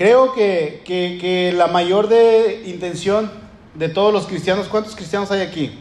Creo 0.00 0.32
que, 0.32 0.80
que, 0.86 1.18
que 1.20 1.52
la 1.52 1.66
mayor 1.66 2.08
de 2.08 2.62
intención 2.64 3.30
de 3.74 3.90
todos 3.90 4.14
los 4.14 4.26
cristianos, 4.26 4.66
¿cuántos 4.66 4.96
cristianos 4.96 5.30
hay 5.30 5.42
aquí? 5.42 5.78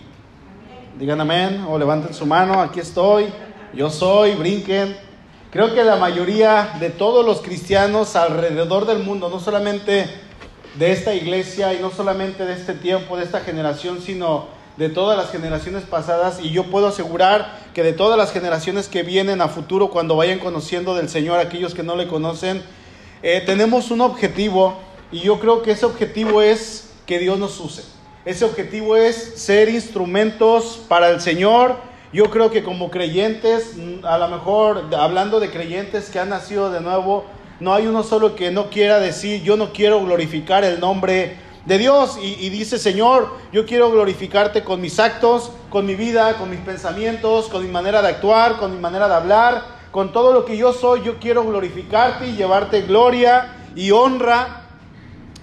Digan 0.99 1.21
amén 1.21 1.65
o 1.69 1.79
levanten 1.79 2.13
su 2.13 2.25
mano, 2.25 2.59
aquí 2.59 2.81
estoy, 2.81 3.27
yo 3.73 3.89
soy, 3.89 4.35
brinquen. 4.35 4.97
Creo 5.51 5.73
que 5.73 5.85
la 5.85 5.95
mayoría 5.95 6.75
de 6.81 6.89
todos 6.89 7.25
los 7.25 7.39
cristianos 7.39 8.17
alrededor 8.17 8.85
del 8.85 8.99
mundo, 8.99 9.29
no 9.29 9.39
solamente 9.39 10.07
de 10.77 10.91
esta 10.91 11.15
iglesia 11.15 11.73
y 11.73 11.79
no 11.79 11.89
solamente 11.89 12.45
de 12.45 12.55
este 12.55 12.73
tiempo, 12.73 13.15
de 13.15 13.23
esta 13.23 13.39
generación, 13.39 14.01
sino 14.01 14.47
de 14.75 14.89
todas 14.89 15.17
las 15.17 15.31
generaciones 15.31 15.83
pasadas, 15.83 16.41
y 16.41 16.49
yo 16.49 16.65
puedo 16.65 16.89
asegurar 16.89 17.57
que 17.73 17.83
de 17.83 17.93
todas 17.93 18.17
las 18.17 18.33
generaciones 18.33 18.89
que 18.89 19.01
vienen 19.01 19.39
a 19.39 19.47
futuro, 19.47 19.91
cuando 19.91 20.17
vayan 20.17 20.39
conociendo 20.39 20.93
del 20.93 21.07
Señor, 21.07 21.39
aquellos 21.39 21.73
que 21.73 21.83
no 21.83 21.95
le 21.95 22.09
conocen, 22.09 22.61
eh, 23.21 23.43
tenemos 23.45 23.91
un 23.91 24.01
objetivo, 24.01 24.77
y 25.11 25.19
yo 25.19 25.39
creo 25.39 25.61
que 25.61 25.71
ese 25.71 25.85
objetivo 25.85 26.41
es 26.41 26.91
que 27.05 27.19
Dios 27.19 27.37
nos 27.39 27.59
use. 27.59 27.83
Ese 28.25 28.45
objetivo 28.45 28.95
es 28.95 29.15
ser 29.15 29.69
instrumentos 29.69 30.79
para 30.87 31.09
el 31.09 31.19
Señor. 31.19 31.77
Yo 32.13 32.29
creo 32.29 32.51
que 32.51 32.63
como 32.63 32.91
creyentes, 32.91 33.75
a 34.03 34.17
lo 34.17 34.27
mejor 34.27 34.85
hablando 34.95 35.39
de 35.39 35.49
creyentes 35.49 36.09
que 36.09 36.19
han 36.19 36.29
nacido 36.29 36.71
de 36.71 36.81
nuevo, 36.81 37.25
no 37.59 37.73
hay 37.73 37.87
uno 37.87 38.03
solo 38.03 38.35
que 38.35 38.51
no 38.51 38.69
quiera 38.69 38.99
decir, 38.99 39.41
yo 39.41 39.57
no 39.57 39.73
quiero 39.73 40.03
glorificar 40.03 40.63
el 40.63 40.79
nombre 40.79 41.37
de 41.65 41.77
Dios 41.77 42.17
y, 42.21 42.35
y, 42.45 42.49
dice, 42.49 42.77
Señor, 42.79 43.35
yo 43.51 43.65
quiero 43.65 43.91
glorificarte 43.91 44.63
con 44.63 44.79
mis 44.79 44.99
actos, 44.99 45.51
con 45.69 45.85
mi 45.85 45.95
vida, 45.95 46.37
con 46.37 46.49
mis 46.49 46.59
pensamientos, 46.59 47.47
con 47.47 47.63
mi 47.63 47.69
manera 47.69 48.01
de 48.01 48.09
actuar, 48.09 48.57
con 48.57 48.73
mi 48.73 48.79
manera 48.79 49.07
de 49.07 49.15
hablar, 49.15 49.78
con 49.91 50.11
todo 50.11 50.33
lo 50.33 50.45
que 50.45 50.57
yo 50.57 50.73
soy, 50.73 51.03
yo 51.03 51.17
quiero 51.19 51.43
glorificarte 51.43 52.27
y 52.27 52.35
llevarte 52.35 52.81
gloria 52.83 53.55
y 53.75 53.91
honra, 53.91 54.67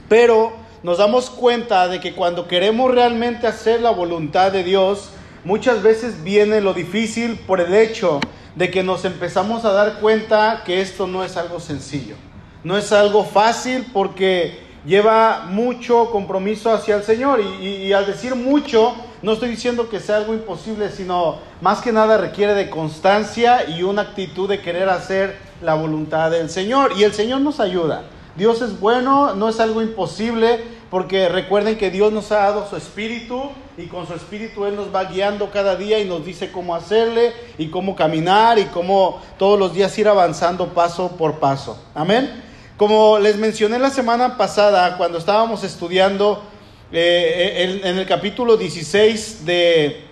pero 0.09 0.53
nos 0.83 0.99
damos 0.99 1.31
cuenta 1.31 1.89
de 1.89 2.01
que 2.01 2.15
cuando 2.15 2.47
queremos 2.47 2.93
realmente 2.93 3.47
hacer 3.47 3.81
la 3.81 3.91
voluntad 3.91 4.53
de 4.53 4.63
Dios, 4.63 5.11
muchas 5.45 5.83
veces 5.83 6.23
viene 6.23 6.61
lo 6.61 6.75
difícil 6.75 7.39
por 7.47 7.61
el 7.61 7.75
hecho 7.75 8.21
de 8.55 8.71
que 8.71 8.83
nos 8.83 9.05
empezamos 9.05 9.65
a 9.65 9.73
dar 9.73 10.01
cuenta 10.01 10.63
que 10.65 10.81
esto 10.81 11.07
no 11.07 11.25
es 11.25 11.37
algo 11.37 11.61
sencillo, 11.61 12.15
no 12.63 12.79
es 12.79 12.93
algo 12.93 13.25
fácil 13.25 13.87
porque 13.93 14.67
lleva 14.87 15.47
mucho 15.49 16.11
compromiso 16.11 16.73
hacia 16.73 16.97
el 16.97 17.03
Señor. 17.03 17.41
Y, 17.41 17.67
y, 17.67 17.93
al 17.93 18.07
decir 18.07 18.35
mucho, 18.35 18.95
no 19.23 19.33
estoy 19.33 19.49
diciendo 19.49 19.89
que 19.89 20.01
sea 20.01 20.17
algo 20.17 20.35
imposible, 20.35 20.91
sino 20.91 21.37
más 21.61 21.81
que 21.81 21.93
nada 21.93 22.19
requiere 22.19 22.55
de 22.55 22.71
constancia 22.71 23.69
y 23.69 23.83
una 23.83 24.03
actitud 24.03 24.49
de 24.49 24.61
querer 24.61 24.89
hacer 24.89 25.39
la 25.63 25.75
voluntad 25.75 26.31
del 26.31 26.51
Señor 26.51 26.93
y 26.97 27.05
el 27.05 27.13
Señor 27.13 27.41
nos 27.41 27.61
ayuda. 27.61 28.05
Dios 28.37 28.61
es 28.61 28.79
bueno, 28.79 29.35
no 29.35 29.49
es 29.49 29.61
algo 29.61 29.81
imposible, 29.81 30.63
porque 30.91 31.29
recuerden 31.29 31.79
que 31.79 31.91
Dios 31.91 32.13
nos 32.13 32.31
ha 32.33 32.37
dado 32.37 32.69
su 32.69 32.77
espíritu 32.77 33.51
y 33.79 33.87
con 33.87 34.07
su 34.07 34.15
espíritu 34.15 34.67
Él 34.67 34.77
nos 34.77 34.95
va 34.95 35.05
guiando 35.05 35.51
cada 35.51 35.77
día 35.77 35.99
y 35.99 36.05
nos 36.05 36.25
dice 36.25 36.53
cómo 36.53 36.75
hacerle 36.75 37.33
y 37.59 37.69
cómo 37.69 37.97
caminar 37.97 38.59
y 38.59 38.67
cómo 38.67 39.21
todos 39.39 39.59
los 39.59 39.75
días 39.75 39.97
ir 39.99 40.09
avanzando 40.09 40.69
paso 40.69 41.17
por 41.17 41.39
paso. 41.39 41.79
Amén. 41.95 42.43
Como 42.77 43.19
les 43.19 43.37
mencioné 43.37 43.79
la 43.79 43.91
semana 43.91 44.37
pasada 44.37 44.99
cuando 44.99 45.17
estábamos 45.17 45.65
estudiando 45.65 46.43
eh, 46.93 47.81
en, 47.83 47.87
en 47.87 47.99
el 47.99 48.07
capítulo 48.07 48.57
16 48.57 49.45
de 49.45 50.07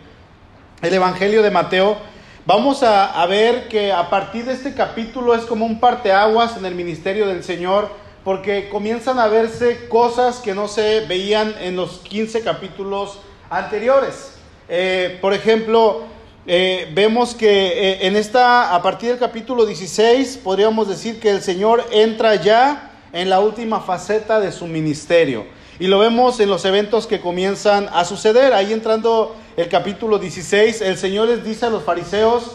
el 0.84 0.92
Evangelio 0.92 1.42
de 1.42 1.50
Mateo, 1.50 1.96
vamos 2.44 2.82
a, 2.82 3.24
ver 3.26 3.68
que 3.68 3.90
a 3.90 4.10
partir 4.10 4.44
de 4.44 4.52
este 4.52 4.74
capítulo 4.74 5.34
es 5.34 5.44
como 5.44 5.64
un 5.64 5.80
parteaguas 5.80 6.56
en 6.56 6.66
el 6.66 6.74
ministerio 6.74 7.26
del 7.26 7.42
Señor 7.42 7.88
porque 8.22 8.68
comienzan 8.68 9.18
a 9.18 9.28
verse 9.28 9.88
cosas 9.88 10.38
que 10.38 10.54
no 10.54 10.68
se 10.68 11.00
veían 11.06 11.54
en 11.60 11.76
los 11.76 11.98
15 12.00 12.42
capítulos 12.42 13.18
anteriores. 13.50 14.32
Eh, 14.68 15.18
por 15.20 15.32
ejemplo, 15.34 16.02
eh, 16.46 16.90
vemos 16.92 17.34
que 17.34 17.66
eh, 17.66 18.06
en 18.06 18.16
esta, 18.16 18.74
a 18.74 18.82
partir 18.82 19.10
del 19.10 19.18
capítulo 19.18 19.64
16, 19.64 20.38
podríamos 20.42 20.88
decir 20.88 21.20
que 21.20 21.30
el 21.30 21.42
Señor 21.42 21.84
entra 21.92 22.34
ya 22.36 22.92
en 23.12 23.30
la 23.30 23.40
última 23.40 23.80
faceta 23.80 24.40
de 24.40 24.52
su 24.52 24.66
ministerio. 24.66 25.46
Y 25.78 25.88
lo 25.88 25.98
vemos 25.98 26.38
en 26.40 26.48
los 26.48 26.64
eventos 26.64 27.06
que 27.06 27.20
comienzan 27.20 27.88
a 27.92 28.04
suceder. 28.04 28.52
Ahí 28.52 28.72
entrando 28.72 29.34
el 29.56 29.68
capítulo 29.68 30.18
16, 30.18 30.80
el 30.80 30.96
Señor 30.96 31.28
les 31.28 31.44
dice 31.44 31.66
a 31.66 31.70
los 31.70 31.82
fariseos 31.82 32.52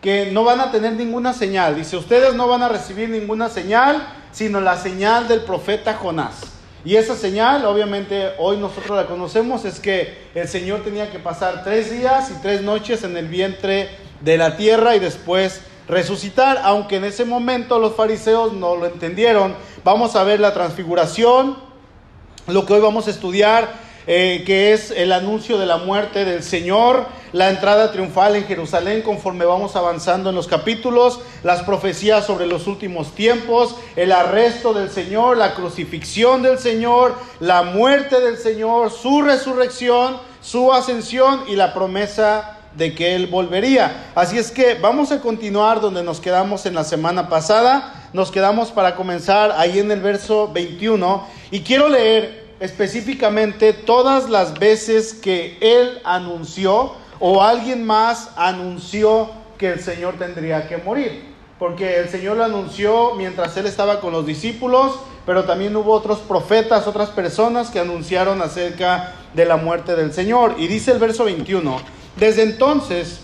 que 0.00 0.30
no 0.30 0.44
van 0.44 0.60
a 0.60 0.70
tener 0.70 0.92
ninguna 0.92 1.32
señal. 1.32 1.76
Dice, 1.76 1.96
ustedes 1.96 2.34
no 2.34 2.48
van 2.48 2.62
a 2.62 2.68
recibir 2.68 3.08
ninguna 3.08 3.48
señal 3.48 4.06
sino 4.32 4.60
la 4.60 4.76
señal 4.76 5.28
del 5.28 5.42
profeta 5.42 5.94
Jonás. 5.94 6.42
Y 6.84 6.96
esa 6.96 7.14
señal, 7.14 7.64
obviamente, 7.66 8.30
hoy 8.38 8.56
nosotros 8.56 8.96
la 8.96 9.06
conocemos, 9.06 9.64
es 9.64 9.80
que 9.80 10.30
el 10.34 10.48
Señor 10.48 10.82
tenía 10.82 11.10
que 11.10 11.18
pasar 11.18 11.62
tres 11.62 11.90
días 11.90 12.30
y 12.30 12.40
tres 12.40 12.62
noches 12.62 13.04
en 13.04 13.16
el 13.16 13.28
vientre 13.28 13.90
de 14.22 14.38
la 14.38 14.56
tierra 14.56 14.96
y 14.96 14.98
después 14.98 15.60
resucitar, 15.88 16.60
aunque 16.62 16.96
en 16.96 17.04
ese 17.04 17.24
momento 17.24 17.78
los 17.78 17.94
fariseos 17.96 18.54
no 18.54 18.76
lo 18.76 18.86
entendieron. 18.86 19.54
Vamos 19.84 20.16
a 20.16 20.24
ver 20.24 20.40
la 20.40 20.54
transfiguración, 20.54 21.56
lo 22.52 22.66
que 22.66 22.74
hoy 22.74 22.80
vamos 22.80 23.06
a 23.06 23.10
estudiar, 23.10 23.68
eh, 24.06 24.42
que 24.46 24.72
es 24.72 24.90
el 24.90 25.12
anuncio 25.12 25.58
de 25.58 25.66
la 25.66 25.76
muerte 25.76 26.24
del 26.24 26.42
Señor, 26.42 27.06
la 27.32 27.50
entrada 27.50 27.92
triunfal 27.92 28.34
en 28.34 28.44
Jerusalén 28.44 29.02
conforme 29.02 29.44
vamos 29.44 29.76
avanzando 29.76 30.30
en 30.30 30.36
los 30.36 30.48
capítulos, 30.48 31.20
las 31.44 31.62
profecías 31.62 32.26
sobre 32.26 32.46
los 32.46 32.66
últimos 32.66 33.14
tiempos, 33.14 33.76
el 33.96 34.10
arresto 34.10 34.72
del 34.72 34.90
Señor, 34.90 35.36
la 35.36 35.54
crucifixión 35.54 36.42
del 36.42 36.58
Señor, 36.58 37.14
la 37.38 37.62
muerte 37.62 38.20
del 38.20 38.36
Señor, 38.36 38.90
su 38.90 39.22
resurrección, 39.22 40.16
su 40.40 40.72
ascensión 40.72 41.44
y 41.46 41.54
la 41.54 41.72
promesa 41.72 42.56
de 42.74 42.94
que 42.94 43.14
Él 43.14 43.26
volvería. 43.26 44.10
Así 44.14 44.38
es 44.38 44.50
que 44.50 44.74
vamos 44.74 45.12
a 45.12 45.20
continuar 45.20 45.80
donde 45.80 46.02
nos 46.02 46.20
quedamos 46.20 46.66
en 46.66 46.74
la 46.74 46.84
semana 46.84 47.28
pasada. 47.28 48.08
Nos 48.12 48.30
quedamos 48.30 48.70
para 48.70 48.96
comenzar 48.96 49.52
ahí 49.56 49.78
en 49.78 49.90
el 49.90 50.00
verso 50.00 50.50
21 50.52 51.26
y 51.50 51.60
quiero 51.60 51.88
leer 51.88 52.39
específicamente 52.60 53.72
todas 53.72 54.28
las 54.28 54.58
veces 54.58 55.14
que 55.14 55.56
Él 55.60 56.00
anunció 56.04 56.92
o 57.18 57.42
alguien 57.42 57.84
más 57.84 58.30
anunció 58.36 59.30
que 59.58 59.72
el 59.72 59.80
Señor 59.80 60.14
tendría 60.18 60.68
que 60.68 60.76
morir. 60.76 61.30
Porque 61.58 61.98
el 61.98 62.08
Señor 62.08 62.36
lo 62.36 62.44
anunció 62.44 63.14
mientras 63.16 63.56
Él 63.56 63.66
estaba 63.66 64.00
con 64.00 64.12
los 64.12 64.24
discípulos, 64.24 64.98
pero 65.26 65.44
también 65.44 65.76
hubo 65.76 65.92
otros 65.92 66.18
profetas, 66.20 66.86
otras 66.86 67.10
personas 67.10 67.70
que 67.70 67.80
anunciaron 67.80 68.40
acerca 68.40 69.12
de 69.34 69.44
la 69.44 69.56
muerte 69.56 69.96
del 69.96 70.12
Señor. 70.12 70.54
Y 70.58 70.68
dice 70.68 70.92
el 70.92 70.98
verso 70.98 71.24
21, 71.24 71.78
desde 72.16 72.42
entonces 72.42 73.20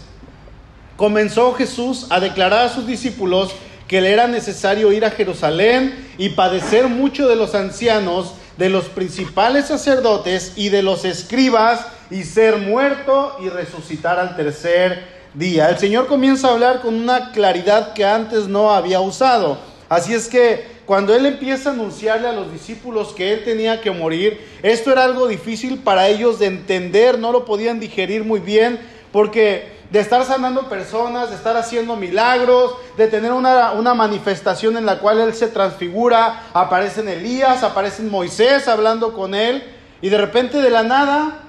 comenzó 0.97 1.55
Jesús 1.55 2.07
a 2.11 2.21
declarar 2.21 2.67
a 2.67 2.69
sus 2.69 2.87
discípulos 2.87 3.55
que 3.89 4.01
le 4.01 4.13
era 4.13 4.27
necesario 4.27 4.93
ir 4.93 5.05
a 5.05 5.11
Jerusalén 5.11 6.07
y 6.19 6.31
padecer 6.31 6.89
mucho 6.89 7.29
de 7.29 7.37
los 7.37 7.55
ancianos, 7.55 8.35
de 8.57 8.71
los 8.71 8.85
principales 8.87 9.67
sacerdotes 9.67 10.53
y 10.57 10.71
de 10.71 10.83
los 10.83 11.05
escribas 11.05 11.87
y 12.11 12.25
ser 12.25 12.59
muerto 12.59 13.37
y 13.43 13.49
resucitar 13.49 14.19
al 14.19 14.37
tercer 14.37 15.17
día. 15.35 15.69
El 15.69 15.79
Señor 15.79 16.07
comienza 16.07 16.49
a 16.49 16.53
hablar 16.53 16.81
con 16.81 16.95
una 16.95 17.33
claridad 17.33 17.93
que 17.93 18.05
antes 18.05 18.49
no 18.49 18.73
había 18.73 19.01
usado. 19.01 19.59
Así 19.89 20.15
es 20.15 20.29
que 20.29 20.77
cuando 20.87 21.15
Él 21.15 21.27
empieza 21.27 21.71
a 21.71 21.73
anunciarle 21.73 22.29
a 22.29 22.33
los 22.33 22.53
discípulos 22.53 23.13
que 23.13 23.33
Él 23.33 23.45
tenía 23.45 23.81
que 23.81 23.91
morir, 23.91 24.41
esto 24.63 24.93
era 24.93 25.05
algo 25.05 25.29
difícil 25.29 25.79
para 25.79 26.09
ellos 26.09 26.39
de 26.39 26.47
entender, 26.47 27.19
no 27.19 27.33
lo 27.33 27.45
podían 27.45 27.81
digerir 27.81 28.25
muy 28.25 28.41
bien, 28.41 28.81
porque 29.13 29.76
de 29.91 30.01
estar 30.01 30.25
sanando 30.25 30.69
personas, 30.69 31.31
de 31.31 31.37
estar 31.37 31.57
haciendo 31.57 31.97
milagros, 31.97 32.75
de 32.97 33.07
tener 33.07 33.33
una, 33.33 33.73
una, 33.73 33.95
manifestación 33.95 34.77
en 34.77 34.85
la 34.85 34.99
cual 34.99 35.21
Él 35.21 35.35
se 35.35 35.49
transfigura, 35.49 36.49
aparece 36.53 37.03
en 37.03 37.09
Elías, 37.09 37.63
aparece 37.63 38.03
en 38.03 38.11
Moisés 38.11 38.67
hablando 38.69 39.13
con 39.13 39.35
Él, 39.35 39.63
y 40.03 40.09
de 40.09 40.19
repente 40.19 40.61
de 40.61 40.71
la 40.71 40.83
nada 40.83 41.41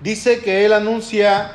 dice 0.00 0.40
que 0.40 0.64
Él 0.64 0.72
anuncia 0.72 1.52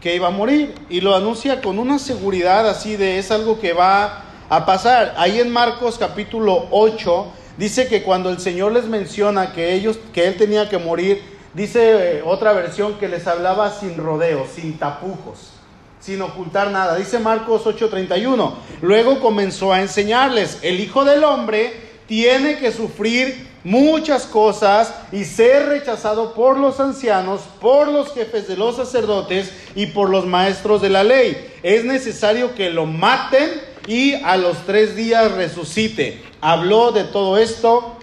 que 0.00 0.14
iba 0.14 0.28
a 0.28 0.30
morir, 0.30 0.74
y 0.88 1.00
lo 1.00 1.14
anuncia 1.14 1.60
con 1.60 1.78
una 1.78 1.98
seguridad 1.98 2.68
así 2.68 2.96
de 2.96 3.18
es 3.18 3.30
algo 3.30 3.60
que 3.60 3.72
va 3.72 4.24
a 4.48 4.66
pasar. 4.66 5.14
Ahí 5.16 5.40
en 5.40 5.50
Marcos 5.50 5.98
capítulo 5.98 6.66
8 6.70 7.26
dice 7.56 7.88
que 7.88 8.02
cuando 8.02 8.30
el 8.30 8.38
Señor 8.38 8.72
les 8.72 8.84
menciona 8.84 9.52
que 9.52 9.74
ellos, 9.74 9.98
que 10.12 10.26
Él 10.26 10.36
tenía 10.36 10.68
que 10.68 10.78
morir, 10.78 11.33
Dice 11.54 12.22
otra 12.24 12.52
versión 12.52 12.94
que 12.94 13.08
les 13.08 13.26
hablaba 13.28 13.70
sin 13.70 13.96
rodeos, 13.96 14.48
sin 14.56 14.76
tapujos, 14.76 15.52
sin 16.00 16.20
ocultar 16.20 16.70
nada. 16.70 16.96
Dice 16.96 17.20
Marcos 17.20 17.64
8:31. 17.64 18.54
Luego 18.82 19.20
comenzó 19.20 19.72
a 19.72 19.80
enseñarles, 19.80 20.58
el 20.62 20.80
Hijo 20.80 21.04
del 21.04 21.22
Hombre 21.22 21.72
tiene 22.08 22.58
que 22.58 22.72
sufrir 22.72 23.48
muchas 23.62 24.26
cosas 24.26 24.94
y 25.10 25.24
ser 25.24 25.68
rechazado 25.68 26.34
por 26.34 26.58
los 26.58 26.80
ancianos, 26.80 27.42
por 27.60 27.88
los 27.88 28.12
jefes 28.12 28.46
de 28.46 28.56
los 28.56 28.76
sacerdotes 28.76 29.52
y 29.74 29.86
por 29.86 30.10
los 30.10 30.26
maestros 30.26 30.82
de 30.82 30.90
la 30.90 31.04
ley. 31.04 31.52
Es 31.62 31.84
necesario 31.84 32.54
que 32.54 32.70
lo 32.70 32.84
maten 32.84 33.48
y 33.86 34.14
a 34.14 34.36
los 34.36 34.58
tres 34.66 34.96
días 34.96 35.32
resucite. 35.32 36.22
habló 36.40 36.92
de 36.92 37.04
todo 37.04 37.38
esto 37.38 37.96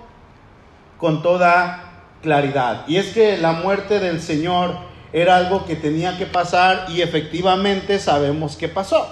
con 0.97 1.21
toda 1.21 1.80
claridad. 2.21 2.83
Y 2.87 2.97
es 2.97 3.07
que 3.07 3.37
la 3.37 3.53
muerte 3.53 3.99
del 3.99 4.21
Señor 4.21 4.75
era 5.13 5.37
algo 5.37 5.65
que 5.65 5.75
tenía 5.75 6.17
que 6.17 6.25
pasar 6.25 6.85
y 6.89 7.01
efectivamente 7.01 7.99
sabemos 7.99 8.55
que 8.55 8.67
pasó. 8.69 9.07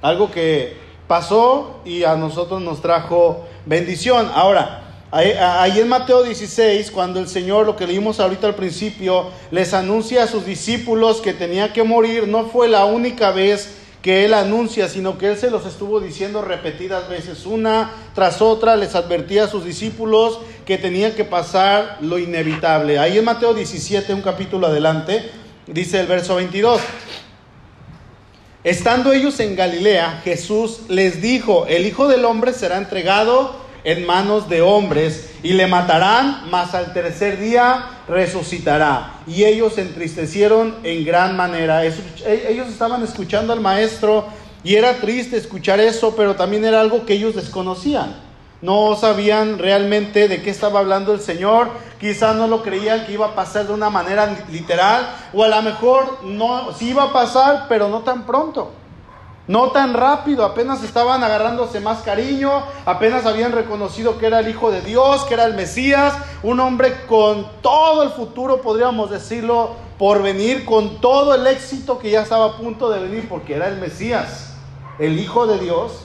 Algo 0.00 0.30
que 0.30 0.76
pasó 1.06 1.80
y 1.84 2.04
a 2.04 2.16
nosotros 2.16 2.60
nos 2.60 2.82
trajo 2.82 3.46
bendición. 3.66 4.30
Ahora, 4.34 4.82
ahí 5.12 5.78
en 5.78 5.88
Mateo 5.88 6.22
16, 6.22 6.90
cuando 6.90 7.20
el 7.20 7.28
Señor, 7.28 7.66
lo 7.66 7.76
que 7.76 7.86
leímos 7.86 8.18
ahorita 8.18 8.46
al 8.46 8.54
principio, 8.54 9.26
les 9.50 9.74
anuncia 9.74 10.24
a 10.24 10.26
sus 10.26 10.46
discípulos 10.46 11.20
que 11.20 11.34
tenía 11.34 11.72
que 11.72 11.82
morir, 11.84 12.26
no 12.26 12.46
fue 12.46 12.68
la 12.68 12.86
única 12.86 13.30
vez 13.30 13.81
que 14.02 14.24
él 14.24 14.34
anuncia, 14.34 14.88
sino 14.88 15.16
que 15.16 15.28
él 15.28 15.38
se 15.38 15.50
los 15.50 15.64
estuvo 15.64 16.00
diciendo 16.00 16.42
repetidas 16.42 17.08
veces, 17.08 17.46
una 17.46 17.92
tras 18.14 18.42
otra, 18.42 18.76
les 18.76 18.96
advertía 18.96 19.44
a 19.44 19.48
sus 19.48 19.64
discípulos 19.64 20.40
que 20.66 20.76
tenía 20.76 21.14
que 21.14 21.24
pasar 21.24 21.98
lo 22.00 22.18
inevitable. 22.18 22.98
Ahí 22.98 23.16
en 23.16 23.24
Mateo 23.24 23.54
17, 23.54 24.12
un 24.12 24.22
capítulo 24.22 24.66
adelante, 24.66 25.30
dice 25.68 26.00
el 26.00 26.08
verso 26.08 26.34
22. 26.34 26.80
Estando 28.64 29.12
ellos 29.12 29.38
en 29.38 29.54
Galilea, 29.54 30.20
Jesús 30.24 30.82
les 30.88 31.22
dijo, 31.22 31.66
el 31.68 31.86
Hijo 31.86 32.08
del 32.08 32.24
Hombre 32.24 32.52
será 32.52 32.78
entregado 32.78 33.61
en 33.84 34.06
manos 34.06 34.48
de 34.48 34.62
hombres 34.62 35.30
y 35.42 35.54
le 35.54 35.66
matarán, 35.66 36.42
mas 36.50 36.74
al 36.74 36.92
tercer 36.92 37.40
día 37.40 37.90
resucitará. 38.08 39.14
Y 39.26 39.44
ellos 39.44 39.74
se 39.74 39.82
entristecieron 39.82 40.76
en 40.84 41.04
gran 41.04 41.36
manera. 41.36 41.84
E, 41.84 41.92
ellos 42.48 42.68
estaban 42.68 43.02
escuchando 43.02 43.52
al 43.52 43.60
maestro 43.60 44.26
y 44.64 44.76
era 44.76 44.98
triste 44.98 45.36
escuchar 45.36 45.80
eso, 45.80 46.14
pero 46.16 46.36
también 46.36 46.64
era 46.64 46.80
algo 46.80 47.04
que 47.04 47.14
ellos 47.14 47.34
desconocían. 47.34 48.14
No 48.60 48.94
sabían 48.94 49.58
realmente 49.58 50.28
de 50.28 50.40
qué 50.40 50.50
estaba 50.50 50.78
hablando 50.78 51.12
el 51.12 51.20
Señor, 51.20 51.68
quizás 52.00 52.36
no 52.36 52.46
lo 52.46 52.62
creían 52.62 53.04
que 53.06 53.12
iba 53.14 53.26
a 53.26 53.34
pasar 53.34 53.66
de 53.66 53.72
una 53.72 53.90
manera 53.90 54.36
literal, 54.52 55.08
o 55.32 55.42
a 55.42 55.48
lo 55.48 55.60
mejor 55.62 56.20
no, 56.22 56.72
sí 56.72 56.90
iba 56.90 57.04
a 57.04 57.12
pasar, 57.12 57.66
pero 57.68 57.88
no 57.88 58.02
tan 58.02 58.24
pronto. 58.24 58.70
No 59.48 59.72
tan 59.72 59.92
rápido, 59.92 60.44
apenas 60.44 60.84
estaban 60.84 61.24
agarrándose 61.24 61.80
más 61.80 62.02
cariño, 62.02 62.62
apenas 62.86 63.26
habían 63.26 63.50
reconocido 63.50 64.18
que 64.18 64.26
era 64.26 64.38
el 64.38 64.48
Hijo 64.48 64.70
de 64.70 64.82
Dios, 64.82 65.24
que 65.24 65.34
era 65.34 65.46
el 65.46 65.54
Mesías, 65.54 66.14
un 66.44 66.60
hombre 66.60 67.06
con 67.08 67.46
todo 67.60 68.04
el 68.04 68.10
futuro, 68.10 68.62
podríamos 68.62 69.10
decirlo, 69.10 69.70
por 69.98 70.22
venir, 70.22 70.64
con 70.64 71.00
todo 71.00 71.34
el 71.34 71.44
éxito 71.48 71.98
que 71.98 72.10
ya 72.10 72.22
estaba 72.22 72.46
a 72.46 72.56
punto 72.56 72.88
de 72.88 73.00
venir, 73.00 73.28
porque 73.28 73.54
era 73.56 73.66
el 73.66 73.78
Mesías, 73.78 74.54
el 75.00 75.18
Hijo 75.18 75.46
de 75.48 75.58
Dios. 75.58 76.04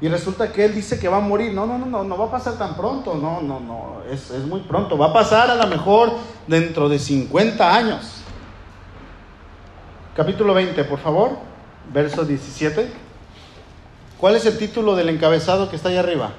Y 0.00 0.08
resulta 0.08 0.52
que 0.52 0.64
él 0.64 0.74
dice 0.74 0.98
que 0.98 1.08
va 1.08 1.18
a 1.18 1.20
morir. 1.20 1.54
No, 1.54 1.66
no, 1.66 1.78
no, 1.78 1.86
no, 1.86 2.04
no 2.04 2.18
va 2.18 2.26
a 2.26 2.30
pasar 2.30 2.58
tan 2.58 2.76
pronto. 2.76 3.14
No, 3.14 3.40
no, 3.40 3.60
no, 3.60 4.02
es, 4.10 4.30
es 4.30 4.44
muy 4.44 4.60
pronto. 4.60 4.98
Va 4.98 5.06
a 5.06 5.12
pasar 5.14 5.50
a 5.50 5.54
lo 5.54 5.66
mejor 5.68 6.12
dentro 6.46 6.90
de 6.90 6.98
50 6.98 7.74
años. 7.74 8.20
Capítulo 10.14 10.52
20, 10.52 10.84
por 10.84 10.98
favor 10.98 11.45
verso 11.92 12.24
17. 12.24 12.88
¿Cuál 14.18 14.36
es 14.36 14.46
el 14.46 14.58
título 14.58 14.96
del 14.96 15.08
encabezado 15.08 15.68
que 15.68 15.76
está 15.76 15.88
ahí 15.90 15.96
arriba? 15.96 16.32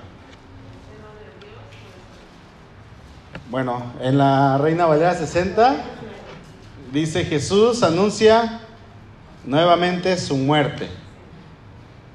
Bueno, 3.49 3.93
en 4.01 4.17
la 4.17 4.57
Reina 4.57 4.85
Valera 4.85 5.15
60 5.15 5.75
dice 6.91 7.23
Jesús 7.23 7.83
anuncia 7.83 8.61
nuevamente 9.45 10.17
su 10.17 10.37
muerte. 10.37 10.89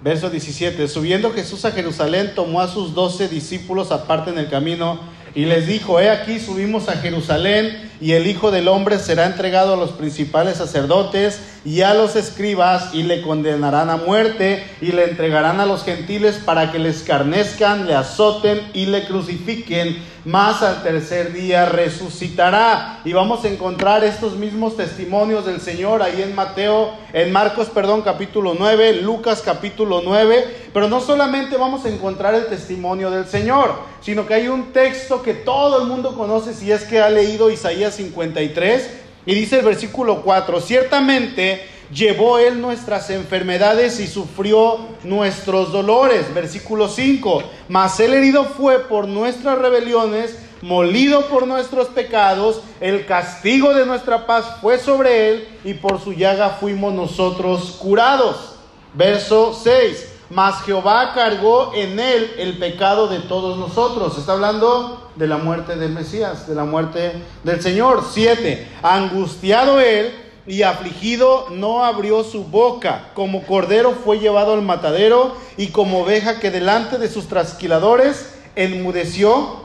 Verso 0.02 0.30
17, 0.30 0.88
subiendo 0.88 1.32
Jesús 1.32 1.64
a 1.64 1.70
Jerusalén, 1.70 2.32
tomó 2.34 2.60
a 2.60 2.68
sus 2.68 2.92
doce 2.92 3.28
discípulos 3.28 3.92
aparte 3.92 4.30
en 4.30 4.38
el 4.38 4.50
camino 4.50 4.98
y 5.34 5.44
les 5.44 5.66
dijo, 5.66 6.00
he 6.00 6.10
aquí 6.10 6.40
subimos 6.40 6.88
a 6.88 6.96
Jerusalén 6.96 7.90
y 8.00 8.12
el 8.12 8.26
Hijo 8.26 8.50
del 8.50 8.68
Hombre 8.68 8.98
será 8.98 9.26
entregado 9.26 9.74
a 9.74 9.76
los 9.76 9.92
principales 9.92 10.58
sacerdotes 10.58 11.40
y 11.64 11.82
a 11.82 11.94
los 11.94 12.16
escribas 12.16 12.94
y 12.94 13.04
le 13.04 13.22
condenarán 13.22 13.90
a 13.90 13.96
muerte 13.96 14.64
y 14.80 14.86
le 14.92 15.04
entregarán 15.04 15.60
a 15.60 15.66
los 15.66 15.84
gentiles 15.84 16.40
para 16.44 16.72
que 16.72 16.78
le 16.78 16.88
escarnezcan, 16.88 17.86
le 17.86 17.94
azoten 17.94 18.60
y 18.74 18.86
le 18.86 19.06
crucifiquen 19.06 20.12
más 20.24 20.62
al 20.62 20.82
tercer 20.82 21.32
día 21.32 21.66
resucitará. 21.66 23.00
Y 23.04 23.12
vamos 23.12 23.44
a 23.44 23.48
encontrar 23.48 24.04
estos 24.04 24.36
mismos 24.36 24.76
testimonios 24.76 25.46
del 25.46 25.60
Señor 25.60 26.02
ahí 26.02 26.22
en 26.22 26.34
Mateo, 26.34 26.92
en 27.12 27.32
Marcos, 27.32 27.68
perdón, 27.68 28.02
capítulo 28.02 28.54
9, 28.58 29.02
Lucas 29.02 29.42
capítulo 29.44 30.02
9, 30.04 30.68
pero 30.72 30.88
no 30.88 31.00
solamente 31.00 31.56
vamos 31.56 31.84
a 31.84 31.88
encontrar 31.88 32.34
el 32.34 32.46
testimonio 32.46 33.10
del 33.10 33.26
Señor, 33.26 33.74
sino 34.00 34.26
que 34.26 34.34
hay 34.34 34.48
un 34.48 34.72
texto 34.72 35.22
que 35.22 35.34
todo 35.34 35.82
el 35.82 35.88
mundo 35.88 36.16
conoce 36.16 36.54
si 36.54 36.70
es 36.70 36.84
que 36.84 37.00
ha 37.00 37.10
leído 37.10 37.50
Isaías 37.50 37.94
53 37.94 39.01
y 39.24 39.34
dice 39.34 39.58
el 39.58 39.64
versículo 39.64 40.22
4, 40.22 40.60
ciertamente 40.60 41.64
llevó 41.92 42.38
él 42.38 42.60
nuestras 42.60 43.10
enfermedades 43.10 44.00
y 44.00 44.06
sufrió 44.06 44.78
nuestros 45.04 45.72
dolores. 45.72 46.32
Versículo 46.34 46.88
5, 46.88 47.42
mas 47.68 48.00
él 48.00 48.14
herido 48.14 48.44
fue 48.44 48.80
por 48.80 49.06
nuestras 49.06 49.58
rebeliones, 49.58 50.38
molido 50.62 51.26
por 51.26 51.46
nuestros 51.46 51.88
pecados, 51.88 52.62
el 52.80 53.06
castigo 53.06 53.74
de 53.74 53.86
nuestra 53.86 54.26
paz 54.26 54.56
fue 54.60 54.78
sobre 54.78 55.30
él 55.30 55.48
y 55.64 55.74
por 55.74 56.00
su 56.00 56.12
llaga 56.12 56.50
fuimos 56.60 56.94
nosotros 56.94 57.76
curados. 57.80 58.56
Verso 58.94 59.58
6, 59.60 60.11
mas 60.32 60.62
Jehová 60.62 61.12
cargó 61.14 61.72
en 61.74 62.00
él 62.00 62.32
el 62.38 62.56
pecado 62.56 63.06
de 63.06 63.18
todos 63.18 63.58
nosotros. 63.58 64.16
Está 64.16 64.32
hablando 64.32 65.10
de 65.14 65.26
la 65.26 65.36
muerte 65.36 65.76
del 65.76 65.92
Mesías, 65.92 66.48
de 66.48 66.54
la 66.54 66.64
muerte 66.64 67.12
del 67.44 67.60
Señor. 67.60 68.02
7, 68.10 68.66
angustiado 68.82 69.78
él 69.78 70.10
y 70.46 70.62
afligido 70.62 71.48
no 71.50 71.84
abrió 71.84 72.24
su 72.24 72.44
boca, 72.44 73.10
como 73.14 73.42
cordero 73.42 73.92
fue 73.92 74.20
llevado 74.20 74.54
al 74.54 74.62
matadero 74.62 75.36
y 75.58 75.66
como 75.66 76.00
oveja 76.00 76.40
que 76.40 76.50
delante 76.50 76.96
de 76.96 77.10
sus 77.10 77.28
trasquiladores 77.28 78.34
enmudeció 78.56 79.60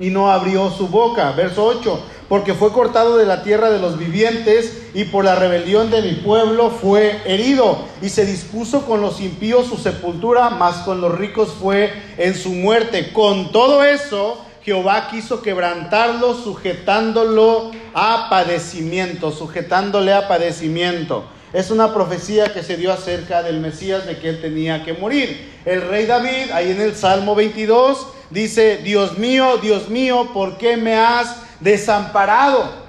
y 0.00 0.10
no 0.10 0.32
abrió 0.32 0.70
su 0.70 0.88
boca. 0.88 1.30
Verso 1.30 1.64
8, 1.64 2.00
porque 2.32 2.54
fue 2.54 2.72
cortado 2.72 3.18
de 3.18 3.26
la 3.26 3.42
tierra 3.42 3.68
de 3.68 3.78
los 3.78 3.98
vivientes 3.98 4.84
y 4.94 5.04
por 5.04 5.22
la 5.22 5.34
rebelión 5.34 5.90
de 5.90 6.00
mi 6.00 6.12
pueblo 6.12 6.70
fue 6.70 7.20
herido 7.26 7.84
y 8.00 8.08
se 8.08 8.24
dispuso 8.24 8.86
con 8.86 9.02
los 9.02 9.20
impíos 9.20 9.66
su 9.66 9.76
sepultura, 9.76 10.48
mas 10.48 10.76
con 10.76 11.02
los 11.02 11.14
ricos 11.14 11.50
fue 11.60 11.92
en 12.16 12.34
su 12.34 12.48
muerte. 12.48 13.12
Con 13.12 13.52
todo 13.52 13.84
eso, 13.84 14.42
Jehová 14.62 15.08
quiso 15.10 15.42
quebrantarlo, 15.42 16.32
sujetándolo 16.32 17.70
a 17.92 18.28
padecimiento, 18.30 19.30
sujetándole 19.30 20.14
a 20.14 20.26
padecimiento. 20.26 21.26
Es 21.52 21.70
una 21.70 21.92
profecía 21.92 22.54
que 22.54 22.62
se 22.62 22.78
dio 22.78 22.94
acerca 22.94 23.42
del 23.42 23.60
Mesías 23.60 24.06
de 24.06 24.16
que 24.16 24.30
él 24.30 24.40
tenía 24.40 24.86
que 24.86 24.94
morir. 24.94 25.52
El 25.66 25.82
rey 25.82 26.06
David, 26.06 26.50
ahí 26.54 26.70
en 26.70 26.80
el 26.80 26.96
Salmo 26.96 27.34
22, 27.34 28.06
dice, 28.30 28.78
Dios 28.78 29.18
mío, 29.18 29.58
Dios 29.60 29.90
mío, 29.90 30.30
¿por 30.32 30.56
qué 30.56 30.78
me 30.78 30.96
has 30.96 31.41
desamparado? 31.62 32.82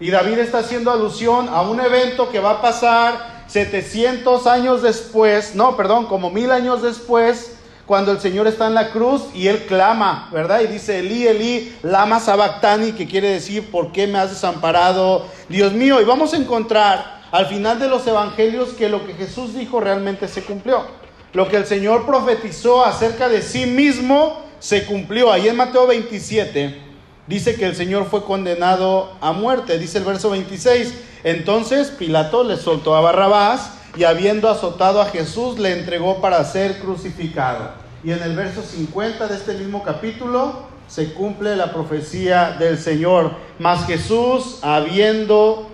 Y 0.00 0.10
David 0.10 0.38
está 0.38 0.58
haciendo 0.58 0.90
alusión 0.90 1.48
a 1.48 1.62
un 1.62 1.80
evento 1.80 2.30
que 2.30 2.40
va 2.40 2.52
a 2.52 2.62
pasar 2.62 3.44
700 3.46 4.46
años 4.46 4.82
después, 4.82 5.54
no, 5.54 5.76
perdón, 5.76 6.06
como 6.06 6.30
mil 6.30 6.50
años 6.50 6.82
después 6.82 7.56
cuando 7.90 8.12
el 8.12 8.20
Señor 8.20 8.46
está 8.46 8.68
en 8.68 8.74
la 8.74 8.92
cruz 8.92 9.24
y 9.34 9.48
él 9.48 9.66
clama, 9.66 10.28
¿verdad? 10.32 10.60
Y 10.60 10.68
dice, 10.68 11.00
Eli, 11.00 11.26
Eli, 11.26 11.76
lama 11.82 12.20
sabactani, 12.20 12.92
que 12.92 13.08
quiere 13.08 13.30
decir, 13.30 13.68
¿por 13.68 13.90
qué 13.90 14.06
me 14.06 14.16
has 14.16 14.30
desamparado, 14.30 15.26
Dios 15.48 15.72
mío? 15.72 16.00
Y 16.00 16.04
vamos 16.04 16.32
a 16.32 16.36
encontrar 16.36 17.22
al 17.32 17.46
final 17.46 17.80
de 17.80 17.88
los 17.88 18.06
evangelios 18.06 18.74
que 18.74 18.88
lo 18.88 19.04
que 19.04 19.14
Jesús 19.14 19.54
dijo 19.54 19.80
realmente 19.80 20.28
se 20.28 20.44
cumplió. 20.44 20.84
Lo 21.32 21.48
que 21.48 21.56
el 21.56 21.66
Señor 21.66 22.06
profetizó 22.06 22.84
acerca 22.84 23.28
de 23.28 23.42
sí 23.42 23.66
mismo 23.66 24.40
se 24.60 24.86
cumplió. 24.86 25.32
Ahí 25.32 25.48
en 25.48 25.56
Mateo 25.56 25.88
27 25.88 26.89
dice 27.30 27.54
que 27.54 27.64
el 27.64 27.76
Señor 27.76 28.06
fue 28.10 28.24
condenado 28.24 29.12
a 29.20 29.32
muerte. 29.32 29.78
Dice 29.78 29.98
el 29.98 30.04
verso 30.04 30.30
26. 30.30 30.92
Entonces 31.22 31.88
Pilato 31.90 32.42
le 32.42 32.56
soltó 32.56 32.96
a 32.96 33.00
Barrabás 33.00 33.70
y 33.96 34.02
habiendo 34.04 34.48
azotado 34.48 35.00
a 35.00 35.06
Jesús 35.06 35.58
le 35.58 35.78
entregó 35.78 36.20
para 36.20 36.44
ser 36.44 36.80
crucificado. 36.80 37.70
Y 38.02 38.10
en 38.10 38.22
el 38.22 38.34
verso 38.34 38.62
50 38.62 39.28
de 39.28 39.36
este 39.36 39.54
mismo 39.54 39.82
capítulo 39.84 40.64
se 40.88 41.12
cumple 41.12 41.54
la 41.54 41.72
profecía 41.72 42.56
del 42.58 42.76
Señor. 42.78 43.32
Mas 43.60 43.86
Jesús, 43.86 44.58
habiendo 44.62 45.68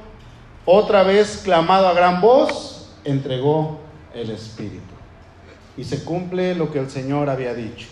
otra 0.66 1.04
vez 1.04 1.40
clamado 1.42 1.88
a 1.88 1.94
gran 1.94 2.20
voz, 2.20 2.90
entregó 3.02 3.80
el 4.12 4.30
Espíritu. 4.30 4.82
Y 5.78 5.84
se 5.84 6.04
cumple 6.04 6.54
lo 6.54 6.70
que 6.70 6.80
el 6.80 6.90
Señor 6.90 7.30
había 7.30 7.54
dicho. 7.54 7.86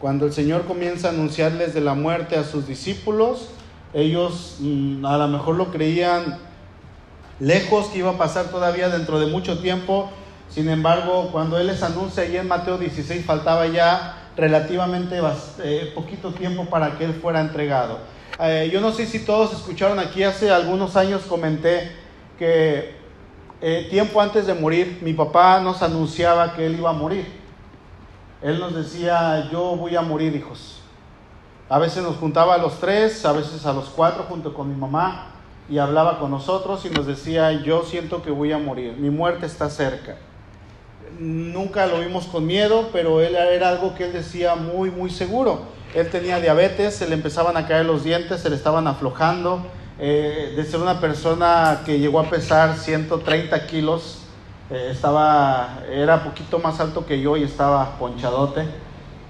Cuando 0.00 0.24
el 0.24 0.32
Señor 0.32 0.64
comienza 0.64 1.08
a 1.08 1.10
anunciarles 1.10 1.74
de 1.74 1.82
la 1.82 1.92
muerte 1.92 2.36
a 2.36 2.44
sus 2.44 2.66
discípulos, 2.66 3.50
ellos 3.92 4.56
mm, 4.60 5.04
a 5.04 5.18
lo 5.18 5.28
mejor 5.28 5.56
lo 5.56 5.70
creían 5.70 6.38
lejos 7.38 7.88
que 7.88 7.98
iba 7.98 8.10
a 8.10 8.18
pasar 8.18 8.46
todavía 8.46 8.88
dentro 8.88 9.20
de 9.20 9.26
mucho 9.26 9.60
tiempo. 9.60 10.10
Sin 10.48 10.70
embargo, 10.70 11.28
cuando 11.32 11.58
Él 11.58 11.66
les 11.66 11.82
anuncia 11.82 12.22
ahí 12.22 12.36
en 12.38 12.48
Mateo 12.48 12.78
16, 12.78 13.26
faltaba 13.26 13.66
ya 13.66 14.20
relativamente 14.36 15.20
eh, 15.62 15.92
poquito 15.94 16.32
tiempo 16.32 16.64
para 16.64 16.96
que 16.96 17.04
él 17.04 17.14
fuera 17.14 17.40
entregado. 17.40 17.98
Eh, 18.40 18.70
yo 18.72 18.80
no 18.80 18.92
sé 18.92 19.06
si 19.06 19.18
todos 19.20 19.52
escucharon 19.52 19.98
aquí, 19.98 20.22
hace 20.22 20.50
algunos 20.50 20.96
años 20.96 21.22
comenté 21.28 21.92
que 22.38 22.94
eh, 23.60 23.88
tiempo 23.90 24.18
antes 24.20 24.46
de 24.46 24.54
morir 24.54 25.00
mi 25.02 25.12
papá 25.12 25.60
nos 25.60 25.82
anunciaba 25.82 26.54
que 26.54 26.64
él 26.64 26.76
iba 26.78 26.88
a 26.88 26.94
morir. 26.94 27.39
Él 28.42 28.58
nos 28.58 28.74
decía, 28.74 29.48
yo 29.50 29.76
voy 29.76 29.96
a 29.96 30.02
morir, 30.02 30.34
hijos. 30.34 30.80
A 31.68 31.78
veces 31.78 32.02
nos 32.02 32.16
juntaba 32.16 32.54
a 32.54 32.58
los 32.58 32.80
tres, 32.80 33.24
a 33.24 33.32
veces 33.32 33.64
a 33.66 33.72
los 33.72 33.90
cuatro 33.90 34.24
junto 34.28 34.54
con 34.54 34.68
mi 34.68 34.74
mamá 34.74 35.32
y 35.68 35.78
hablaba 35.78 36.18
con 36.18 36.30
nosotros 36.30 36.84
y 36.84 36.90
nos 36.90 37.06
decía, 37.06 37.52
yo 37.52 37.84
siento 37.84 38.22
que 38.22 38.30
voy 38.30 38.50
a 38.50 38.58
morir, 38.58 38.96
mi 38.98 39.08
muerte 39.08 39.46
está 39.46 39.70
cerca. 39.70 40.16
Nunca 41.18 41.86
lo 41.86 42.00
vimos 42.00 42.26
con 42.26 42.46
miedo, 42.46 42.88
pero 42.92 43.20
él 43.20 43.36
era 43.36 43.68
algo 43.68 43.94
que 43.94 44.06
él 44.06 44.12
decía 44.12 44.56
muy, 44.56 44.90
muy 44.90 45.10
seguro. 45.10 45.62
Él 45.94 46.08
tenía 46.08 46.40
diabetes, 46.40 46.96
se 46.96 47.08
le 47.08 47.14
empezaban 47.14 47.56
a 47.56 47.66
caer 47.66 47.84
los 47.84 48.04
dientes, 48.04 48.40
se 48.40 48.50
le 48.50 48.56
estaban 48.56 48.86
aflojando. 48.86 49.62
Eh, 49.98 50.54
de 50.56 50.64
ser 50.64 50.80
una 50.80 50.98
persona 50.98 51.82
que 51.84 51.98
llegó 51.98 52.20
a 52.20 52.30
pesar 52.30 52.76
130 52.78 53.66
kilos, 53.66 54.19
eh, 54.70 54.88
estaba, 54.92 55.80
era 55.90 56.22
poquito 56.22 56.58
más 56.60 56.78
alto 56.78 57.04
que 57.04 57.20
yo 57.20 57.36
y 57.36 57.42
estaba 57.42 57.98
ponchadote. 57.98 58.64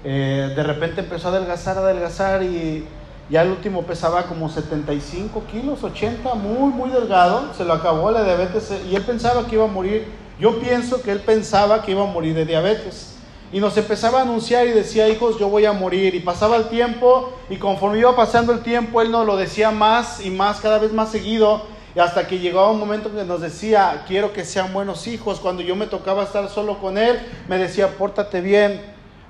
Eh, 0.03 0.53
de 0.55 0.63
repente 0.63 1.01
empezó 1.01 1.27
a 1.27 1.31
adelgazar, 1.31 1.77
adelgazar 1.77 2.43
y 2.43 2.85
ya 3.29 3.43
el 3.43 3.49
último 3.49 3.83
pesaba 3.83 4.23
como 4.23 4.49
75 4.49 5.43
kilos, 5.51 5.83
80, 5.83 6.35
muy, 6.35 6.71
muy 6.71 6.89
delgado. 6.89 7.53
Se 7.57 7.65
lo 7.65 7.73
acabó 7.73 8.11
la 8.11 8.23
diabetes 8.23 8.71
y 8.89 8.95
él 8.95 9.03
pensaba 9.03 9.47
que 9.47 9.55
iba 9.55 9.63
a 9.63 9.67
morir. 9.67 10.05
Yo 10.39 10.59
pienso 10.59 11.01
que 11.01 11.11
él 11.11 11.19
pensaba 11.19 11.81
que 11.81 11.91
iba 11.91 12.03
a 12.03 12.11
morir 12.11 12.35
de 12.35 12.45
diabetes. 12.45 13.15
Y 13.53 13.59
nos 13.59 13.75
empezaba 13.77 14.19
a 14.19 14.21
anunciar 14.21 14.65
y 14.67 14.71
decía, 14.71 15.09
hijos, 15.09 15.37
yo 15.39 15.49
voy 15.49 15.65
a 15.65 15.73
morir. 15.73 16.15
Y 16.15 16.19
pasaba 16.19 16.55
el 16.55 16.65
tiempo 16.65 17.33
y 17.49 17.57
conforme 17.57 17.99
iba 17.99 18.15
pasando 18.15 18.53
el 18.53 18.61
tiempo, 18.61 19.01
él 19.01 19.11
nos 19.11 19.25
lo 19.25 19.37
decía 19.37 19.71
más 19.71 20.23
y 20.23 20.29
más, 20.29 20.59
cada 20.61 20.77
vez 20.77 20.93
más 20.93 21.09
seguido. 21.09 21.63
Hasta 21.99 22.27
que 22.27 22.39
llegaba 22.39 22.71
un 22.71 22.79
momento 22.79 23.13
que 23.13 23.23
nos 23.23 23.41
decía, 23.41 24.03
quiero 24.07 24.33
que 24.33 24.45
sean 24.45 24.73
buenos 24.73 25.07
hijos. 25.07 25.39
Cuando 25.39 25.61
yo 25.61 25.75
me 25.75 25.87
tocaba 25.87 26.23
estar 26.23 26.47
solo 26.49 26.79
con 26.79 26.97
él, 26.97 27.19
me 27.47 27.57
decía, 27.57 27.97
pórtate 27.97 28.41
bien, 28.41 28.81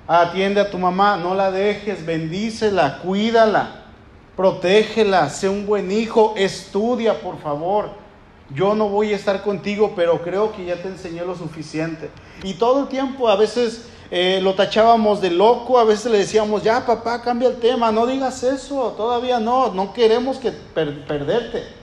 atiende 0.06 0.60
a 0.60 0.70
tu 0.70 0.78
mamá, 0.78 1.16
no 1.16 1.34
la 1.34 1.50
dejes, 1.50 2.06
bendícela, 2.06 2.98
cuídala 2.98 3.82
protégela, 4.36 5.28
sé 5.28 5.48
un 5.48 5.66
buen 5.66 5.90
hijo, 5.90 6.34
estudia 6.36 7.20
por 7.20 7.38
favor. 7.40 7.90
Yo 8.54 8.74
no 8.74 8.88
voy 8.88 9.12
a 9.12 9.16
estar 9.16 9.42
contigo, 9.42 9.92
pero 9.96 10.20
creo 10.22 10.52
que 10.52 10.64
ya 10.64 10.76
te 10.76 10.88
enseñé 10.88 11.24
lo 11.24 11.34
suficiente. 11.34 12.10
Y 12.42 12.54
todo 12.54 12.80
el 12.80 12.88
tiempo 12.88 13.28
a 13.28 13.36
veces 13.36 13.86
eh, 14.10 14.40
lo 14.42 14.54
tachábamos 14.54 15.20
de 15.20 15.30
loco, 15.30 15.78
a 15.78 15.84
veces 15.84 16.10
le 16.10 16.18
decíamos, 16.18 16.62
ya 16.62 16.84
papá, 16.84 17.22
cambia 17.22 17.48
el 17.48 17.56
tema, 17.56 17.92
no 17.92 18.06
digas 18.06 18.42
eso, 18.42 18.94
todavía 18.96 19.40
no, 19.40 19.72
no 19.72 19.92
queremos 19.92 20.38
que 20.38 20.50
perderte. 20.50 21.81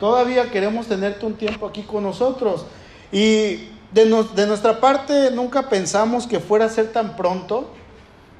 Todavía 0.00 0.50
queremos 0.50 0.86
tenerte 0.86 1.26
un 1.26 1.34
tiempo 1.34 1.66
aquí 1.66 1.82
con 1.82 2.02
nosotros. 2.02 2.64
Y 3.12 3.68
de, 3.92 4.06
nuestra 4.06 4.80
parte 4.80 5.30
nunca 5.30 5.68
pensamos 5.68 6.26
que 6.26 6.40
fuera 6.40 6.64
a 6.64 6.68
ser 6.70 6.90
tan 6.90 7.16
pronto. 7.16 7.70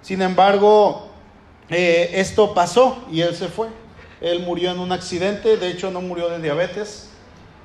Sin 0.01 0.23
embargo, 0.23 1.11
eh, 1.69 2.13
esto 2.15 2.55
pasó 2.55 3.05
y 3.13 3.21
él 3.21 3.37
se 3.37 3.49
fue. 3.49 3.69
Él 4.23 4.41
murió 4.41 4.71
en 4.71 4.79
un 4.79 4.91
accidente, 4.91 5.59
de 5.59 5.69
hecho 5.69 5.91
no 5.91 6.01
murió 6.01 6.31
de 6.31 6.41
diabetes. 6.41 7.11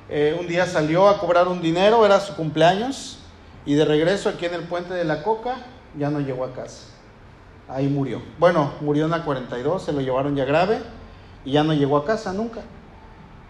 Eh, 0.10 0.36
un 0.38 0.46
día 0.46 0.66
salió 0.66 1.08
a 1.08 1.18
cobrar 1.18 1.48
un 1.48 1.62
dinero, 1.62 2.06
era 2.06 2.20
su 2.20 2.36
cumpleaños, 2.36 3.20
y 3.66 3.75
de 3.75 3.86
regreso 3.86 4.28
aquí 4.30 4.46
en 4.46 4.54
el 4.54 4.64
puente 4.64 4.94
de 4.94 5.06
la 5.06 5.24
Coca 5.24 5.56
ya 5.98 6.10
no 6.10 6.20
llegó 6.20 6.44
a 6.44 6.54
casa. 6.54 6.88
Ahí 7.70 7.88
murió. 7.88 8.22
Bueno, 8.40 8.74
murió 8.82 9.06
en 9.06 9.12
la 9.12 9.24
42, 9.24 9.84
se 9.84 9.94
lo 9.94 10.02
llevaron 10.02 10.36
ya 10.36 10.44
grave 10.46 10.82
y 11.46 11.54
ya 11.54 11.64
no 11.64 11.74
llegó 11.74 11.98
a 11.98 12.06
casa 12.06 12.34
nunca. 12.34 12.62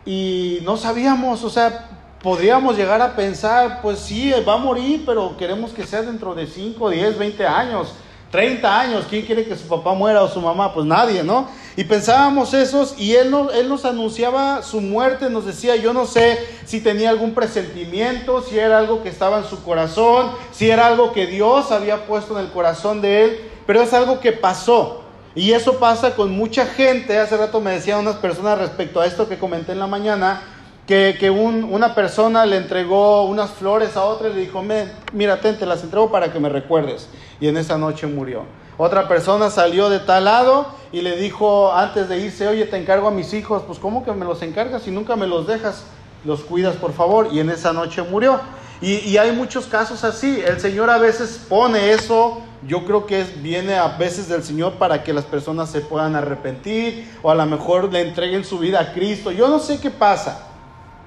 Y 0.06 0.60
no 0.64 0.78
sabíamos, 0.78 1.44
o 1.44 1.50
sea, 1.50 1.90
podríamos 2.22 2.78
llegar 2.78 3.02
a 3.02 3.16
pensar, 3.16 3.82
pues 3.82 4.00
sí, 4.00 4.32
va 4.48 4.54
a 4.54 4.58
morir, 4.58 5.04
pero 5.06 5.36
queremos 5.38 5.72
que 5.72 5.86
sea 5.86 6.02
dentro 6.02 6.36
de 6.36 6.48
5, 6.48 6.90
10, 6.90 7.18
20 7.18 7.48
años. 7.48 7.94
30 8.32 8.80
años, 8.82 9.06
¿quién 9.10 9.26
quiere 9.26 9.46
que 9.46 9.56
su 9.56 9.66
papá 9.68 9.94
muera 9.94 10.22
o 10.22 10.28
su 10.28 10.42
mamá? 10.42 10.74
Pues 10.74 10.86
nadie, 10.86 11.24
¿no? 11.24 11.48
Y 11.78 11.86
pensábamos 11.86 12.54
esos 12.54 13.00
y 13.00 13.16
él, 13.16 13.32
no, 13.32 13.50
él 13.52 13.70
nos 13.70 13.86
anunciaba 13.86 14.62
su 14.62 14.82
muerte, 14.82 15.30
nos 15.30 15.46
decía, 15.46 15.78
yo 15.78 15.94
no 15.94 16.06
sé 16.06 16.38
si 16.66 16.82
tenía 16.82 17.12
algún 17.12 17.34
presentimiento, 17.34 18.42
si 18.42 18.60
era 18.60 18.78
algo 18.78 19.04
que 19.04 19.10
estaba 19.10 19.38
en 19.38 19.46
su 19.46 19.64
corazón, 19.64 20.32
si 20.52 20.70
era 20.70 20.88
algo 20.88 21.14
que 21.14 21.28
Dios 21.28 21.72
había 21.72 22.08
puesto 22.08 22.38
en 22.38 22.44
el 22.44 22.52
corazón 22.52 23.02
de 23.02 23.24
él, 23.24 23.40
pero 23.66 23.82
es 23.82 23.94
algo 23.94 24.20
que 24.20 24.34
pasó. 24.34 25.05
Y 25.36 25.52
eso 25.52 25.80
pasa 25.80 26.16
con 26.16 26.32
mucha 26.32 26.66
gente. 26.66 27.20
Hace 27.20 27.36
rato 27.36 27.60
me 27.60 27.72
decían 27.72 28.00
unas 28.00 28.16
personas 28.16 28.58
respecto 28.58 29.02
a 29.02 29.06
esto 29.06 29.28
que 29.28 29.38
comenté 29.38 29.74
en 29.74 29.80
la 29.80 29.88
mañana, 29.88 30.42
que, 30.88 31.30
una 31.30 31.94
persona 31.94 32.46
le 32.46 32.56
entregó 32.56 33.24
unas 33.24 33.52
flores 33.52 33.98
a 33.98 34.06
otra 34.06 34.30
y 34.30 34.34
le 34.34 34.40
dijo, 34.40 34.64
mira, 35.12 35.42
ten, 35.42 35.58
te 35.58 35.66
las 35.66 35.84
entrego 35.84 36.10
para 36.10 36.32
que 36.32 36.40
me 36.40 36.48
recuerdes. 36.48 37.10
Y 37.42 37.50
en 37.50 37.58
esa 37.58 37.78
noche 37.78 38.08
murió. 38.08 38.44
Otra 38.78 39.08
persona 39.10 39.50
salió 39.50 39.90
de 39.90 40.00
tal 40.00 40.26
lado 40.26 40.68
y 40.94 41.02
le 41.02 41.18
dijo 41.18 41.74
antes 41.74 42.08
de 42.08 42.20
irse, 42.20 42.48
oye, 42.48 42.66
te 42.66 42.78
encargo 42.78 43.10
a 43.10 43.12
mis 43.12 43.34
hijos. 43.34 43.64
Pues 43.68 43.78
¿cómo 43.78 44.06
que 44.06 44.12
me 44.14 44.26
los 44.26 44.42
encargas 44.42 44.88
y 44.88 44.92
nunca 44.92 45.18
me 45.18 45.28
los 45.28 45.48
dejas? 45.48 45.84
Los 46.24 46.42
cuidas, 46.42 46.78
por 46.78 46.94
favor. 46.94 47.30
Y 47.32 47.40
en 47.40 47.50
esa 47.50 47.74
noche 47.74 48.04
murió. 48.04 48.40
Y, 48.82 49.18
hay 49.18 49.32
muchos 49.32 49.66
casos 49.66 50.04
así. 50.04 50.42
El 50.46 50.60
Señor 50.60 50.90
a 50.90 50.98
veces 50.98 51.40
pone 51.48 51.92
eso. 51.92 52.42
Yo 52.68 52.86
creo 52.86 53.06
que 53.06 53.22
es, 53.22 53.42
viene 53.42 53.76
a 53.76 53.90
veces 53.98 54.28
del 54.28 54.44
Señor 54.44 54.74
para 54.74 55.04
que 55.04 55.14
las 55.14 55.26
personas 55.26 55.70
se 55.70 55.82
puedan 55.82 56.16
arrepentir 56.16 57.08
o 57.22 57.32
a 57.32 57.36
lo 57.36 57.46
mejor 57.46 57.92
le 57.92 58.02
entreguen 58.02 58.44
su 58.44 58.60
vida 58.60 58.80
a 58.80 58.94
Cristo. 58.94 59.32
Yo 59.32 59.48
no 59.48 59.60
sé 59.60 59.80
qué 59.80 59.92
pasa 59.92 60.52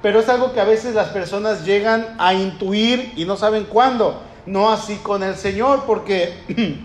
pero 0.02 0.20
es 0.20 0.28
algo 0.28 0.52
que 0.52 0.60
a 0.60 0.64
veces 0.64 0.94
las 0.94 1.08
personas 1.08 1.64
llegan 1.64 2.14
a 2.18 2.34
intuir 2.34 3.12
y 3.16 3.24
no 3.24 3.36
saben 3.36 3.64
cuándo. 3.64 4.22
No 4.46 4.70
así 4.70 4.96
con 4.96 5.22
el 5.22 5.34
Señor, 5.34 5.84
porque 5.86 6.34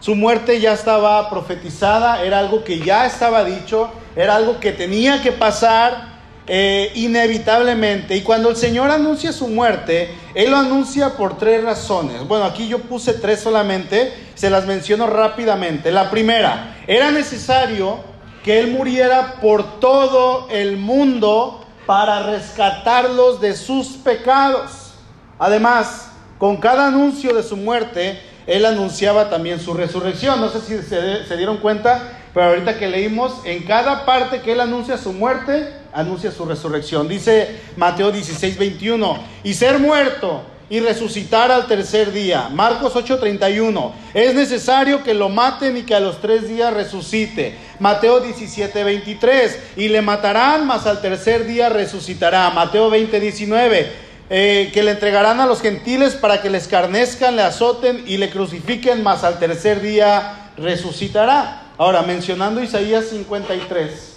su 0.00 0.14
muerte 0.14 0.60
ya 0.60 0.72
estaba 0.72 1.28
profetizada, 1.28 2.22
era 2.24 2.38
algo 2.38 2.64
que 2.64 2.80
ya 2.80 3.06
estaba 3.06 3.44
dicho, 3.44 3.90
era 4.16 4.36
algo 4.36 4.58
que 4.60 4.72
tenía 4.72 5.22
que 5.22 5.32
pasar 5.32 6.15
eh, 6.46 6.92
inevitablemente. 6.94 8.16
Y 8.16 8.22
cuando 8.22 8.50
el 8.50 8.56
Señor 8.56 8.90
anuncia 8.90 9.32
su 9.32 9.48
muerte, 9.48 10.14
Él 10.34 10.50
lo 10.50 10.56
anuncia 10.56 11.16
por 11.16 11.38
tres 11.38 11.64
razones. 11.64 12.26
Bueno, 12.26 12.44
aquí 12.44 12.68
yo 12.68 12.80
puse 12.80 13.14
tres 13.14 13.40
solamente, 13.40 14.12
se 14.34 14.50
las 14.50 14.66
menciono 14.66 15.06
rápidamente. 15.06 15.90
La 15.90 16.10
primera, 16.10 16.76
era 16.86 17.10
necesario 17.10 17.98
que 18.44 18.60
Él 18.60 18.70
muriera 18.70 19.40
por 19.40 19.80
todo 19.80 20.48
el 20.50 20.76
mundo 20.76 21.64
para 21.86 22.24
rescatarlos 22.24 23.40
de 23.40 23.54
sus 23.54 23.88
pecados. 23.88 24.92
Además, 25.38 26.10
con 26.38 26.58
cada 26.58 26.88
anuncio 26.88 27.34
de 27.34 27.42
su 27.42 27.56
muerte, 27.56 28.20
él 28.46 28.64
anunciaba 28.66 29.30
también 29.30 29.60
su 29.60 29.74
resurrección. 29.74 30.40
No 30.40 30.48
sé 30.50 30.60
si 30.60 30.82
se, 30.82 31.36
dieron 31.36 31.58
cuenta, 31.58 32.18
pero 32.34 32.46
ahorita 32.46 32.78
que 32.78 32.88
leímos, 32.88 33.40
en 33.44 33.64
cada 33.64 34.04
parte 34.04 34.40
que 34.40 34.52
él 34.52 34.60
anuncia 34.60 34.98
su 34.98 35.12
muerte, 35.12 35.72
anuncia 35.96 36.30
su 36.30 36.44
resurrección. 36.44 37.08
Dice 37.08 37.56
Mateo 37.76 38.12
16, 38.12 38.58
21, 38.58 39.18
y 39.42 39.54
ser 39.54 39.78
muerto 39.78 40.42
y 40.68 40.80
resucitar 40.80 41.50
al 41.50 41.66
tercer 41.66 42.12
día. 42.12 42.48
Marcos 42.50 42.94
8:31. 42.94 43.92
Es 44.14 44.34
necesario 44.34 45.02
que 45.02 45.14
lo 45.14 45.28
maten 45.28 45.76
y 45.76 45.82
que 45.82 45.94
a 45.94 46.00
los 46.00 46.20
tres 46.20 46.48
días 46.48 46.72
resucite. 46.74 47.56
Mateo 47.78 48.20
17:23. 48.20 49.58
Y 49.76 49.88
le 49.88 50.02
matarán, 50.02 50.66
mas 50.66 50.86
al 50.86 51.00
tercer 51.00 51.46
día 51.46 51.68
resucitará. 51.68 52.50
Mateo 52.50 52.90
20:19. 52.90 54.06
Eh, 54.28 54.72
que 54.74 54.82
le 54.82 54.90
entregarán 54.90 55.38
a 55.38 55.46
los 55.46 55.62
gentiles 55.62 56.14
para 56.14 56.42
que 56.42 56.50
le 56.50 56.58
escarnezcan, 56.58 57.36
le 57.36 57.42
azoten 57.42 58.02
y 58.08 58.16
le 58.16 58.28
crucifiquen, 58.28 59.04
mas 59.04 59.22
al 59.22 59.38
tercer 59.38 59.80
día 59.80 60.50
resucitará. 60.56 61.62
Ahora, 61.78 62.02
mencionando 62.02 62.60
Isaías 62.60 63.04
53, 63.10 64.15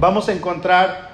vamos 0.00 0.28
a 0.28 0.32
encontrar 0.32 1.08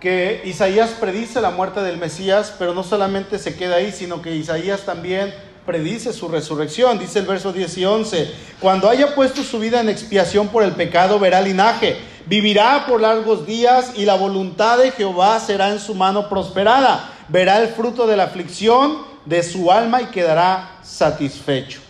que 0.00 0.42
Isaías 0.44 0.90
predice 0.90 1.40
la 1.40 1.50
muerte 1.50 1.80
del 1.80 1.96
Mesías, 1.96 2.54
pero 2.58 2.74
no 2.74 2.82
solamente 2.82 3.38
se 3.38 3.56
queda 3.56 3.76
ahí, 3.76 3.92
sino 3.92 4.20
que 4.20 4.36
Isaías 4.36 4.82
también 4.82 5.34
predice 5.64 6.12
su 6.12 6.28
resurrección. 6.28 6.98
Dice 6.98 7.20
el 7.20 7.26
verso 7.26 7.52
10 7.52 7.78
y 7.78 7.84
11, 7.84 8.30
cuando 8.60 8.88
haya 8.88 9.14
puesto 9.14 9.42
su 9.42 9.58
vida 9.58 9.80
en 9.80 9.88
expiación 9.88 10.48
por 10.48 10.62
el 10.62 10.72
pecado, 10.72 11.18
verá 11.18 11.40
linaje, 11.40 11.96
vivirá 12.26 12.84
por 12.86 13.00
largos 13.00 13.46
días 13.46 13.92
y 13.96 14.04
la 14.04 14.14
voluntad 14.14 14.78
de 14.78 14.90
Jehová 14.90 15.40
será 15.40 15.70
en 15.70 15.80
su 15.80 15.94
mano 15.94 16.28
prosperada. 16.28 17.12
Verá 17.28 17.60
el 17.60 17.68
fruto 17.68 18.06
de 18.06 18.16
la 18.16 18.24
aflicción 18.24 18.98
de 19.24 19.42
su 19.42 19.72
alma 19.72 20.02
y 20.02 20.06
quedará 20.06 20.78
satisfecho. 20.82 21.80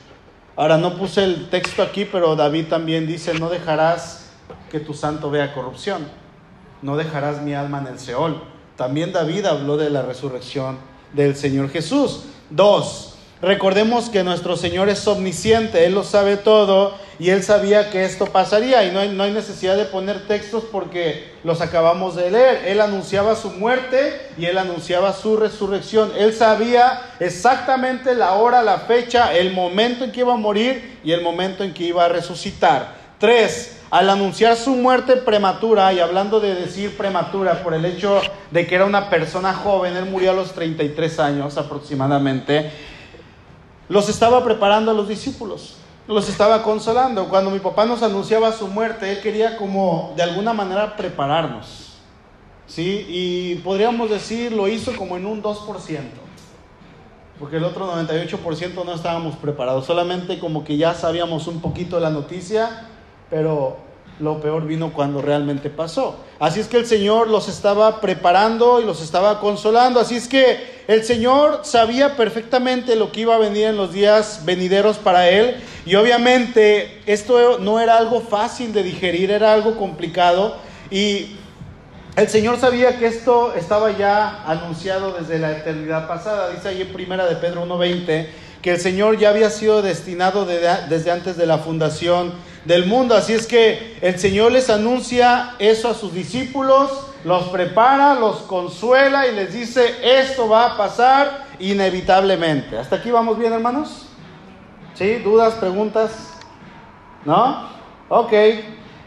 Ahora 0.55 0.79
no 0.79 0.97
puse 0.97 1.23
el 1.23 1.51
texto 1.51 1.83
aquí, 1.83 2.07
pero 2.07 2.35
David 2.35 2.69
también 2.69 3.07
dice, 3.07 3.35
no 3.35 3.51
dejarás 3.51 4.31
que 4.71 4.81
tu 4.81 4.95
santo 4.95 5.31
vea 5.31 5.53
corrupción 5.53 6.07
no 6.83 6.97
dejarás 6.97 7.43
mi 7.43 7.55
alma 7.55 7.79
en 7.81 7.89
el 7.89 7.99
Seol. 7.99 8.43
También 8.77 9.13
David 9.13 9.47
habló 9.47 9.77
de 9.77 9.91
la 9.91 10.03
resurrección 10.03 10.79
del 11.13 11.37
Señor 11.37 11.71
Jesús. 11.71 12.25
Dos, 12.51 13.17
Recordemos 13.43 14.09
que 14.09 14.25
nuestro 14.25 14.57
Señor 14.57 14.89
es 14.89 15.07
omnisciente, 15.07 15.85
Él 15.85 15.95
lo 15.95 16.05
sabe 16.05 16.39
todo 16.39 16.95
y 17.19 17.29
Él 17.29 17.43
sabía 17.43 17.91
que 17.91 18.07
esto 18.07 18.25
pasaría 18.25 18.85
y 18.85 18.93
no 18.93 19.01
hay, 19.01 19.11
no 19.11 19.25
hay, 19.25 19.31
necesidad 19.31 19.77
de 19.77 19.85
poner 19.85 20.27
textos 20.27 20.65
porque 20.73 21.35
los 21.45 21.61
acabamos 21.61 22.17
de 22.17 22.31
leer. 22.31 22.63
Él 22.65 22.81
anunciaba 22.81 23.37
su 23.37 23.51
muerte 23.51 24.31
y 24.39 24.47
Él 24.47 24.57
anunciaba 24.57 25.13
su 25.13 25.37
resurrección. 25.37 26.13
Él 26.17 26.33
sabía 26.33 27.03
exactamente 27.21 28.15
la 28.15 28.33
hora, 28.33 28.63
la 28.63 28.79
fecha, 28.79 29.35
el 29.35 29.53
momento 29.53 30.05
en 30.05 30.13
que 30.13 30.21
iba 30.21 30.33
a 30.33 30.39
morir 30.39 30.99
y 31.05 31.13
el 31.13 31.21
momento 31.21 31.63
en 31.63 31.75
que 31.75 31.85
iba 31.85 32.07
a 32.07 32.09
resucitar. 32.09 32.95
Tres, 33.19 33.76
al 33.91 34.11
anunciar 34.11 34.57
su 34.57 34.75
muerte 34.75 35.17
prematura, 35.17 35.93
y 35.93 36.01
hablando 36.01 36.41
de 36.41 36.55
decir 36.55 36.97
prematura 36.97 37.63
por 37.63 37.75
el 37.75 37.85
hecho 37.85 38.21
de 38.51 38.67
que 38.67 38.75
era 38.75 38.85
una 38.85 39.09
persona 39.11 39.55
joven, 39.55 39.97
él 39.97 40.07
murió 40.07 40.33
a 40.33 40.35
los 40.35 40.53
33 40.53 41.21
años 41.21 41.57
aproximadamente, 41.57 42.71
los 43.89 44.09
estaba 44.09 44.43
preparando 44.45 44.91
a 44.91 44.95
los 44.95 45.09
discípulos, 45.09 45.77
los 46.09 46.29
estaba 46.29 46.63
consolando. 46.63 47.29
Cuando 47.29 47.51
mi 47.51 47.61
papá 47.61 47.85
nos 47.85 48.03
anunciaba 48.03 48.53
su 48.53 48.67
muerte, 48.67 49.11
él 49.13 49.21
quería 49.21 49.57
como 49.57 50.13
de 50.17 50.23
alguna 50.23 50.53
manera 50.53 50.97
prepararnos. 50.97 51.85
¿Sí? 52.67 53.07
Y 53.09 53.55
podríamos 53.57 54.11
decir, 54.11 54.51
lo 54.51 54.67
hizo 54.67 54.97
como 54.97 55.17
en 55.17 55.25
un 55.25 55.41
2%. 55.41 56.01
Porque 57.39 57.59
el 57.59 57.65
otro 57.65 57.93
98% 57.95 58.85
no 58.85 58.93
estábamos 58.93 59.37
preparados. 59.37 59.87
Solamente 59.87 60.41
como 60.41 60.65
que 60.65 60.77
ya 60.77 60.95
sabíamos 60.95 61.47
un 61.47 61.61
poquito 61.61 62.01
la 62.01 62.11
noticia, 62.11 62.89
pero 63.31 63.79
lo 64.19 64.41
peor 64.41 64.67
vino 64.67 64.93
cuando 64.93 65.21
realmente 65.21 65.69
pasó. 65.69 66.17
Así 66.39 66.61
es 66.61 66.69
que 66.69 66.79
el 66.79 66.87
Señor 66.87 67.29
los 67.29 67.49
estaba 67.49 68.01
preparando 68.01 68.81
y 68.81 68.85
los 68.85 69.03
estaba 69.03 69.41
consolando. 69.41 70.01
Así 70.01 70.17
es 70.17 70.29
que 70.29 70.85
el 70.89 71.05
Señor 71.05 71.61
sabía 71.65 72.17
perfectamente 72.17 72.97
lo 72.97 73.13
que 73.13 73.23
iba 73.23 73.35
a 73.35 73.39
venir 73.39 73.67
en 73.67 73.77
los 73.77 73.93
días 73.93 74.43
venideros 74.45 74.97
para 74.97 75.29
él. 75.29 75.57
Y 75.85 75.95
obviamente 75.97 77.03
esto 77.07 77.59
no 77.59 77.79
era 77.79 77.99
algo 77.99 78.21
fácil 78.21 78.73
de 78.73 78.83
digerir, 78.83 79.31
era 79.31 79.53
algo 79.53 79.77
complicado. 79.77 80.57
Y 80.91 81.37
el 82.17 82.29
Señor 82.29 82.59
sabía 82.59 82.99
que 82.99 83.07
esto 83.07 83.55
estaba 83.55 83.97
ya 83.97 84.45
anunciado 84.47 85.13
desde 85.13 85.39
la 85.39 85.53
eternidad 85.53 86.09
pasada. 86.09 86.51
Dice 86.51 86.69
ahí 86.69 86.83
en 86.83 86.93
primera 86.93 87.27
de 87.27 87.37
Pedro 87.37 87.67
1.20 87.67 88.29
que 88.63 88.71
el 88.73 88.81
Señor 88.81 89.19
ya 89.19 89.29
había 89.29 89.51
sido 89.51 89.83
destinado 89.83 90.47
desde 90.47 91.11
antes 91.11 91.37
de 91.37 91.47
la 91.47 91.59
fundación 91.59 92.33
del 92.67 92.87
mundo. 92.87 93.15
Así 93.15 93.33
es 93.33 93.47
que 93.47 93.97
el 94.01 94.19
Señor 94.19 94.53
les 94.53 94.69
anuncia 94.69 95.55
eso 95.59 95.89
a 95.89 95.95
sus 95.95 96.13
discípulos, 96.13 96.91
los 97.25 97.45
prepara, 97.49 98.15
los 98.15 98.39
consuela 98.43 99.27
y 99.27 99.35
les 99.35 99.53
dice, 99.53 99.97
esto 100.03 100.49
va 100.49 100.67
a 100.67 100.77
pasar 100.77 101.47
inevitablemente. 101.59 102.77
¿Hasta 102.79 102.97
aquí 102.97 103.11
vamos 103.11 103.39
bien, 103.39 103.53
hermanos? 103.53 104.07
¿Sí? 104.95 105.17
¿Dudas, 105.17 105.55
preguntas? 105.55 106.13
¿No? 107.25 107.69
Ok. 108.09 108.33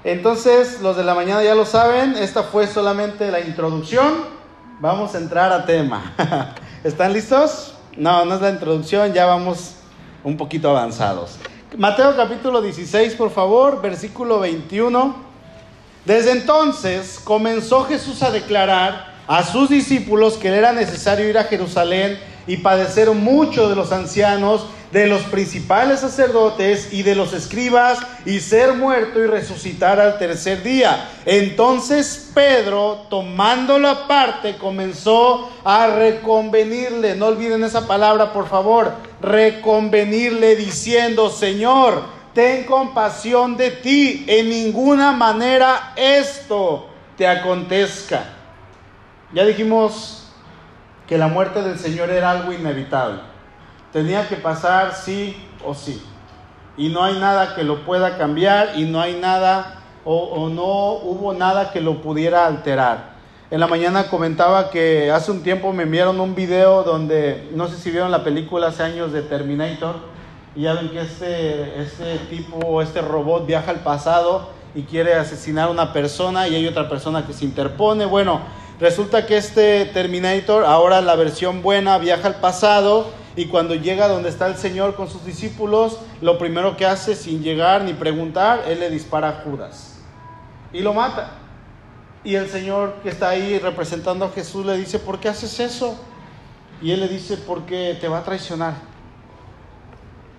Entonces, 0.03 0.81
los 0.81 0.95
de 0.95 1.03
la 1.03 1.13
mañana 1.13 1.43
ya 1.43 1.55
lo 1.55 1.65
saben, 1.65 2.15
esta 2.15 2.43
fue 2.43 2.67
solamente 2.67 3.29
la 3.31 3.41
introducción. 3.41 4.39
Vamos 4.79 5.13
a 5.13 5.17
entrar 5.17 5.51
a 5.51 5.65
tema. 5.65 6.13
¿Están 6.83 7.11
listos? 7.11 7.75
No, 7.97 8.23
no 8.23 8.35
es 8.35 8.41
la 8.41 8.49
introducción, 8.49 9.11
ya 9.13 9.25
vamos 9.25 9.75
un 10.23 10.37
poquito 10.37 10.69
avanzados. 10.69 11.37
Mateo 11.77 12.15
capítulo 12.15 12.63
16, 12.63 13.13
por 13.13 13.29
favor, 13.29 13.79
versículo 13.79 14.39
21. 14.39 15.15
Desde 16.03 16.31
entonces 16.31 17.19
comenzó 17.23 17.85
Jesús 17.85 18.23
a 18.23 18.31
declarar 18.31 19.13
a 19.27 19.43
sus 19.43 19.69
discípulos 19.69 20.37
que 20.37 20.47
era 20.47 20.73
necesario 20.73 21.29
ir 21.29 21.37
a 21.37 21.43
Jerusalén 21.43 22.19
y 22.49 22.57
padecer 22.57 23.11
mucho 23.11 23.69
de 23.69 23.75
los 23.75 23.91
ancianos, 23.91 24.65
de 24.91 25.05
los 25.05 25.21
principales 25.21 25.99
sacerdotes 25.99 26.91
y 26.91 27.03
de 27.03 27.13
los 27.13 27.31
escribas, 27.31 27.99
y 28.25 28.39
ser 28.39 28.73
muerto 28.73 29.19
y 29.19 29.27
resucitar 29.27 29.99
al 29.99 30.17
tercer 30.17 30.63
día. 30.63 31.11
Entonces 31.27 32.31
Pedro, 32.33 33.05
tomándolo 33.07 33.87
aparte, 33.87 34.57
comenzó 34.57 35.47
a 35.63 35.87
reconvenirle, 35.87 37.15
no 37.15 37.27
olviden 37.27 37.63
esa 37.63 37.85
palabra, 37.85 38.33
por 38.33 38.49
favor, 38.49 38.93
reconvenirle 39.21 40.55
diciendo, 40.55 41.29
Señor, 41.29 42.01
ten 42.33 42.63
compasión 42.63 43.57
de 43.57 43.69
ti, 43.69 44.25
en 44.27 44.49
ninguna 44.49 45.11
manera 45.11 45.93
esto 45.95 46.87
te 47.15 47.27
acontezca. 47.27 48.23
Ya 49.33 49.45
dijimos 49.45 50.18
que 51.09 51.17
la 51.17 51.27
muerte 51.27 51.63
del 51.63 51.79
Señor 51.79 52.11
era 52.11 52.29
algo 52.29 52.53
inevitable. 52.53 53.19
Tenía 53.91 54.27
que 54.27 54.35
pasar 54.35 54.93
sí 54.93 55.35
o 55.65 55.73
sí. 55.73 55.99
Y 56.77 56.89
no 56.89 57.03
hay 57.03 57.19
nada 57.19 57.55
que 57.55 57.63
lo 57.63 57.83
pueda 57.83 58.19
cambiar 58.19 58.77
y 58.77 58.85
no 58.85 59.01
hay 59.01 59.19
nada 59.19 59.81
o, 60.05 60.49
no 60.49 60.93
hubo 60.93 61.33
nada 61.33 61.71
que 61.71 61.81
lo 61.81 62.01
pudiera 62.01 62.45
alterar. 62.45 63.17
En 63.49 63.59
la 63.59 63.65
mañana 63.67 64.07
comentaba 64.07 64.69
que 64.69 65.11
hace 65.11 65.31
un 65.31 65.41
tiempo 65.41 65.73
me 65.73 65.83
enviaron 65.83 66.19
un 66.19 66.35
video 66.35 66.83
donde, 66.83 67.49
no 67.53 67.67
sé 67.67 67.77
si 67.77 67.89
vieron 67.89 68.11
la 68.11 68.23
película 68.23 68.67
hace 68.67 68.83
años 68.83 69.11
de 69.11 69.23
Terminator, 69.23 69.95
y 70.55 70.61
ya 70.61 70.73
ven 70.73 70.89
que 70.89 71.01
este, 71.01 71.81
este 71.81 72.17
tipo, 72.29 72.81
este 72.81 73.01
robot 73.01 73.45
viaja 73.47 73.71
al 73.71 73.79
pasado 73.79 74.49
y 74.75 74.83
quiere 74.83 75.15
asesinar 75.15 75.67
a 75.67 75.71
una 75.71 75.91
persona 75.91 76.47
y 76.47 76.55
hay 76.55 76.67
otra 76.67 76.87
persona 76.87 77.25
que 77.25 77.33
se 77.33 77.45
interpone. 77.45 78.05
Bueno, 78.05 78.41
Resulta 78.79 79.25
que 79.25 79.35
este 79.35 79.85
Terminator, 79.85 80.63
ahora 80.63 81.01
la 81.01 81.15
versión 81.15 81.61
buena, 81.61 81.97
viaja 81.97 82.27
al 82.29 82.35
pasado 82.35 83.11
y 83.35 83.47
cuando 83.47 83.75
llega 83.75 84.07
donde 84.07 84.29
está 84.29 84.47
el 84.47 84.55
Señor 84.55 84.95
con 84.95 85.09
sus 85.09 85.25
discípulos, 85.25 85.99
lo 86.21 86.37
primero 86.37 86.77
que 86.77 86.85
hace 86.85 87.15
sin 87.15 87.43
llegar 87.43 87.83
ni 87.83 87.93
preguntar, 87.93 88.63
él 88.67 88.79
le 88.79 88.89
dispara 88.89 89.29
a 89.29 89.31
Judas 89.43 89.99
y 90.71 90.79
lo 90.79 90.93
mata. 90.93 91.31
Y 92.23 92.35
el 92.35 92.49
Señor 92.49 92.95
que 93.03 93.09
está 93.09 93.29
ahí 93.29 93.59
representando 93.59 94.25
a 94.25 94.29
Jesús 94.29 94.65
le 94.65 94.77
dice, 94.77 94.97
¿por 94.99 95.19
qué 95.19 95.27
haces 95.27 95.59
eso? 95.59 95.99
Y 96.81 96.91
él 96.91 97.01
le 97.01 97.09
dice, 97.09 97.35
porque 97.35 97.97
te 97.99 98.07
va 98.07 98.19
a 98.19 98.23
traicionar. 98.23 98.75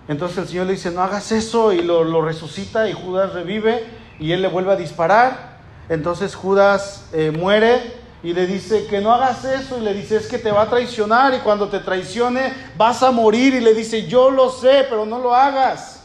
Entonces 0.07 0.39
el 0.39 0.47
Señor 0.47 0.65
le 0.65 0.73
dice, 0.73 0.89
no 0.89 1.01
hagas 1.03 1.31
eso 1.31 1.73
y 1.73 1.81
lo, 1.83 2.21
resucita 2.23 2.89
y 2.89 2.93
Judas 2.93 3.33
revive 3.33 3.85
y 4.19 4.31
él 4.31 4.41
le 4.41 4.47
vuelve 4.47 4.71
a 4.71 4.75
disparar. 4.75 5.59
Entonces 5.89 6.33
Judas 6.33 7.07
eh, 7.13 7.31
muere 7.31 8.00
y 8.23 8.33
le 8.33 8.45
dice 8.45 8.85
que 8.87 9.01
no 9.01 9.11
hagas 9.13 9.43
eso 9.45 9.77
y 9.77 9.81
le 9.81 9.93
dice 9.93 10.17
es 10.17 10.27
que 10.27 10.37
te 10.37 10.51
va 10.51 10.63
a 10.63 10.69
traicionar 10.69 11.33
y 11.33 11.39
cuando 11.39 11.69
te 11.69 11.79
traicione 11.79 12.53
vas 12.77 13.01
a 13.01 13.11
morir 13.11 13.55
y 13.55 13.59
le 13.59 13.73
dice 13.73 14.05
yo 14.07 14.29
lo 14.29 14.49
sé 14.49 14.85
pero 14.89 15.05
no 15.05 15.19
lo 15.19 15.33
hagas. 15.33 16.03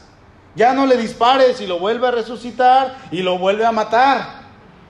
Ya 0.54 0.72
no 0.72 0.86
le 0.86 0.96
dispares 0.96 1.60
y 1.60 1.66
lo 1.66 1.78
vuelve 1.78 2.08
a 2.08 2.10
resucitar 2.10 2.96
y 3.10 3.20
lo 3.20 3.38
vuelve 3.38 3.66
a 3.66 3.72
matar. 3.72 4.46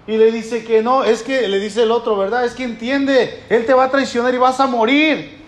Y 0.06 0.16
le 0.16 0.30
dice 0.30 0.64
que 0.64 0.80
no, 0.80 1.02
es 1.02 1.24
que 1.24 1.48
le 1.48 1.58
dice 1.58 1.82
el 1.82 1.90
otro, 1.90 2.16
¿verdad? 2.16 2.44
Es 2.44 2.54
que 2.54 2.62
entiende, 2.62 3.42
él 3.48 3.66
te 3.66 3.74
va 3.74 3.84
a 3.84 3.90
traicionar 3.90 4.32
y 4.32 4.38
vas 4.38 4.60
a 4.60 4.68
morir. 4.68 5.44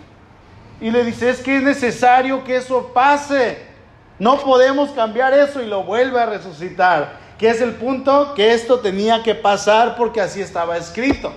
Y 0.80 0.90
le 0.90 1.04
dice, 1.04 1.30
es 1.30 1.40
que 1.40 1.58
es 1.58 1.62
necesario 1.62 2.42
que 2.42 2.56
eso 2.56 2.90
pase. 2.92 3.58
No 4.18 4.40
podemos 4.40 4.90
cambiar 4.90 5.32
eso 5.34 5.62
y 5.62 5.66
lo 5.66 5.84
vuelve 5.84 6.20
a 6.20 6.26
resucitar. 6.26 7.18
¿Qué 7.38 7.50
es 7.50 7.60
el 7.60 7.74
punto? 7.74 8.34
Que 8.34 8.52
esto 8.52 8.80
tenía 8.80 9.22
que 9.22 9.36
pasar 9.36 9.94
porque 9.94 10.20
así 10.20 10.40
estaba 10.40 10.76
escrito. 10.76 11.32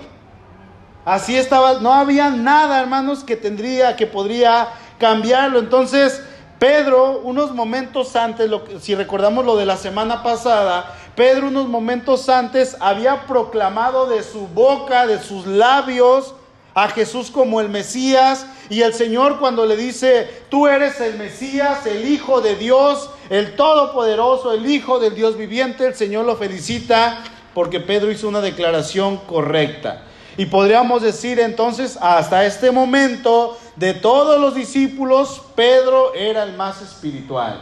Así 1.04 1.36
estaba, 1.36 1.80
no 1.80 1.92
había 1.92 2.30
nada, 2.30 2.80
hermanos, 2.80 3.24
que 3.24 3.36
tendría, 3.36 3.96
que 3.96 4.06
podría 4.06 4.68
cambiarlo. 4.98 5.58
Entonces, 5.58 6.22
Pedro, 6.58 7.18
unos 7.24 7.52
momentos 7.52 8.14
antes, 8.14 8.48
si 8.80 8.94
recordamos 8.94 9.44
lo 9.44 9.56
de 9.56 9.66
la 9.66 9.76
semana 9.76 10.22
pasada, 10.22 10.96
Pedro 11.16 11.48
unos 11.48 11.68
momentos 11.68 12.28
antes 12.28 12.76
había 12.78 13.26
proclamado 13.26 14.06
de 14.06 14.22
su 14.22 14.46
boca, 14.46 15.06
de 15.06 15.20
sus 15.20 15.46
labios, 15.46 16.34
a 16.74 16.88
Jesús 16.88 17.30
como 17.30 17.60
el 17.60 17.68
Mesías. 17.68 18.46
Y 18.70 18.82
el 18.82 18.94
Señor 18.94 19.38
cuando 19.40 19.66
le 19.66 19.76
dice, 19.76 20.44
tú 20.48 20.68
eres 20.68 21.00
el 21.00 21.18
Mesías, 21.18 21.84
el 21.84 22.08
Hijo 22.08 22.40
de 22.40 22.54
Dios, 22.54 23.10
el 23.28 23.56
Todopoderoso, 23.56 24.52
el 24.52 24.64
Hijo 24.64 24.98
del 25.00 25.14
Dios 25.14 25.36
viviente, 25.36 25.86
el 25.86 25.94
Señor 25.94 26.24
lo 26.24 26.36
felicita 26.36 27.18
porque 27.54 27.80
Pedro 27.80 28.10
hizo 28.10 28.28
una 28.28 28.40
declaración 28.40 29.18
correcta. 29.18 30.04
Y 30.36 30.46
podríamos 30.46 31.02
decir 31.02 31.38
entonces, 31.40 31.98
hasta 32.00 32.46
este 32.46 32.70
momento, 32.70 33.58
de 33.76 33.94
todos 33.94 34.40
los 34.40 34.54
discípulos, 34.54 35.42
Pedro 35.54 36.14
era 36.14 36.42
el 36.42 36.54
más 36.54 36.80
espiritual. 36.80 37.60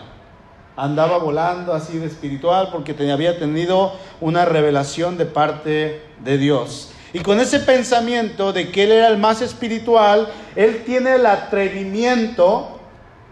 Andaba 0.76 1.18
volando 1.18 1.74
así 1.74 1.98
de 1.98 2.06
espiritual 2.06 2.70
porque 2.72 2.94
había 3.12 3.38
tenido 3.38 3.92
una 4.20 4.44
revelación 4.44 5.18
de 5.18 5.26
parte 5.26 6.02
de 6.20 6.38
Dios. 6.38 6.92
Y 7.12 7.20
con 7.20 7.40
ese 7.40 7.58
pensamiento 7.60 8.52
de 8.52 8.70
que 8.70 8.84
él 8.84 8.92
era 8.92 9.08
el 9.08 9.18
más 9.18 9.42
espiritual, 9.42 10.28
él 10.54 10.84
tiene 10.84 11.16
el 11.16 11.26
atrevimiento 11.26 12.80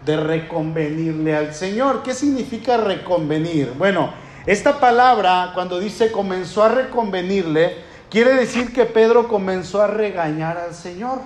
de 0.04 0.16
reconvenirle 0.16 1.36
al 1.36 1.54
Señor. 1.54 2.02
¿Qué 2.02 2.12
significa 2.12 2.76
reconvenir? 2.76 3.72
Bueno, 3.78 4.12
esta 4.46 4.80
palabra 4.80 5.52
cuando 5.54 5.78
dice 5.78 6.10
comenzó 6.10 6.64
a 6.64 6.70
reconvenirle, 6.70 7.87
Quiere 8.10 8.34
decir 8.34 8.72
que 8.72 8.86
Pedro 8.86 9.28
comenzó 9.28 9.82
a 9.82 9.86
regañar 9.86 10.56
al 10.56 10.74
Señor. 10.74 11.20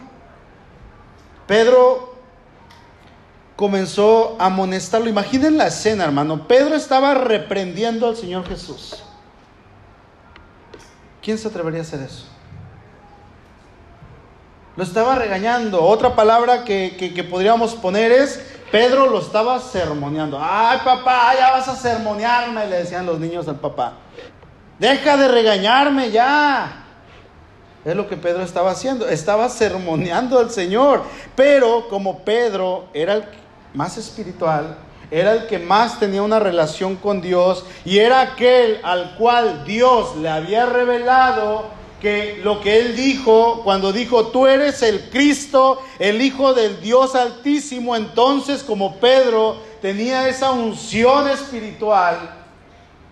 Pedro 1.47 2.17
comenzó 3.57 4.37
a 4.41 4.47
amonestarlo. 4.47 5.09
Imaginen 5.09 5.57
la 5.57 5.69
escena, 5.69 6.05
hermano. 6.05 6.49
Pedro 6.49 6.75
estaba 6.75 7.15
reprendiendo 7.15 8.09
al 8.09 8.17
Señor 8.17 8.47
Jesús. 8.49 9.05
¿Quién 11.23 11.39
se 11.39 11.47
atrevería 11.47 11.81
a 11.81 11.83
hacer 11.83 12.01
eso? 12.01 12.27
Lo 14.75 14.83
estaba 14.83 15.15
regañando. 15.15 15.83
Otra 15.85 16.17
palabra 16.17 16.65
que, 16.65 17.27
podríamos 17.31 17.75
poner 17.75 18.11
es, 18.11 18.45
Pedro 18.73 19.07
lo 19.07 19.21
estaba 19.21 19.61
sermoneando. 19.61 20.39
Ay, 20.41 20.81
papá, 20.85 21.35
ya 21.39 21.53
vas 21.53 21.69
a 21.69 21.77
sermonearme, 21.77 22.67
le 22.67 22.79
decían 22.79 23.07
los 23.07 23.21
niños 23.21 23.47
al 23.47 23.61
papá. 23.61 23.99
Deja 24.83 25.17
de 25.17 25.29
regañarme 25.29 26.11
ya. 26.11 26.83
Es 27.85 27.95
lo 27.95 28.09
que 28.09 28.17
Pedro 28.17 28.43
estaba 28.43 28.73
haciendo. 28.73 29.09
Estaba 29.09 29.49
sermoneando 29.49 30.41
al 30.41 30.51
Señor. 30.51 31.05
Pero 31.37 31.87
como 31.89 32.25
Pedro 32.25 32.87
era 32.93 33.15
el 33.15 33.25
más 33.75 33.97
espiritual, 33.97 34.77
era 35.09 35.35
el 35.35 35.47
que 35.47 35.61
más 35.61 36.01
tenía 36.01 36.21
una 36.21 36.41
relación 36.41 36.97
con 36.97 37.21
Dios 37.21 37.65
y 37.85 37.99
era 37.99 38.23
aquel 38.23 38.81
al 38.83 39.15
cual 39.15 39.65
Dios 39.65 40.17
le 40.17 40.29
había 40.29 40.67
revelado 40.67 41.67
que 42.01 42.41
lo 42.43 42.61
que 42.61 42.81
él 42.81 42.97
dijo, 42.97 43.61
cuando 43.63 43.93
dijo, 43.93 44.27
tú 44.33 44.49
eres 44.49 44.83
el 44.83 45.11
Cristo, 45.11 45.81
el 46.01 46.21
Hijo 46.21 46.55
del 46.55 46.81
Dios 46.81 47.15
Altísimo, 47.15 47.95
entonces 47.95 48.65
como 48.65 48.97
Pedro 48.97 49.59
tenía 49.81 50.29
esa 50.29 50.51
unción 50.51 51.29
espiritual, 51.29 52.42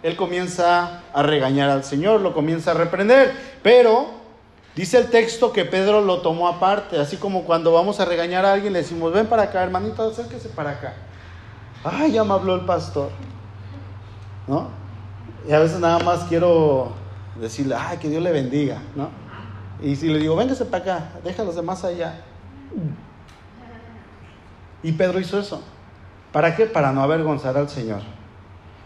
él 0.03 0.17
comienza 0.17 1.03
a 1.13 1.23
regañar 1.23 1.71
al 1.71 1.85
Señor, 1.85 2.21
lo 2.21 2.33
comienza 2.33 2.71
a 2.71 2.75
reprender, 2.75 3.33
pero 3.63 4.07
dice 4.75 4.99
el 4.99 5.11
texto 5.11 5.53
que 5.53 5.65
Pedro 5.65 6.01
lo 6.01 6.21
tomó 6.23 6.49
aparte, 6.49 6.99
así 6.99 7.17
como 7.17 7.45
cuando 7.45 7.73
vamos 7.73 8.01
a 8.01 8.05
regañar 8.05 8.47
a 8.47 8.53
alguien 8.53 8.73
le 8.73 8.81
decimos, 8.81 9.13
ven 9.13 9.27
para 9.27 9.45
acá, 9.45 9.63
hermanito, 9.63 10.03
acérquese 10.03 10.49
para 10.49 10.71
acá. 10.71 10.95
Ay, 11.85 12.13
ya 12.13 12.25
me 12.25 12.33
habló 12.33 12.55
el 12.55 12.63
pastor. 12.63 13.11
¿No? 14.47 14.69
Y 15.49 15.53
a 15.53 15.59
veces 15.59 15.81
nada 15.81 15.99
más 16.01 16.25
quiero 16.25 16.93
decirle, 17.41 17.75
ay, 17.79 17.99
que 17.99 18.09
Dios 18.09 18.23
le 18.23 18.33
bendiga, 18.33 18.79
¿no? 18.95 19.11
Y 19.83 19.97
si 19.97 20.09
le 20.09 20.19
digo, 20.19 20.37
véngase 20.37 20.65
para 20.67 20.83
acá, 20.83 21.11
deja 21.25 21.43
a 21.43 21.45
los 21.45 21.57
demás 21.57 21.85
allá. 21.85 22.21
Y 24.83 24.93
Pedro 24.93 25.21
hizo 25.21 25.39
eso. 25.39 25.63
¿Para 26.33 26.55
qué? 26.55 26.67
Para 26.67 26.93
no 26.93 27.03
avergonzar 27.03 27.57
al 27.57 27.69
Señor. 27.69 28.03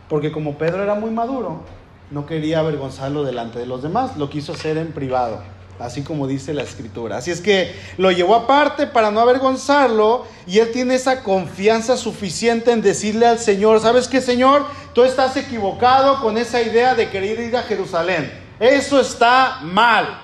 Porque 0.08 0.32
como 0.32 0.58
Pedro 0.58 0.82
era 0.82 0.94
muy 0.94 1.10
maduro, 1.10 1.62
no 2.10 2.26
quería 2.26 2.60
avergonzarlo 2.60 3.24
delante 3.24 3.58
de 3.58 3.66
los 3.66 3.82
demás, 3.82 4.16
lo 4.16 4.28
quiso 4.30 4.52
hacer 4.52 4.76
en 4.76 4.92
privado, 4.92 5.40
así 5.78 6.02
como 6.02 6.26
dice 6.26 6.52
la 6.52 6.62
escritura. 6.62 7.16
Así 7.16 7.30
es 7.30 7.40
que 7.40 7.74
lo 7.96 8.10
llevó 8.12 8.34
aparte 8.34 8.86
para 8.86 9.10
no 9.10 9.20
avergonzarlo 9.20 10.24
y 10.46 10.58
él 10.58 10.70
tiene 10.72 10.94
esa 10.94 11.22
confianza 11.22 11.96
suficiente 11.96 12.70
en 12.72 12.82
decirle 12.82 13.26
al 13.26 13.38
Señor, 13.38 13.80
¿sabes 13.80 14.08
qué, 14.08 14.20
Señor? 14.20 14.66
Tú 14.92 15.02
estás 15.02 15.36
equivocado 15.36 16.20
con 16.20 16.36
esa 16.36 16.62
idea 16.62 16.94
de 16.94 17.10
querer 17.10 17.40
ir 17.40 17.56
a 17.56 17.62
Jerusalén. 17.62 18.30
Eso 18.60 19.00
está 19.00 19.60
mal. 19.62 20.20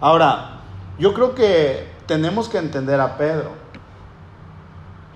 Ahora, 0.00 0.60
yo 0.98 1.14
creo 1.14 1.34
que 1.34 1.86
tenemos 2.06 2.48
que 2.48 2.58
entender 2.58 3.00
a 3.00 3.16
Pedro. 3.16 3.61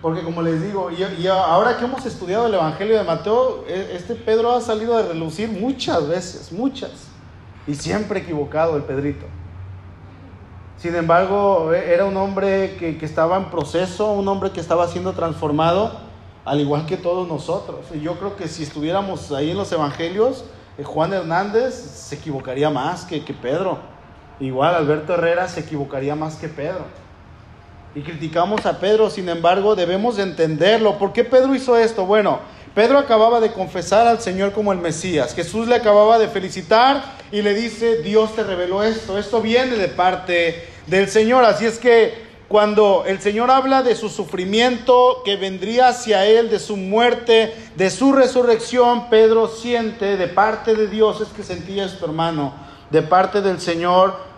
Porque 0.07 0.23
como 0.23 0.41
les 0.41 0.63
digo, 0.63 0.89
y, 0.93 1.27
ahora 1.27 1.77
que 1.79 1.85
hemos 1.85 2.07
estudiado 2.07 2.47
el 2.47 2.55
Evangelio 2.55 2.97
de 2.97 3.03
Mateo, 3.03 3.65
e, 3.67 3.97
este 3.97 4.15
Pedro 4.15 4.53
ha 4.53 4.61
salido 4.61 4.97
a 4.97 5.03
relucir 5.03 5.49
muchas 5.49 6.07
veces, 6.07 6.53
muchas. 6.53 7.09
Y 7.67 7.75
siempre 7.75 8.21
equivocado 8.21 8.77
el 8.77 8.85
Pedrito. 8.85 9.27
Sin 10.77 10.95
embargo, 10.95 11.73
e, 11.73 11.93
era 11.93 12.05
un 12.05 12.17
hombre 12.17 12.77
que, 12.79 13.05
estaba 13.05 13.37
en 13.37 13.47
proceso, 13.47 14.13
un 14.13 14.29
hombre 14.29 14.53
que 14.53 14.61
estaba 14.61 14.87
siendo 14.87 15.13
transformado, 15.13 15.99
al 16.45 16.61
igual 16.61 16.87
que 16.87 16.97
todos 16.97 17.27
nosotros. 17.27 17.87
Y 17.93 17.99
yo 17.99 18.17
creo 18.17 18.37
que 18.37 18.47
si 18.47 18.63
estuviéramos 18.63 19.33
ahí 19.33 19.51
en 19.51 19.57
los 19.57 19.73
evangelios, 19.73 20.45
eh, 20.79 20.85
Juan 20.85 21.15
Hernández 21.15 21.75
se 21.75 22.15
equivocaría 22.15 22.71
más 22.71 23.05
que 23.05 23.21
Pedro. 23.43 23.79
Igual 24.39 24.73
Alberto 24.77 25.15
Herrera 25.15 25.49
se 25.49 25.63
equivocaría 25.63 26.15
más 26.15 26.37
que 26.37 26.47
Pedro. 26.47 26.85
Y 27.97 28.03
criticamos 28.03 28.67
a 28.67 28.79
Pedro, 28.79 29.09
sin 29.09 29.27
embargo, 29.31 29.75
debemos 29.75 30.19
de 30.19 30.25
entenderlo. 30.25 30.99
¿Por 30.99 31.15
qué 31.15 31.25
Pedro 31.25 31.55
hizo 31.55 31.79
esto? 31.79 32.05
Bueno, 32.05 32.41
Pedro 32.75 32.99
acababa 32.99 33.41
de 33.41 33.55
confesar 33.55 34.07
al 34.07 34.21
Señor 34.21 34.53
como 34.53 34.71
el 34.71 34.79
Mesías. 34.79 35.35
Jesús 35.35 35.67
le 35.67 35.77
acababa 35.77 36.19
de 36.19 36.29
felicitar 36.29 37.03
y 37.33 37.41
le 37.41 37.55
dice, 37.55 38.03
Dios 38.03 38.37
te 38.37 38.43
reveló 38.43 38.83
esto. 38.83 39.17
Esto 39.17 39.41
viene 39.41 39.77
de 39.77 39.89
parte 39.89 40.69
del 40.87 41.09
Señor. 41.09 41.45
Así 41.45 41.65
es 41.65 41.79
que 41.79 42.27
cuando 42.49 43.05
el 43.07 43.19
Señor 43.23 43.51
habla 43.51 43.83
de 43.83 43.97
su 43.97 44.11
sufrimiento 44.11 45.23
que 45.25 45.37
vendría 45.37 45.89
hacia 45.89 46.27
él, 46.27 46.51
de 46.51 46.59
su 46.59 46.77
muerte, 46.77 47.55
de 47.77 47.89
su 47.89 48.13
resurrección, 48.13 49.09
Pedro 49.09 49.49
siente 49.49 50.19
de 50.19 50.29
parte 50.29 50.75
de 50.75 50.89
Dios, 50.89 51.23
es 51.23 51.29
que 51.29 51.43
sentía 51.43 51.87
esto 51.87 52.05
hermano, 52.05 52.53
de 52.91 53.01
parte 53.01 53.41
del 53.41 53.59
Señor. 53.59 54.36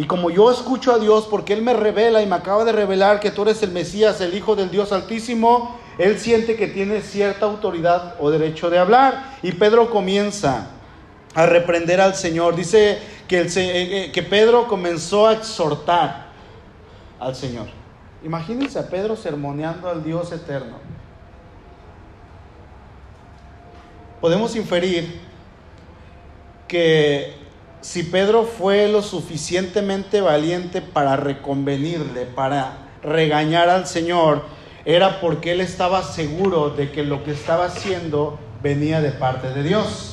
Y 0.00 0.06
como 0.06 0.30
yo 0.30 0.50
escucho 0.50 0.94
a 0.94 0.98
Dios, 0.98 1.26
porque 1.30 1.52
Él 1.52 1.60
me 1.60 1.74
revela 1.74 2.22
y 2.22 2.26
me 2.26 2.34
acaba 2.34 2.64
de 2.64 2.72
revelar 2.72 3.20
que 3.20 3.30
tú 3.30 3.42
eres 3.42 3.62
el 3.62 3.70
Mesías, 3.70 4.18
el 4.22 4.32
Hijo 4.32 4.56
del 4.56 4.70
Dios 4.70 4.92
Altísimo, 4.92 5.78
Él 5.98 6.18
siente 6.18 6.56
que 6.56 6.68
tiene 6.68 7.02
cierta 7.02 7.44
autoridad 7.44 8.14
o 8.18 8.30
derecho 8.30 8.70
de 8.70 8.78
hablar. 8.78 9.36
Y 9.42 9.52
Pedro 9.52 9.90
comienza 9.90 10.68
a 11.34 11.44
reprender 11.44 12.00
al 12.00 12.14
Señor. 12.14 12.56
Dice 12.56 12.98
que, 13.28 13.42
eh, 13.42 13.48
eh, 13.56 14.10
que 14.10 14.22
Pedro 14.22 14.66
comenzó 14.68 15.28
a 15.28 15.34
exhortar 15.34 16.28
al 17.18 17.36
Señor. 17.36 17.66
Imagínense 18.24 18.78
a 18.78 18.88
Pedro 18.88 19.16
sermoneando 19.16 19.86
al 19.86 20.02
Dios 20.02 20.32
eterno. 20.32 20.78
Podemos 24.22 24.56
inferir 24.56 25.20
que 26.66 27.49
si 27.80 28.02
Pedro 28.02 28.44
fue 28.44 28.88
lo 28.88 29.02
suficientemente 29.02 30.20
valiente 30.20 30.82
para 30.82 31.16
reconvenirle, 31.16 32.26
para 32.26 32.88
regañar 33.02 33.68
al 33.68 33.86
Señor, 33.86 34.42
era 34.84 35.20
porque 35.20 35.52
él 35.52 35.60
estaba 35.60 36.02
seguro 36.02 36.70
de 36.70 36.90
que 36.90 37.02
lo 37.02 37.24
que 37.24 37.32
estaba 37.32 37.66
haciendo 37.66 38.38
venía 38.62 39.00
de 39.00 39.10
parte 39.10 39.50
de 39.50 39.62
Dios. 39.62 40.09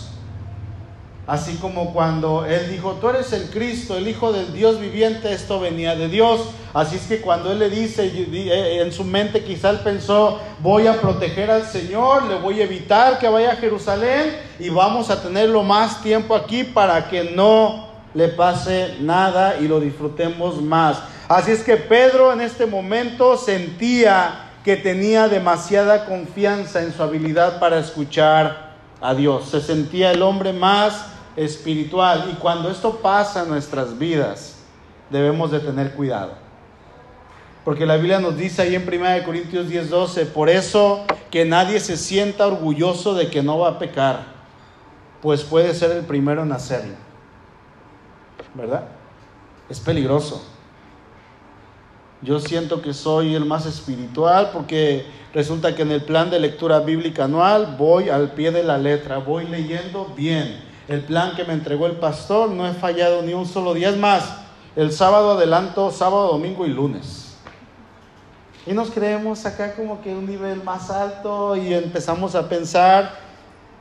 Así 1.28 1.58
como 1.58 1.92
cuando 1.92 2.46
Él 2.46 2.72
dijo, 2.72 2.94
tú 3.02 3.10
eres 3.10 3.34
el 3.34 3.50
Cristo, 3.50 3.98
el 3.98 4.08
Hijo 4.08 4.32
del 4.32 4.54
Dios 4.54 4.80
viviente, 4.80 5.34
esto 5.34 5.60
venía 5.60 5.94
de 5.94 6.08
Dios. 6.08 6.40
Así 6.74 6.96
es 6.96 7.02
que 7.02 7.20
cuando 7.20 7.52
Él 7.52 7.60
le 7.60 7.70
dice, 7.70 8.06
eh, 8.06 8.82
en 8.82 8.94
su 8.94 9.04
mente 9.04 9.44
quizá 9.44 9.72
Él 9.72 9.82
pensó, 9.84 10.40
voy 10.60 10.88
a 10.88 11.02
proteger 11.02 11.52
al 11.52 11.66
Señor, 11.66 12.28
le 12.28 12.36
voy 12.36 12.62
a 12.62 12.64
evitar 12.64 13.20
que 13.20 13.28
vaya 13.28 13.52
a 13.52 13.56
Jerusalén 13.58 14.38
y 14.58 14.70
vamos 14.70 15.10
a 15.10 15.22
tenerlo 15.22 15.64
más 15.64 16.02
tiempo 16.02 16.34
aquí 16.34 16.64
para 16.64 17.10
que 17.10 17.26
no 17.26 17.88
le 18.14 18.30
pase 18.30 18.96
nada 19.02 19.58
y 19.60 19.68
lo 19.68 19.82
disfrutemos 19.82 20.62
más. 20.62 21.00
Así 21.28 21.52
es 21.52 21.62
que 21.62 21.76
Pedro 21.76 22.32
en 22.32 22.40
este 22.40 22.66
momento 22.66 23.36
sentía 23.36 24.46
que 24.64 24.78
tenía 24.78 25.28
demasiada 25.28 26.06
confianza 26.06 26.82
en 26.82 26.94
su 26.94 27.04
habilidad 27.04 27.60
para 27.60 27.80
escuchar 27.80 28.76
a 29.02 29.14
Dios. 29.14 29.50
Se 29.50 29.60
sentía 29.60 30.12
el 30.12 30.22
hombre 30.22 30.54
más 30.54 31.17
espiritual. 31.38 32.30
Y 32.34 32.36
cuando 32.36 32.70
esto 32.70 32.98
pasa 32.98 33.44
en 33.44 33.50
nuestras 33.50 33.98
vidas, 33.98 34.56
debemos 35.10 35.52
de 35.52 35.60
tener 35.60 35.94
cuidado. 35.94 36.34
Porque 37.64 37.86
la 37.86 37.96
Biblia 37.96 38.20
nos 38.20 38.36
dice 38.36 38.62
ahí 38.62 38.76
en 38.76 38.84
1 38.88 39.24
Corintios 39.24 39.68
10:12, 39.70 40.26
por 40.26 40.50
eso 40.50 41.06
que 41.30 41.46
nadie 41.46 41.80
se 41.80 41.96
sienta 41.96 42.48
orgulloso 42.48 43.14
de 43.14 43.30
que 43.30 43.44
no 43.44 43.60
va 43.60 43.70
a 43.70 43.80
pecar, 43.80 44.26
pues 45.22 45.44
puede 45.44 45.74
ser 45.74 45.92
el 45.92 46.06
primero 46.06 46.44
en 46.44 46.52
hacerlo. 46.52 46.96
¿Verdad? 48.54 48.86
Es 49.70 49.80
peligroso. 49.80 50.44
Yo 52.22 52.40
siento 52.40 52.82
que 52.82 52.94
soy 52.94 53.36
el 53.36 53.46
más 53.46 53.68
espiritual 53.68 54.50
porque 54.52 55.06
resulta 55.34 55.76
que 55.76 55.84
en 55.84 55.92
el 55.92 56.02
plan 56.02 56.32
de 56.32 56.40
lectura 56.40 56.80
bíblica 56.80 57.26
anual 57.26 57.76
voy 57.78 58.10
al 58.10 58.32
pie 58.32 58.50
de 58.50 58.64
la 58.64 58.80
letra, 58.80 59.18
voy 59.18 59.46
leyendo 59.46 60.06
bien 60.16 60.67
el 60.88 61.02
plan 61.02 61.36
que 61.36 61.44
me 61.44 61.54
entregó 61.54 61.86
el 61.86 61.98
pastor, 61.98 62.50
no 62.50 62.68
he 62.68 62.74
fallado 62.74 63.22
ni 63.22 63.34
un 63.34 63.46
solo 63.46 63.74
día. 63.74 63.90
Es 63.90 63.98
más, 63.98 64.24
el 64.76 64.92
sábado 64.92 65.32
adelanto, 65.32 65.92
sábado, 65.92 66.28
domingo 66.28 66.66
y 66.66 66.70
lunes. 66.70 67.36
Y 68.66 68.74
nos 68.74 68.92
creemos 68.92 69.46
acá 69.46 69.76
como 69.76 70.02
que 70.02 70.14
un 70.14 70.26
nivel 70.26 70.64
más 70.64 70.90
alto 70.90 71.56
y 71.56 71.74
empezamos 71.74 72.36
a 72.36 72.48
pensar. 72.48 73.16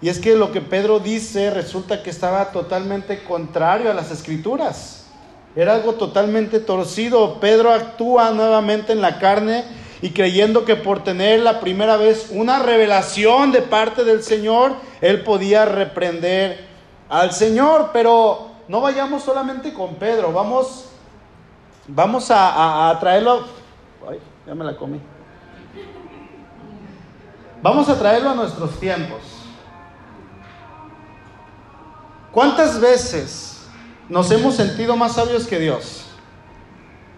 Y 0.00 0.08
es 0.08 0.18
que 0.18 0.36
lo 0.36 0.52
que 0.52 0.60
Pedro 0.60 1.00
dice 1.00 1.50
resulta 1.50 2.02
que 2.02 2.10
estaba 2.10 2.52
totalmente 2.52 3.22
contrario 3.22 3.90
a 3.90 3.94
las 3.94 4.10
escrituras. 4.10 5.06
Era 5.54 5.74
algo 5.74 5.94
totalmente 5.94 6.60
torcido. 6.60 7.40
Pedro 7.40 7.72
actúa 7.72 8.30
nuevamente 8.30 8.92
en 8.92 9.00
la 9.00 9.18
carne 9.18 9.64
y 10.02 10.10
creyendo 10.10 10.64
que 10.64 10.76
por 10.76 11.02
tener 11.02 11.40
la 11.40 11.60
primera 11.60 11.96
vez 11.96 12.28
una 12.30 12.58
revelación 12.58 13.52
de 13.52 13.62
parte 13.62 14.04
del 14.04 14.22
Señor, 14.22 14.72
él 15.00 15.22
podía 15.22 15.64
reprender 15.64 16.75
al 17.08 17.32
Señor, 17.32 17.90
pero 17.92 18.50
no 18.68 18.80
vayamos 18.80 19.22
solamente 19.22 19.72
con 19.72 19.94
Pedro, 19.94 20.32
vamos, 20.32 20.86
vamos 21.86 22.30
a, 22.30 22.96
traerlo. 23.00 23.44
Ay, 24.08 24.20
ya 24.46 24.54
me 24.54 24.64
la 24.64 24.76
comí. 24.76 25.00
Vamos 27.62 27.88
a 27.88 27.98
traerlo 27.98 28.30
a 28.30 28.34
nuestros 28.34 28.78
tiempos. 28.78 29.20
¿Cuántas 32.32 32.80
veces 32.80 33.66
nos 34.08 34.30
hemos 34.30 34.54
sentido 34.54 34.96
más 34.96 35.14
sabios 35.14 35.46
que 35.46 35.58
Dios? 35.58 36.04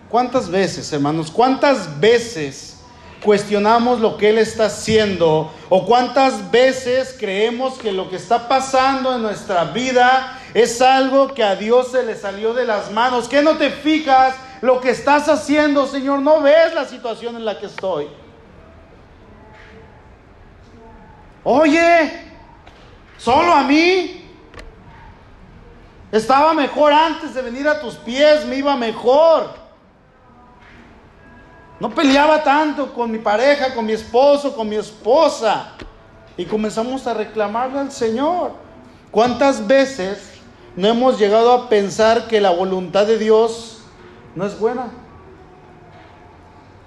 ¿Cuántas 0.08 0.48
veces, 0.48 0.92
hermanos? 0.92 1.30
¿Cuántas 1.30 1.98
veces 1.98 2.77
cuestionamos 3.24 4.00
lo 4.00 4.16
que 4.16 4.30
Él 4.30 4.38
está 4.38 4.66
haciendo? 4.66 5.52
¿O 5.68 5.84
cuántas 5.84 6.50
veces 6.50 7.16
creemos 7.18 7.78
que 7.78 7.92
lo 7.92 8.08
que 8.08 8.16
está 8.16 8.48
pasando 8.48 9.14
en 9.14 9.22
nuestra 9.22 9.64
vida 9.64 10.38
es 10.54 10.80
algo 10.80 11.34
que 11.34 11.44
a 11.44 11.56
Dios 11.56 11.92
se 11.92 12.04
le 12.04 12.16
salió 12.16 12.54
de 12.54 12.64
las 12.64 12.90
manos? 12.90 13.28
¿Qué 13.28 13.42
no 13.42 13.56
te 13.56 13.70
fijas 13.70 14.34
lo 14.60 14.80
que 14.80 14.90
estás 14.90 15.28
haciendo, 15.28 15.86
Señor? 15.86 16.20
¿No 16.20 16.40
ves 16.40 16.74
la 16.74 16.84
situación 16.84 17.36
en 17.36 17.44
la 17.44 17.58
que 17.58 17.66
estoy? 17.66 18.08
Oye, 21.44 22.24
solo 23.16 23.52
a 23.52 23.62
mí. 23.62 24.14
Estaba 26.10 26.54
mejor 26.54 26.92
antes 26.92 27.34
de 27.34 27.42
venir 27.42 27.68
a 27.68 27.80
tus 27.80 27.94
pies, 27.96 28.46
me 28.46 28.56
iba 28.56 28.74
mejor. 28.76 29.57
No 31.80 31.94
peleaba 31.94 32.42
tanto 32.42 32.92
con 32.92 33.10
mi 33.10 33.18
pareja, 33.18 33.74
con 33.74 33.86
mi 33.86 33.92
esposo, 33.92 34.54
con 34.54 34.68
mi 34.68 34.76
esposa. 34.76 35.72
Y 36.36 36.44
comenzamos 36.44 37.06
a 37.06 37.14
reclamarle 37.14 37.78
al 37.78 37.92
Señor. 37.92 38.52
¿Cuántas 39.10 39.66
veces 39.66 40.18
no 40.76 40.88
hemos 40.88 41.18
llegado 41.18 41.52
a 41.52 41.68
pensar 41.68 42.26
que 42.26 42.40
la 42.40 42.50
voluntad 42.50 43.06
de 43.06 43.18
Dios 43.18 43.78
no 44.34 44.44
es 44.44 44.58
buena? 44.58 44.90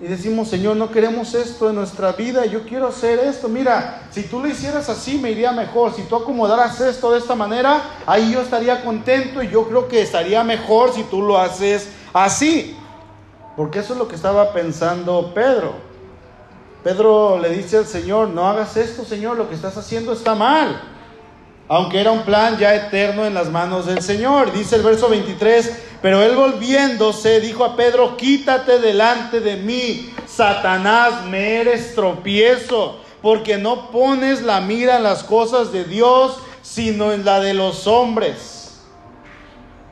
Y 0.01 0.07
decimos, 0.07 0.47
Señor, 0.47 0.77
no 0.77 0.89
queremos 0.89 1.35
esto 1.35 1.69
en 1.69 1.75
nuestra 1.75 2.11
vida, 2.13 2.45
yo 2.45 2.63
quiero 2.63 2.87
hacer 2.87 3.19
esto. 3.19 3.47
Mira, 3.47 4.07
si 4.09 4.23
tú 4.23 4.39
lo 4.39 4.47
hicieras 4.47 4.89
así, 4.89 5.19
me 5.19 5.29
iría 5.29 5.51
mejor. 5.51 5.93
Si 5.93 6.01
tú 6.03 6.15
acomodaras 6.15 6.81
esto 6.81 7.11
de 7.11 7.19
esta 7.19 7.35
manera, 7.35 7.81
ahí 8.07 8.31
yo 8.31 8.41
estaría 8.41 8.83
contento 8.83 9.43
y 9.43 9.49
yo 9.49 9.67
creo 9.67 9.87
que 9.87 10.01
estaría 10.01 10.43
mejor 10.43 10.91
si 10.91 11.03
tú 11.03 11.21
lo 11.21 11.37
haces 11.37 11.89
así. 12.13 12.75
Porque 13.61 13.77
eso 13.77 13.93
es 13.93 13.99
lo 13.99 14.07
que 14.07 14.15
estaba 14.15 14.53
pensando 14.53 15.35
Pedro. 15.35 15.75
Pedro 16.83 17.37
le 17.37 17.49
dice 17.49 17.77
al 17.77 17.85
Señor, 17.85 18.29
no 18.29 18.49
hagas 18.49 18.75
esto, 18.75 19.05
Señor, 19.05 19.37
lo 19.37 19.47
que 19.47 19.53
estás 19.53 19.77
haciendo 19.77 20.13
está 20.13 20.33
mal. 20.33 20.81
Aunque 21.67 22.01
era 22.01 22.09
un 22.09 22.23
plan 22.23 22.57
ya 22.57 22.73
eterno 22.73 23.23
en 23.23 23.35
las 23.35 23.51
manos 23.51 23.85
del 23.85 24.01
Señor. 24.01 24.51
Dice 24.51 24.77
el 24.77 24.81
verso 24.81 25.09
23, 25.09 25.73
pero 26.01 26.23
él 26.23 26.35
volviéndose 26.35 27.39
dijo 27.39 27.63
a 27.63 27.75
Pedro, 27.75 28.17
quítate 28.17 28.79
delante 28.79 29.41
de 29.41 29.57
mí, 29.57 30.11
Satanás, 30.25 31.25
me 31.27 31.61
eres 31.61 31.93
tropiezo, 31.93 32.97
porque 33.21 33.59
no 33.59 33.91
pones 33.91 34.41
la 34.41 34.59
mira 34.59 34.97
en 34.97 35.03
las 35.03 35.23
cosas 35.23 35.71
de 35.71 35.83
Dios, 35.83 36.39
sino 36.63 37.13
en 37.13 37.23
la 37.23 37.39
de 37.39 37.53
los 37.53 37.85
hombres. 37.85 38.79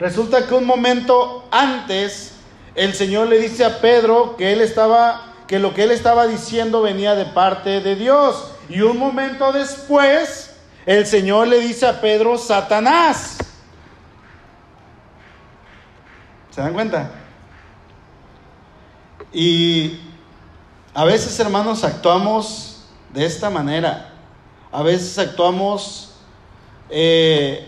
Resulta 0.00 0.48
que 0.48 0.54
un 0.54 0.64
momento 0.64 1.44
antes 1.52 2.32
el 2.74 2.94
Señor 2.94 3.28
le 3.28 3.38
dice 3.38 3.64
a 3.64 3.80
Pedro 3.80 4.36
que 4.36 4.52
él 4.52 4.60
estaba 4.60 5.30
que 5.50 5.58
lo 5.58 5.74
que 5.74 5.82
él 5.82 5.90
estaba 5.90 6.28
diciendo 6.28 6.80
venía 6.80 7.16
de 7.16 7.24
parte 7.24 7.80
de 7.80 7.96
Dios. 7.96 8.52
Y 8.68 8.82
un 8.82 8.96
momento 8.96 9.50
después, 9.50 10.54
el 10.86 11.06
Señor 11.06 11.48
le 11.48 11.58
dice 11.58 11.88
a 11.88 12.00
Pedro, 12.00 12.38
Satanás. 12.38 13.38
¿Se 16.50 16.60
dan 16.60 16.72
cuenta? 16.72 17.10
Y 19.32 19.98
a 20.94 21.04
veces, 21.04 21.40
hermanos, 21.40 21.82
actuamos 21.82 22.84
de 23.12 23.24
esta 23.24 23.50
manera. 23.50 24.12
A 24.70 24.82
veces 24.84 25.18
actuamos 25.18 26.14
eh, 26.90 27.66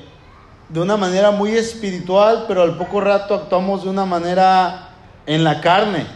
de 0.69 0.81
una 0.81 0.97
manera 0.97 1.33
muy 1.33 1.51
espiritual, 1.57 2.45
pero 2.47 2.63
al 2.63 2.77
poco 2.79 3.01
rato 3.01 3.35
actuamos 3.35 3.83
de 3.83 3.91
una 3.91 4.05
manera 4.05 4.92
en 5.27 5.45
la 5.45 5.61
carne. 5.61 6.07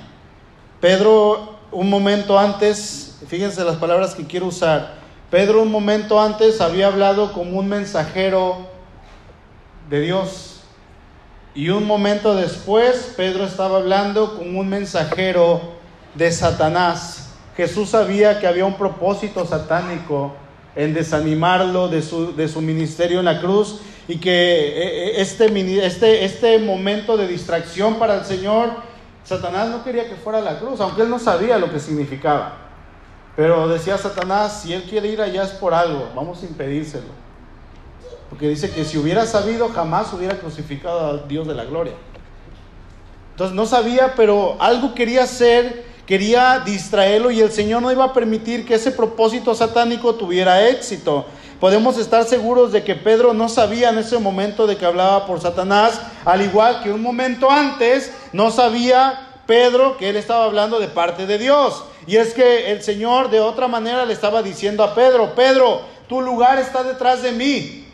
Pedro, 0.81 1.59
un 1.73 1.91
momento 1.91 2.39
antes, 2.39 3.19
fíjense 3.29 3.65
las 3.65 3.77
palabras 3.77 4.15
que 4.15 4.27
quiero 4.27 4.47
usar. 4.47 4.95
Pedro 5.31 5.63
un 5.63 5.73
momento 5.73 6.21
antes 6.21 6.61
había 6.61 6.87
hablado 6.87 7.33
como 7.33 7.59
un 7.59 7.69
mensajero 7.69 8.69
de 9.89 10.01
Dios. 10.01 10.61
Y 11.55 11.71
un 11.71 11.87
momento 11.87 12.35
después, 12.35 13.15
Pedro 13.17 13.45
estaba 13.45 13.79
hablando 13.79 14.37
como 14.37 14.61
un 14.61 14.69
mensajero 14.69 15.61
de 16.15 16.31
Satanás. 16.31 17.31
Jesús 17.57 17.91
sabía 17.91 18.39
que 18.39 18.47
había 18.47 18.67
un 18.67 18.75
propósito 18.75 19.47
satánico 19.47 20.35
en 20.75 20.93
desanimarlo 20.93 21.89
de 21.89 22.03
su, 22.03 22.37
de 22.37 22.49
su 22.49 22.61
ministerio 22.61 23.21
en 23.21 23.25
la 23.25 23.41
cruz 23.41 23.81
y 24.07 24.19
que 24.19 24.31
eh, 24.31 25.09
eh, 25.09 25.13
este, 25.17 25.47
este, 25.87 26.25
este 26.25 26.59
momento 26.59 27.17
de 27.17 27.27
distracción 27.27 27.99
para 27.99 28.17
el 28.17 28.25
Señor 28.27 28.71
Satanás 29.27 29.69
no 29.71 29.83
quería 29.83 30.09
que 30.09 30.15
fuera 30.15 30.39
a 30.39 30.43
la 30.43 30.61
cruz, 30.61 30.81
aunque 30.81 31.03
él 31.03 31.11
no 31.11 31.19
sabía 31.19 31.59
lo 31.59 31.71
que 31.73 31.81
significaba. 31.81 32.59
Pero 33.35 33.67
decía 33.67 33.99
Satanás, 33.99 34.63
si 34.63 34.73
él 34.73 34.85
quiere 34.85 35.09
ir 35.09 35.21
allá 35.21 35.43
es 35.43 35.51
por 35.51 35.75
algo, 35.75 36.09
vamos 36.15 36.43
a 36.43 36.47
impedírselo. 36.47 37.09
Porque 38.31 38.49
dice 38.49 38.71
que 38.71 38.85
si 38.85 38.97
hubiera 38.97 39.27
sabido, 39.27 39.69
jamás 39.69 40.13
hubiera 40.13 40.39
crucificado 40.39 41.11
al 41.11 41.29
Dios 41.29 41.47
de 41.49 41.55
la 41.55 41.65
gloria. 41.65 41.95
Entonces 43.33 43.55
no 43.55 43.67
sabía, 43.67 44.15
pero 44.15 44.57
algo 44.61 44.95
quería 44.95 45.25
hacer, 45.25 45.85
quería 46.07 46.61
distraerlo 46.61 47.33
y 47.33 47.41
el 47.41 47.51
Señor 47.51 47.83
no 47.83 47.91
iba 47.91 48.05
a 48.05 48.13
permitir 48.13 48.65
que 48.65 48.75
ese 48.75 48.93
propósito 48.93 49.57
satánico 49.57 50.15
tuviera 50.15 50.69
éxito. 50.69 51.27
Podemos 51.61 51.97
estar 51.97 52.25
seguros 52.25 52.71
de 52.71 52.85
que 52.85 52.95
Pedro 52.95 53.33
no 53.33 53.49
sabía 53.49 53.89
en 53.89 53.99
ese 53.99 54.19
momento 54.19 54.67
de 54.67 54.77
que 54.77 54.85
hablaba 54.85 55.27
por 55.27 55.41
Satanás, 55.41 56.01
al 56.25 56.43
igual 56.43 56.83
que 56.83 56.93
un 56.93 57.01
momento 57.01 57.51
antes 57.51 58.13
no 58.37 58.51
sabía 58.51 59.29
Pedro 59.47 59.97
que 59.97 60.11
él 60.11 60.17
estaba 60.17 60.45
hablando 60.45 60.79
de 60.79 60.89
parte 60.89 61.27
de 61.27 61.39
Dios. 61.39 61.85
Y 62.07 62.17
es 62.17 62.35
que 62.35 62.71
el 62.71 62.83
Señor 62.83 63.31
de 63.31 63.41
otra 63.41 63.67
manera 63.67 64.05
le 64.05 64.13
estaba 64.13 64.43
diciendo 64.43 64.85
a 64.85 64.95
Pedro, 64.95 65.35
Pedro, 65.35 65.81
tu 66.07 66.21
lugar 66.21 66.59
está 66.59 66.83
detrás 66.83 67.23
de 67.23 67.33
mí. 67.33 67.89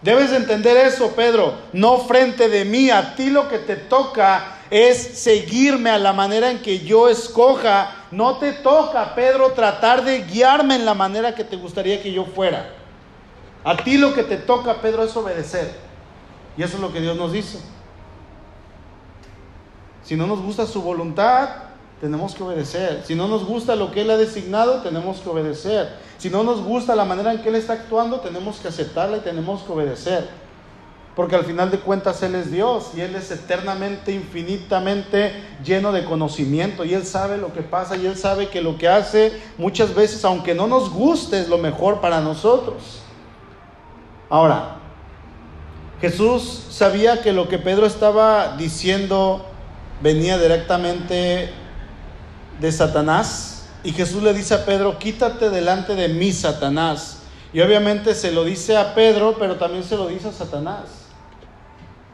Debes 0.00 0.30
entender 0.32 0.76
eso, 0.76 1.10
Pedro, 1.16 1.54
no 1.72 1.98
frente 1.98 2.48
de 2.48 2.64
mí. 2.64 2.90
A 2.90 3.16
ti 3.16 3.28
lo 3.28 3.48
que 3.48 3.58
te 3.58 3.74
toca 3.74 4.58
es 4.70 5.18
seguirme 5.18 5.90
a 5.90 5.98
la 5.98 6.12
manera 6.12 6.48
en 6.52 6.62
que 6.62 6.78
yo 6.78 7.08
escoja. 7.08 8.06
No 8.12 8.38
te 8.38 8.52
toca, 8.52 9.16
Pedro, 9.16 9.50
tratar 9.50 10.04
de 10.04 10.22
guiarme 10.22 10.76
en 10.76 10.84
la 10.84 10.94
manera 10.94 11.34
que 11.34 11.42
te 11.42 11.56
gustaría 11.56 12.00
que 12.00 12.12
yo 12.12 12.24
fuera. 12.24 12.70
A 13.64 13.76
ti 13.76 13.98
lo 13.98 14.14
que 14.14 14.22
te 14.22 14.36
toca, 14.36 14.80
Pedro, 14.80 15.02
es 15.02 15.16
obedecer. 15.16 15.74
Y 16.56 16.62
eso 16.62 16.76
es 16.76 16.80
lo 16.80 16.92
que 16.92 17.00
Dios 17.00 17.16
nos 17.16 17.32
dice. 17.32 17.58
Si 20.02 20.16
no 20.16 20.26
nos 20.26 20.40
gusta 20.40 20.66
su 20.66 20.82
voluntad, 20.82 21.48
tenemos 22.00 22.34
que 22.34 22.42
obedecer. 22.42 23.02
Si 23.06 23.14
no 23.14 23.28
nos 23.28 23.44
gusta 23.44 23.76
lo 23.76 23.92
que 23.92 24.00
Él 24.00 24.10
ha 24.10 24.16
designado, 24.16 24.82
tenemos 24.82 25.20
que 25.20 25.28
obedecer. 25.28 25.88
Si 26.18 26.30
no 26.30 26.42
nos 26.42 26.60
gusta 26.60 26.96
la 26.96 27.04
manera 27.04 27.32
en 27.32 27.42
que 27.42 27.48
Él 27.48 27.54
está 27.54 27.74
actuando, 27.74 28.18
tenemos 28.20 28.58
que 28.58 28.68
aceptarla 28.68 29.18
y 29.18 29.20
tenemos 29.20 29.62
que 29.62 29.72
obedecer. 29.72 30.28
Porque 31.14 31.36
al 31.36 31.44
final 31.44 31.70
de 31.70 31.78
cuentas 31.78 32.20
Él 32.22 32.34
es 32.34 32.50
Dios 32.50 32.90
y 32.96 33.02
Él 33.02 33.14
es 33.14 33.30
eternamente, 33.30 34.12
infinitamente 34.12 35.32
lleno 35.62 35.92
de 35.92 36.04
conocimiento 36.04 36.84
y 36.84 36.94
Él 36.94 37.06
sabe 37.06 37.36
lo 37.36 37.52
que 37.52 37.62
pasa 37.62 37.96
y 37.96 38.06
Él 38.06 38.16
sabe 38.16 38.48
que 38.48 38.62
lo 38.62 38.78
que 38.78 38.88
hace 38.88 39.40
muchas 39.56 39.94
veces, 39.94 40.24
aunque 40.24 40.54
no 40.56 40.66
nos 40.66 40.90
guste, 40.90 41.38
es 41.38 41.48
lo 41.48 41.58
mejor 41.58 42.00
para 42.00 42.20
nosotros. 42.20 43.02
Ahora, 44.28 44.78
Jesús 46.00 46.66
sabía 46.70 47.22
que 47.22 47.32
lo 47.32 47.48
que 47.48 47.58
Pedro 47.58 47.86
estaba 47.86 48.56
diciendo 48.56 49.46
venía 50.02 50.38
directamente 50.38 51.50
de 52.60 52.72
Satanás. 52.72 53.66
Y 53.84 53.92
Jesús 53.92 54.22
le 54.22 54.34
dice 54.34 54.54
a 54.54 54.64
Pedro, 54.64 54.98
quítate 54.98 55.50
delante 55.50 55.94
de 55.94 56.08
mí, 56.08 56.32
Satanás. 56.32 57.18
Y 57.52 57.60
obviamente 57.60 58.14
se 58.14 58.32
lo 58.32 58.44
dice 58.44 58.76
a 58.76 58.94
Pedro, 58.94 59.36
pero 59.38 59.56
también 59.56 59.84
se 59.84 59.96
lo 59.96 60.06
dice 60.08 60.28
a 60.28 60.32
Satanás. 60.32 60.84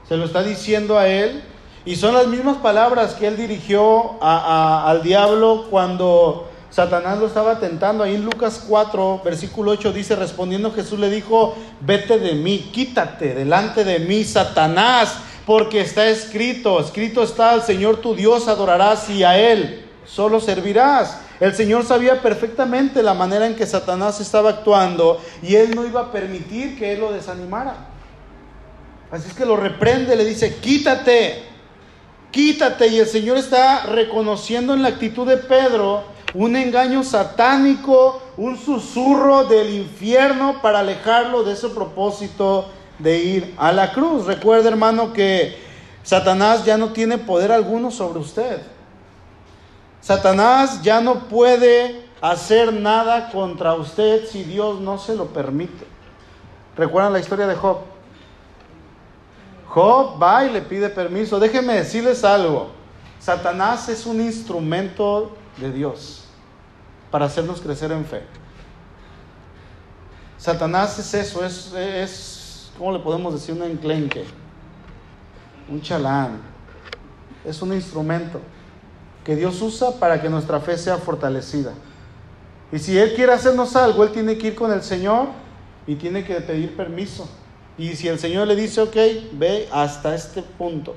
Se 0.09 0.17
lo 0.17 0.25
está 0.25 0.43
diciendo 0.43 0.99
a 0.99 1.09
él. 1.09 1.43
Y 1.85 1.97
son 1.97 2.15
las 2.15 2.27
mismas 2.27 2.59
palabras 2.59 3.15
que 3.15 3.27
él 3.27 3.37
dirigió 3.37 4.23
al 4.23 5.03
diablo 5.03 5.67
cuando 5.71 6.49
Satanás 6.71 7.19
lo 7.19 7.27
estaba 7.27 7.61
tentando. 7.61 8.05
Ahí 8.05 8.15
en 8.15 8.25
Lucas 8.25 8.65
4, 8.67 9.23
versículo 9.25 9.73
8 9.73 9.93
dice, 9.93 10.17
respondiendo 10.17 10.73
Jesús 10.73 10.99
le 10.99 11.09
dijo, 11.09 11.55
vete 11.81 12.19
de 12.19 12.35
mí, 12.35 12.71
quítate 12.73 13.35
delante 13.35 13.85
de 13.85 14.01
mí, 14.01 14.25
Satanás, 14.25 15.19
porque 15.49 15.81
está 15.81 16.07
escrito, 16.09 16.79
escrito 16.79 17.23
está, 17.23 17.53
al 17.53 17.63
Señor 17.63 18.03
tu 18.03 18.15
Dios 18.15 18.49
adorarás 18.49 19.09
y 19.09 19.25
a 19.25 19.39
Él 19.39 19.83
solo 20.05 20.41
servirás. 20.41 21.21
El 21.41 21.55
Señor 21.55 21.87
sabía 21.87 22.21
perfectamente 22.21 23.03
la 23.03 23.15
manera 23.15 23.47
en 23.47 23.57
que 23.57 23.65
Satanás 23.65 24.21
estaba 24.21 24.51
actuando 24.51 25.19
y 25.43 25.55
Él 25.55 25.75
no 25.75 25.87
iba 25.87 26.03
a 26.03 26.13
permitir 26.13 26.79
que 26.79 26.93
Él 26.93 27.01
lo 27.01 27.13
desanimara. 27.13 27.77
Así 29.11 29.29
es 29.29 29.35
que 29.35 29.47
lo 29.47 29.57
reprende, 29.57 30.17
le 30.17 30.27
dice, 30.27 30.57
quítate, 30.57 31.43
quítate. 32.31 32.89
Y 32.89 32.99
el 32.99 33.07
Señor 33.07 33.39
está 33.39 33.87
reconociendo 33.87 34.75
en 34.75 34.83
la 34.83 34.89
actitud 34.89 35.27
de 35.27 35.39
Pedro 35.39 36.05
un 36.35 36.57
engaño 36.57 37.03
satánico, 37.03 38.21
un 38.37 38.59
susurro 38.59 39.45
del 39.45 39.71
infierno 39.71 40.61
para 40.61 40.81
alejarlo 40.81 41.43
de 41.43 41.55
ese 41.55 41.71
propósito 41.71 42.67
de 42.99 43.19
ir 43.19 43.55
a 43.59 43.73
la 43.73 43.93
cruz. 43.93 44.27
Recuerda, 44.27 44.69
hermano, 44.69 45.13
que 45.13 45.59
Satanás 46.03 46.65
ya 46.65 46.77
no 46.77 46.93
tiene 46.93 47.19
poder 47.19 47.53
alguno 47.53 47.91
sobre 47.91 48.19
usted. 48.19 48.63
Satanás 50.01 50.83
ya 50.83 51.01
no 51.01 51.29
puede 51.29 52.09
hacer 52.21 52.73
nada 52.73 53.31
contra 53.31 53.75
usted 53.75 54.27
si 54.27 54.43
Dios 54.43 54.81
no 54.81 54.99
se 54.99 55.15
lo 55.15 55.27
permite. 55.27 55.87
¿Recuerdan 56.77 57.13
la 57.13 57.19
historia 57.19 57.47
de 57.47 57.55
Job? 57.55 57.79
Job 59.67 60.23
va 60.23 60.45
y 60.45 60.51
le 60.51 60.63
pide 60.63 60.89
permiso. 60.89 61.39
Déjenme 61.39 61.75
decirles 61.75 62.25
algo. 62.25 62.71
Satanás 63.21 63.89
es 63.89 64.07
un 64.07 64.21
instrumento 64.21 65.37
de 65.59 65.73
Dios 65.73 66.25
para 67.11 67.27
hacernos 67.27 67.61
crecer 67.61 67.93
en 67.93 68.05
fe. 68.05 68.23
Satanás 70.39 70.99
es 70.99 71.13
eso, 71.15 71.45
es, 71.45 71.73
es 71.75 72.38
¿cómo 72.79 72.93
le 72.93 73.01
podemos 73.01 73.35
decir? 73.35 73.55
Un 73.55 73.65
enclenque, 73.65 74.25
un 75.69 75.83
chalán. 75.83 76.41
Es 77.45 77.61
un 77.61 77.73
instrumento 77.73 78.41
que 79.25 79.37
Dios 79.37 79.61
usa 79.61 79.91
para 79.99 80.21
que 80.23 80.29
nuestra 80.29 80.61
fe 80.61 80.79
sea 80.79 80.97
fortalecida. 80.97 81.73
Y 82.71 82.79
si 82.79 82.97
Él 82.97 83.15
quiere 83.15 83.33
hacernos 83.33 83.75
algo, 83.77 84.05
Él 84.05 84.13
tiene 84.13 84.39
que 84.39 84.49
ir 84.49 84.55
con 84.55 84.73
el 84.73 84.83
Señor 84.83 85.29
y 85.87 85.97
tiene 85.97 86.25
que 86.25 86.35
pedir 86.41 86.77
permiso. 86.77 87.29
Y 87.77 87.95
si 87.95 88.09
el 88.09 88.19
Señor 88.19 88.47
le 88.47 88.57
dice, 88.57 88.81
ok, 88.81 88.97
ve 89.33 89.69
hasta 89.73 90.15
este 90.15 90.43
punto, 90.43 90.95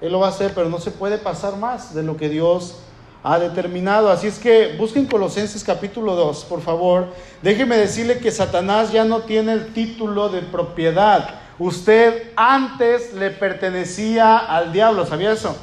Él 0.00 0.12
lo 0.12 0.20
va 0.20 0.26
a 0.26 0.30
hacer, 0.30 0.52
pero 0.54 0.68
no 0.68 0.78
se 0.78 0.90
puede 0.90 1.18
pasar 1.18 1.56
más 1.56 1.94
de 1.94 2.02
lo 2.02 2.16
que 2.16 2.28
Dios 2.28 2.76
ha 3.24 3.38
determinado. 3.38 4.10
Así 4.10 4.26
es 4.26 4.38
que 4.38 4.76
busquen 4.78 5.06
Colosenses 5.06 5.64
capítulo 5.64 6.14
2, 6.14 6.44
por 6.44 6.60
favor. 6.60 7.08
Déjeme 7.42 7.78
decirle 7.78 8.18
que 8.18 8.30
Satanás 8.30 8.92
ya 8.92 9.04
no 9.04 9.20
tiene 9.20 9.54
el 9.54 9.72
título 9.72 10.28
de 10.28 10.42
propiedad. 10.42 11.40
Usted 11.58 12.32
antes 12.36 13.14
le 13.14 13.30
pertenecía 13.30 14.36
al 14.36 14.72
diablo, 14.72 15.06
¿sabía 15.06 15.32
eso? 15.32 15.56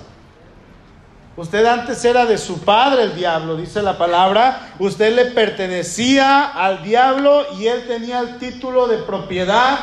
Usted 1.37 1.63
antes 1.65 2.03
era 2.03 2.25
de 2.25 2.39
su 2.39 2.59
padre 2.61 3.03
el 3.03 3.15
diablo, 3.15 3.55
dice 3.55 3.81
la 3.83 3.97
palabra. 3.97 4.73
Usted 4.79 5.15
le 5.15 5.25
pertenecía 5.25 6.47
al 6.47 6.83
diablo 6.83 7.45
y 7.59 7.67
él 7.67 7.85
tenía 7.87 8.21
el 8.21 8.39
título 8.39 8.87
de 8.87 8.97
propiedad 8.97 9.77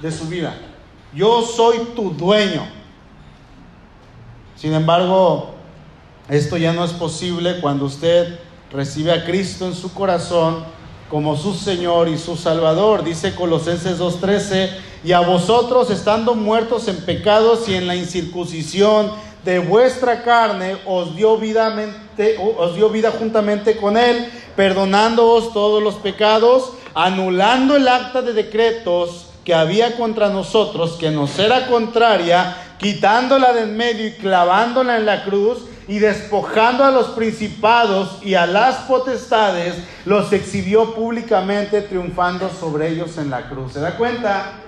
de 0.00 0.10
su 0.10 0.26
vida. 0.26 0.54
Yo 1.12 1.42
soy 1.42 1.78
tu 1.94 2.10
dueño. 2.10 2.66
Sin 4.56 4.72
embargo, 4.72 5.53
esto 6.28 6.56
ya 6.56 6.72
no 6.72 6.84
es 6.84 6.92
posible 6.92 7.60
cuando 7.60 7.84
usted 7.84 8.38
recibe 8.72 9.12
a 9.12 9.24
Cristo 9.24 9.66
en 9.66 9.74
su 9.74 9.92
corazón 9.92 10.64
como 11.10 11.36
su 11.36 11.54
Señor 11.54 12.08
y 12.08 12.18
su 12.18 12.36
Salvador. 12.36 13.04
Dice 13.04 13.34
Colosenses 13.34 13.98
2.13, 13.98 14.70
y 15.04 15.12
a 15.12 15.20
vosotros 15.20 15.90
estando 15.90 16.34
muertos 16.34 16.88
en 16.88 16.96
pecados 16.96 17.68
y 17.68 17.74
en 17.74 17.86
la 17.86 17.94
incircuncisión 17.94 19.12
de 19.44 19.58
vuestra 19.58 20.22
carne 20.22 20.78
os 20.86 21.14
dio, 21.14 21.32
os 21.34 22.74
dio 22.74 22.88
vida 22.88 23.12
juntamente 23.12 23.76
con 23.76 23.98
él, 23.98 24.26
perdonándoos 24.56 25.52
todos 25.52 25.82
los 25.82 25.96
pecados, 25.96 26.72
anulando 26.94 27.76
el 27.76 27.86
acta 27.86 28.22
de 28.22 28.32
decretos 28.32 29.26
que 29.44 29.54
había 29.54 29.96
contra 29.96 30.30
nosotros, 30.30 30.92
que 30.92 31.10
nos 31.10 31.38
era 31.38 31.66
contraria, 31.66 32.56
quitándola 32.78 33.52
de 33.52 33.64
en 33.64 33.76
medio 33.76 34.06
y 34.06 34.12
clavándola 34.12 34.96
en 34.96 35.04
la 35.04 35.24
cruz, 35.24 35.58
y 35.86 35.98
despojando 35.98 36.84
a 36.84 36.90
los 36.90 37.08
principados 37.08 38.18
y 38.22 38.34
a 38.34 38.46
las 38.46 38.76
potestades, 38.86 39.74
los 40.04 40.32
exhibió 40.32 40.94
públicamente, 40.94 41.82
triunfando 41.82 42.50
sobre 42.50 42.88
ellos 42.88 43.16
en 43.18 43.30
la 43.30 43.48
cruz. 43.48 43.74
¿Se 43.74 43.80
da 43.80 43.96
cuenta? 43.96 44.60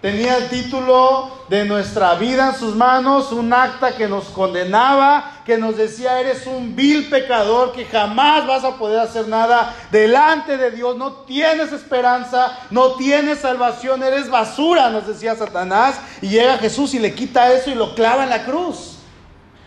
Tenía 0.00 0.36
el 0.36 0.48
título 0.48 1.28
de 1.48 1.64
nuestra 1.64 2.14
vida 2.14 2.50
en 2.50 2.54
sus 2.54 2.76
manos, 2.76 3.32
un 3.32 3.52
acta 3.52 3.96
que 3.96 4.06
nos 4.06 4.26
condenaba, 4.26 5.42
que 5.44 5.58
nos 5.58 5.76
decía, 5.76 6.20
eres 6.20 6.46
un 6.46 6.76
vil 6.76 7.10
pecador, 7.10 7.72
que 7.72 7.84
jamás 7.84 8.46
vas 8.46 8.62
a 8.62 8.76
poder 8.76 9.00
hacer 9.00 9.26
nada 9.26 9.74
delante 9.90 10.56
de 10.56 10.70
Dios, 10.70 10.96
no 10.96 11.12
tienes 11.24 11.72
esperanza, 11.72 12.56
no 12.70 12.92
tienes 12.92 13.40
salvación, 13.40 14.04
eres 14.04 14.30
basura, 14.30 14.88
nos 14.90 15.08
decía 15.08 15.34
Satanás. 15.34 15.96
Y 16.22 16.28
llega 16.28 16.58
Jesús 16.58 16.94
y 16.94 17.00
le 17.00 17.12
quita 17.12 17.52
eso 17.52 17.68
y 17.68 17.74
lo 17.74 17.96
clava 17.96 18.22
en 18.22 18.30
la 18.30 18.44
cruz. 18.44 18.97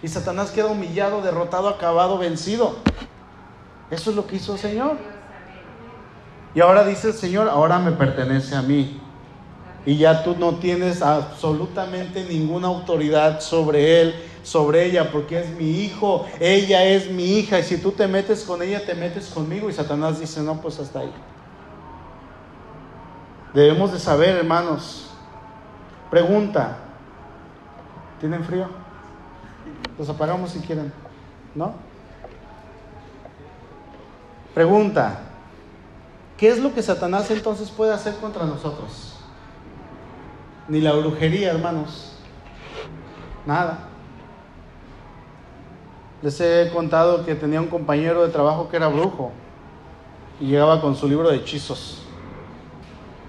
Y 0.03 0.07
Satanás 0.07 0.51
queda 0.51 0.67
humillado, 0.67 1.21
derrotado, 1.21 1.69
acabado, 1.69 2.17
vencido. 2.17 2.77
Eso 3.89 4.09
es 4.09 4.15
lo 4.15 4.25
que 4.25 4.37
hizo 4.37 4.53
el 4.53 4.59
Señor. 4.59 4.97
Y 6.55 6.61
ahora 6.61 6.83
dice 6.83 7.09
el 7.09 7.13
Señor, 7.13 7.47
ahora 7.47 7.79
me 7.79 7.91
pertenece 7.91 8.55
a 8.55 8.61
mí 8.61 9.01
y 9.85 9.97
ya 9.97 10.23
tú 10.23 10.35
no 10.37 10.55
tienes 10.55 11.01
absolutamente 11.01 12.23
ninguna 12.23 12.67
autoridad 12.67 13.39
sobre 13.39 14.01
él, 14.01 14.15
sobre 14.43 14.85
ella, 14.85 15.11
porque 15.11 15.39
es 15.39 15.49
mi 15.51 15.69
hijo, 15.81 16.25
ella 16.39 16.83
es 16.83 17.09
mi 17.09 17.37
hija, 17.37 17.59
y 17.59 17.63
si 17.63 17.77
tú 17.77 17.91
te 17.91 18.07
metes 18.07 18.43
con 18.43 18.61
ella, 18.61 18.85
te 18.85 18.93
metes 18.93 19.29
conmigo, 19.29 19.69
y 19.69 19.73
Satanás 19.73 20.19
dice, 20.19 20.41
no, 20.41 20.61
pues 20.61 20.79
hasta 20.79 20.99
ahí. 20.99 21.13
Debemos 23.53 23.91
de 23.91 23.99
saber, 23.99 24.37
hermanos, 24.37 25.09
pregunta, 26.09 26.77
¿tienen 28.19 28.43
frío? 28.43 28.69
Los 29.97 30.09
apagamos 30.09 30.51
si 30.51 30.59
quieren, 30.59 30.91
¿no? 31.55 31.73
Pregunta, 34.53 35.19
¿qué 36.37 36.49
es 36.49 36.59
lo 36.59 36.73
que 36.73 36.81
Satanás 36.81 37.31
entonces 37.31 37.69
puede 37.69 37.93
hacer 37.93 38.15
contra 38.15 38.45
nosotros? 38.45 39.11
ni 40.71 40.79
la 40.79 40.93
brujería, 40.93 41.51
hermanos. 41.51 42.13
Nada. 43.45 43.89
Les 46.21 46.39
he 46.39 46.69
contado 46.73 47.25
que 47.25 47.35
tenía 47.35 47.59
un 47.59 47.67
compañero 47.67 48.23
de 48.23 48.29
trabajo 48.29 48.69
que 48.69 48.77
era 48.77 48.87
brujo 48.87 49.31
y 50.39 50.45
llegaba 50.45 50.79
con 50.79 50.95
su 50.95 51.09
libro 51.09 51.29
de 51.29 51.37
hechizos 51.37 52.03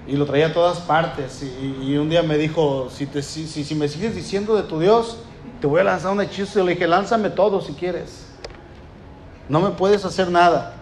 y 0.07 0.17
lo 0.17 0.25
traía 0.25 0.49
a 0.49 0.53
todas 0.53 0.79
partes. 0.81 1.43
Y, 1.43 1.97
un 1.97 2.09
día 2.09 2.23
me 2.23 2.39
dijo: 2.39 2.89
si, 2.91 3.07
te, 3.07 3.23
si, 3.23 3.47
si, 3.49 3.75
me 3.75 3.89
sigues 3.89 4.15
diciendo 4.15 4.55
de 4.55 4.63
tu 4.63 4.79
Dios, 4.79 5.19
te 5.63 5.69
voy 5.69 5.81
a 5.81 5.85
lanzar 5.85 6.11
un 6.11 6.21
hechizo. 6.21 6.59
Y 6.59 6.65
le 6.65 6.73
dije: 6.73 6.89
lánzame 6.89 7.31
todo 7.31 7.61
si 7.61 7.73
quieres. 7.75 8.27
No 9.49 9.61
me 9.61 9.71
puedes 9.71 10.05
hacer 10.05 10.29
nada. 10.29 10.75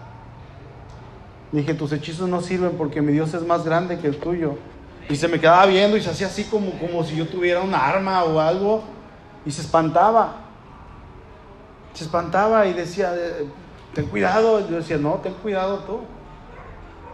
Dije: 1.51 1.75
tus 1.75 1.93
hechizos 1.93 2.27
no 2.27 2.41
sirven 2.41 2.71
porque 2.71 2.99
mi 2.99 3.13
Dios 3.13 3.31
es 3.35 3.43
más 3.43 3.63
grande 3.63 3.99
que 3.99 4.07
el 4.07 4.17
tuyo. 4.17 4.55
Y 5.07 5.15
se 5.17 5.27
me 5.27 5.39
quedaba 5.39 5.67
viendo 5.67 5.97
y 5.97 6.01
se 6.01 6.09
hacía 6.09 6.25
así 6.25 6.45
como, 6.45 6.71
como 6.79 7.03
si 7.03 7.15
yo 7.15 7.27
tuviera 7.27 7.61
un 7.61 7.75
arma 7.75 8.23
o 8.23 8.39
algo. 8.39 8.81
Y 9.45 9.51
se 9.51 9.61
espantaba. 9.61 10.37
Se 11.93 12.05
espantaba 12.05 12.65
y 12.65 12.73
decía, 12.73 13.13
eh, 13.15 13.45
ten 13.93 14.07
cuidado. 14.07 14.67
yo 14.67 14.77
decía, 14.77 14.97
no, 14.97 15.15
ten 15.21 15.33
cuidado 15.43 15.79
tú. 15.79 15.99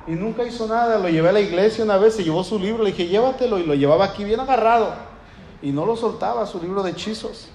Y 0.10 0.15
nunca 0.15 0.45
hizo 0.45 0.67
nada. 0.67 0.99
Lo 0.99 1.10
llevé 1.10 1.27
a 1.27 1.34
la 1.34 1.41
iglesia 1.41 1.84
una 1.84 1.97
vez, 1.97 2.15
se 2.15 2.23
llevó 2.23 2.45
su 2.45 2.58
libro, 2.58 2.82
le 2.82 2.91
dije, 2.91 3.08
llévatelo. 3.08 3.60
Y 3.60 3.65
lo 3.65 3.73
llevaba 3.73 4.06
aquí 4.06 4.23
bien 4.23 4.39
agarrado. 4.39 4.93
Y 5.62 5.71
no 5.71 5.86
lo 5.86 5.97
soltaba, 5.97 6.45
su 6.45 6.62
libro 6.62 6.82
de 6.82 6.91
hechizos. 6.91 7.49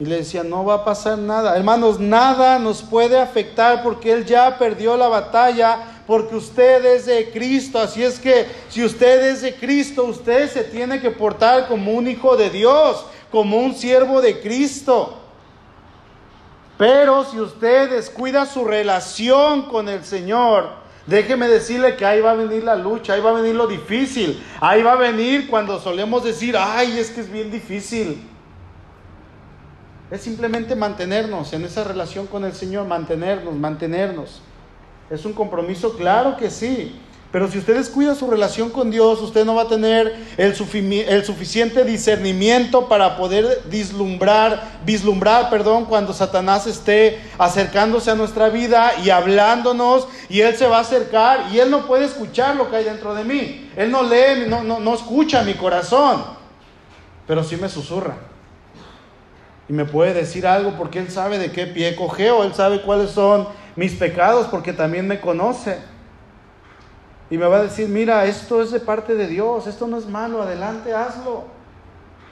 Y 0.00 0.06
le 0.06 0.16
decía, 0.16 0.42
no 0.42 0.64
va 0.64 0.74
a 0.74 0.84
pasar 0.84 1.18
nada. 1.18 1.56
Hermanos, 1.56 2.00
nada 2.00 2.58
nos 2.58 2.82
puede 2.82 3.18
afectar 3.18 3.82
porque 3.82 4.12
Él 4.12 4.24
ya 4.24 4.58
perdió 4.58 4.96
la 4.96 5.08
batalla 5.08 5.94
porque 6.06 6.36
usted 6.36 6.84
es 6.84 7.06
de 7.06 7.30
Cristo. 7.30 7.78
Así 7.78 8.02
es 8.02 8.18
que 8.18 8.46
si 8.68 8.84
usted 8.84 9.28
es 9.28 9.42
de 9.42 9.54
Cristo, 9.54 10.04
usted 10.04 10.50
se 10.50 10.64
tiene 10.64 11.00
que 11.00 11.10
portar 11.10 11.68
como 11.68 11.92
un 11.92 12.08
hijo 12.08 12.36
de 12.36 12.50
Dios, 12.50 13.06
como 13.30 13.58
un 13.58 13.74
siervo 13.74 14.20
de 14.20 14.40
Cristo. 14.40 15.18
Pero 16.76 17.24
si 17.24 17.38
usted 17.38 17.90
descuida 17.90 18.46
su 18.46 18.64
relación 18.64 19.62
con 19.68 19.88
el 19.88 20.04
Señor, 20.04 20.70
déjeme 21.06 21.46
decirle 21.46 21.94
que 21.94 22.04
ahí 22.04 22.20
va 22.20 22.32
a 22.32 22.34
venir 22.34 22.64
la 22.64 22.74
lucha, 22.74 23.14
ahí 23.14 23.20
va 23.20 23.30
a 23.30 23.34
venir 23.34 23.54
lo 23.54 23.68
difícil, 23.68 24.42
ahí 24.60 24.82
va 24.82 24.94
a 24.94 24.96
venir 24.96 25.48
cuando 25.48 25.78
solemos 25.78 26.24
decir, 26.24 26.56
ay, 26.58 26.98
es 26.98 27.10
que 27.10 27.20
es 27.20 27.30
bien 27.30 27.52
difícil. 27.52 28.28
Es 30.14 30.22
simplemente 30.22 30.76
mantenernos 30.76 31.52
en 31.54 31.64
esa 31.64 31.82
relación 31.82 32.28
con 32.28 32.44
el 32.44 32.52
Señor, 32.52 32.86
mantenernos, 32.86 33.52
mantenernos. 33.52 34.40
¿Es 35.10 35.24
un 35.24 35.32
compromiso? 35.32 35.96
Claro 35.96 36.36
que 36.36 36.50
sí. 36.50 36.94
Pero 37.32 37.50
si 37.50 37.58
usted 37.58 37.74
descuida 37.74 38.14
su 38.14 38.30
relación 38.30 38.70
con 38.70 38.92
Dios, 38.92 39.20
usted 39.20 39.44
no 39.44 39.56
va 39.56 39.62
a 39.62 39.68
tener 39.68 40.14
el, 40.36 40.54
el, 41.08 41.24
suficiente 41.24 41.84
discernimiento 41.84 42.88
para 42.88 43.16
poder 43.16 43.62
vislumbrar, 43.68 44.78
vislumbrar, 44.86 45.50
perdón, 45.50 45.84
cuando 45.86 46.12
Satanás 46.12 46.68
esté 46.68 47.18
acercándose 47.36 48.12
a 48.12 48.14
nuestra 48.14 48.50
vida 48.50 48.92
y 49.02 49.10
hablándonos, 49.10 50.06
y 50.28 50.42
él 50.42 50.56
se 50.56 50.68
va 50.68 50.76
a 50.76 50.82
acercar 50.82 51.46
y 51.52 51.58
él 51.58 51.72
no 51.72 51.88
puede 51.88 52.04
escuchar 52.04 52.54
lo 52.54 52.70
que 52.70 52.76
hay 52.76 52.84
dentro 52.84 53.16
de 53.16 53.24
mí. 53.24 53.68
Él 53.74 53.90
no 53.90 54.04
lee, 54.04 54.46
no, 54.46 54.62
no, 54.62 54.78
no 54.78 54.94
escucha 54.94 55.42
mi 55.42 55.54
corazón, 55.54 56.22
pero 57.26 57.42
sí 57.42 57.56
me 57.56 57.68
susurra. 57.68 58.14
Y 59.68 59.72
me 59.72 59.84
puede 59.84 60.12
decir 60.12 60.46
algo 60.46 60.72
porque 60.76 60.98
Él 60.98 61.10
sabe 61.10 61.38
de 61.38 61.50
qué 61.50 61.66
pie 61.66 61.96
cogeo, 61.96 62.44
Él 62.44 62.54
sabe 62.54 62.82
cuáles 62.82 63.10
son 63.10 63.48
mis 63.76 63.94
pecados 63.94 64.46
porque 64.48 64.72
también 64.72 65.06
me 65.06 65.20
conoce. 65.20 65.78
Y 67.30 67.38
me 67.38 67.46
va 67.46 67.56
a 67.56 67.62
decir, 67.62 67.88
mira, 67.88 68.26
esto 68.26 68.62
es 68.62 68.70
de 68.70 68.80
parte 68.80 69.14
de 69.14 69.26
Dios, 69.26 69.66
esto 69.66 69.86
no 69.86 69.96
es 69.96 70.06
malo, 70.06 70.42
adelante, 70.42 70.92
hazlo. 70.92 71.44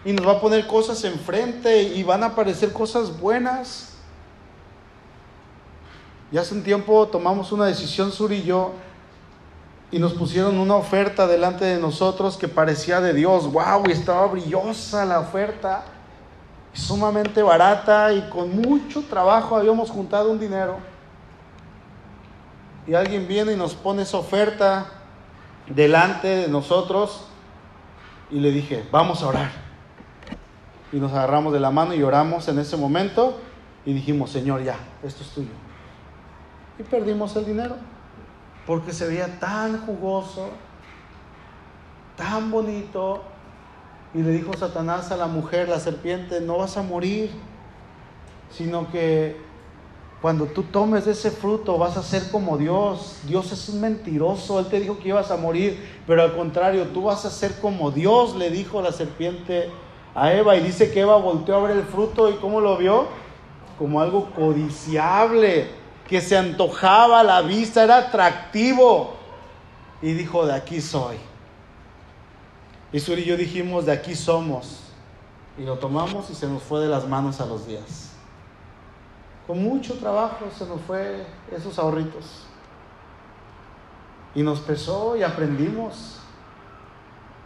Y 0.04 0.12
nos 0.12 0.26
va 0.26 0.32
a 0.32 0.40
poner 0.40 0.66
cosas 0.66 1.02
enfrente 1.04 1.82
y 1.82 2.02
van 2.02 2.22
a 2.22 2.26
aparecer 2.26 2.72
cosas 2.72 3.18
buenas. 3.18 3.94
Y 6.30 6.38
hace 6.38 6.54
un 6.54 6.62
tiempo 6.62 7.06
tomamos 7.08 7.52
una 7.52 7.66
decisión, 7.66 8.10
Sur 8.10 8.32
y 8.32 8.42
yo, 8.42 8.72
y 9.90 9.98
nos 9.98 10.14
pusieron 10.14 10.58
una 10.58 10.76
oferta 10.76 11.26
delante 11.26 11.66
de 11.66 11.78
nosotros 11.78 12.36
que 12.36 12.48
parecía 12.48 13.00
de 13.00 13.12
Dios. 13.12 13.52
¡Wow! 13.52 13.84
Y 13.86 13.92
estaba 13.92 14.26
brillosa 14.26 15.04
la 15.04 15.20
oferta, 15.20 15.84
sumamente 16.72 17.42
barata 17.42 18.12
y 18.12 18.28
con 18.28 18.60
mucho 18.60 19.02
trabajo 19.02 19.56
habíamos 19.56 19.90
juntado 19.90 20.30
un 20.30 20.38
dinero. 20.38 20.78
Y 22.86 22.94
alguien 22.94 23.28
viene 23.28 23.52
y 23.52 23.56
nos 23.56 23.74
pone 23.74 24.02
esa 24.02 24.18
oferta 24.18 24.86
delante 25.68 26.28
de 26.28 26.48
nosotros 26.48 27.26
y 28.30 28.40
le 28.40 28.50
dije, 28.50 28.86
vamos 28.90 29.22
a 29.22 29.28
orar. 29.28 29.50
Y 30.92 30.96
nos 30.96 31.12
agarramos 31.12 31.52
de 31.52 31.60
la 31.60 31.70
mano 31.70 31.94
y 31.94 32.02
oramos 32.02 32.48
en 32.48 32.58
ese 32.58 32.76
momento 32.76 33.38
y 33.84 33.92
dijimos, 33.92 34.30
Señor, 34.30 34.62
ya, 34.62 34.76
esto 35.02 35.22
es 35.22 35.30
tuyo 35.30 35.62
y 36.78 36.82
perdimos 36.82 37.34
el 37.36 37.46
dinero. 37.46 37.76
Porque 38.66 38.92
se 38.92 39.08
veía 39.08 39.38
tan 39.40 39.84
jugoso, 39.84 40.50
tan 42.16 42.50
bonito. 42.50 43.24
Y 44.14 44.22
le 44.22 44.30
dijo 44.32 44.52
Satanás 44.56 45.10
a 45.10 45.16
la 45.16 45.26
mujer, 45.26 45.68
la 45.68 45.80
serpiente, 45.80 46.40
no 46.40 46.58
vas 46.58 46.76
a 46.76 46.82
morir, 46.82 47.30
sino 48.50 48.90
que 48.90 49.36
cuando 50.20 50.46
tú 50.46 50.62
tomes 50.62 51.06
ese 51.06 51.30
fruto 51.32 51.78
vas 51.78 51.96
a 51.96 52.02
ser 52.02 52.30
como 52.30 52.56
Dios. 52.56 53.16
Dios 53.26 53.50
es 53.50 53.68
un 53.68 53.80
mentiroso, 53.80 54.60
Él 54.60 54.66
te 54.66 54.78
dijo 54.78 54.98
que 54.98 55.08
ibas 55.08 55.30
a 55.30 55.36
morir, 55.36 55.82
pero 56.06 56.22
al 56.22 56.36
contrario, 56.36 56.86
tú 56.88 57.04
vas 57.04 57.24
a 57.24 57.30
ser 57.30 57.58
como 57.60 57.90
Dios, 57.90 58.36
le 58.36 58.50
dijo 58.50 58.80
la 58.82 58.92
serpiente 58.92 59.70
a 60.14 60.32
Eva. 60.32 60.56
Y 60.56 60.60
dice 60.60 60.92
que 60.92 61.00
Eva 61.00 61.16
volteó 61.16 61.56
a 61.56 61.62
ver 61.62 61.76
el 61.76 61.82
fruto 61.82 62.30
y 62.30 62.34
¿cómo 62.34 62.60
lo 62.60 62.76
vio? 62.76 63.06
Como 63.78 64.00
algo 64.00 64.30
codiciable 64.30 65.70
que 66.06 66.20
se 66.20 66.36
antojaba 66.36 67.20
a 67.20 67.24
la 67.24 67.40
vista, 67.40 67.82
era 67.82 67.96
atractivo. 67.96 69.14
Y 70.02 70.12
dijo, 70.12 70.46
de 70.46 70.52
aquí 70.52 70.80
soy. 70.80 71.16
Y 72.93 73.01
Suri 73.01 73.22
y 73.22 73.24
yo 73.24 73.36
dijimos, 73.36 73.86
de 73.86 73.93
aquí 73.93 74.14
somos. 74.14 74.80
Y 75.59 75.62
lo 75.62 75.78
tomamos 75.78 76.30
y 76.30 76.34
se 76.34 76.47
nos 76.47 76.62
fue 76.62 76.80
de 76.80 76.88
las 76.88 77.09
manos 77.09 77.40
a 77.40 77.47
los 77.47 77.66
días. 77.66 78.11
Con 79.47 79.62
mucho 79.62 79.95
trabajo 79.95 80.47
se 80.57 80.66
nos 80.66 80.80
fue 80.82 81.26
esos 81.51 81.78
ahorritos. 81.78 82.45
Y 84.34 84.43
nos 84.43 84.61
pesó 84.61 85.16
y 85.16 85.22
aprendimos. 85.22 86.18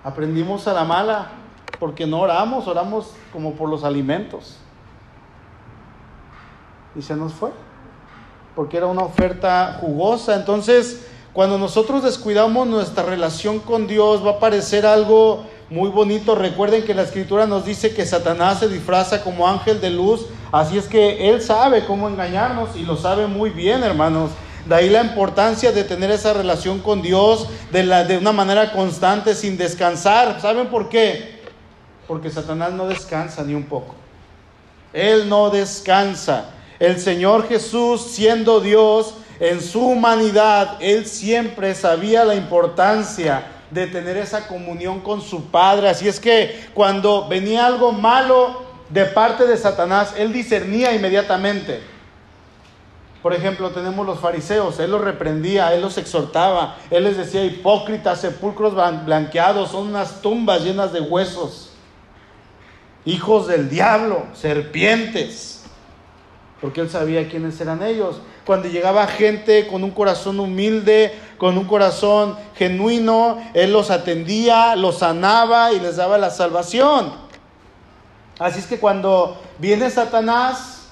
Aprendimos 0.04 0.68
a 0.68 0.72
la 0.72 0.84
mala, 0.84 1.32
porque 1.80 2.06
no 2.06 2.20
oramos, 2.20 2.68
oramos 2.68 3.14
como 3.32 3.54
por 3.54 3.68
los 3.68 3.82
alimentos. 3.82 4.56
Y 6.94 7.02
se 7.02 7.16
nos 7.16 7.32
fue 7.32 7.50
porque 8.56 8.78
era 8.78 8.86
una 8.86 9.02
oferta 9.02 9.76
jugosa. 9.80 10.34
Entonces, 10.34 11.06
cuando 11.36 11.58
nosotros 11.58 12.02
descuidamos 12.02 12.66
nuestra 12.66 13.02
relación 13.02 13.58
con 13.58 13.86
Dios, 13.86 14.24
va 14.24 14.30
a 14.30 14.38
parecer 14.38 14.86
algo 14.86 15.44
muy 15.68 15.90
bonito. 15.90 16.34
Recuerden 16.34 16.82
que 16.82 16.94
la 16.94 17.02
escritura 17.02 17.46
nos 17.46 17.66
dice 17.66 17.92
que 17.92 18.06
Satanás 18.06 18.60
se 18.60 18.70
disfraza 18.70 19.22
como 19.22 19.46
ángel 19.46 19.78
de 19.82 19.90
luz, 19.90 20.24
así 20.50 20.78
es 20.78 20.86
que 20.86 21.28
él 21.28 21.42
sabe 21.42 21.84
cómo 21.84 22.08
engañarnos 22.08 22.74
y 22.74 22.84
lo 22.84 22.96
sabe 22.96 23.26
muy 23.26 23.50
bien, 23.50 23.82
hermanos. 23.82 24.30
De 24.64 24.76
ahí 24.76 24.88
la 24.88 25.02
importancia 25.02 25.72
de 25.72 25.84
tener 25.84 26.10
esa 26.10 26.32
relación 26.32 26.78
con 26.78 27.02
Dios 27.02 27.46
de, 27.70 27.82
de 27.82 28.16
una 28.16 28.32
manera 28.32 28.72
constante, 28.72 29.34
sin 29.34 29.58
descansar. 29.58 30.40
¿Saben 30.40 30.68
por 30.68 30.88
qué? 30.88 31.42
Porque 32.08 32.30
Satanás 32.30 32.72
no 32.72 32.88
descansa 32.88 33.42
ni 33.42 33.52
un 33.52 33.64
poco. 33.64 33.94
Él 34.94 35.28
no 35.28 35.50
descansa. 35.50 36.46
El 36.78 36.98
Señor 36.98 37.46
Jesús, 37.46 38.00
siendo 38.00 38.60
Dios 38.60 39.16
en 39.40 39.60
su 39.60 39.80
humanidad, 39.80 40.78
Él 40.80 41.06
siempre 41.06 41.74
sabía 41.74 42.24
la 42.24 42.34
importancia 42.34 43.46
de 43.70 43.86
tener 43.86 44.16
esa 44.16 44.46
comunión 44.46 45.00
con 45.00 45.20
su 45.20 45.50
Padre. 45.50 45.88
Así 45.88 46.08
es 46.08 46.20
que 46.20 46.68
cuando 46.74 47.28
venía 47.28 47.66
algo 47.66 47.92
malo 47.92 48.64
de 48.88 49.04
parte 49.04 49.46
de 49.46 49.56
Satanás, 49.56 50.14
Él 50.16 50.32
discernía 50.32 50.94
inmediatamente. 50.94 51.82
Por 53.22 53.34
ejemplo, 53.34 53.70
tenemos 53.70 54.06
los 54.06 54.20
fariseos, 54.20 54.78
Él 54.78 54.92
los 54.92 55.00
reprendía, 55.00 55.74
Él 55.74 55.82
los 55.82 55.98
exhortaba, 55.98 56.76
Él 56.90 57.04
les 57.04 57.16
decía 57.16 57.44
hipócritas, 57.44 58.20
sepulcros 58.20 58.74
blanqueados, 59.04 59.72
son 59.72 59.88
unas 59.88 60.22
tumbas 60.22 60.62
llenas 60.62 60.92
de 60.92 61.00
huesos, 61.00 61.72
hijos 63.04 63.48
del 63.48 63.68
diablo, 63.68 64.26
serpientes 64.32 65.56
porque 66.60 66.80
él 66.80 66.90
sabía 66.90 67.28
quiénes 67.28 67.60
eran 67.60 67.82
ellos. 67.82 68.20
Cuando 68.46 68.68
llegaba 68.68 69.06
gente 69.08 69.66
con 69.66 69.82
un 69.82 69.90
corazón 69.90 70.38
humilde, 70.38 71.12
con 71.36 71.58
un 71.58 71.64
corazón 71.64 72.38
genuino, 72.54 73.38
él 73.54 73.72
los 73.72 73.90
atendía, 73.90 74.76
los 74.76 74.98
sanaba 74.98 75.72
y 75.72 75.80
les 75.80 75.96
daba 75.96 76.16
la 76.16 76.30
salvación. 76.30 77.12
Así 78.38 78.60
es 78.60 78.66
que 78.66 78.78
cuando 78.78 79.36
viene 79.58 79.90
Satanás, 79.90 80.88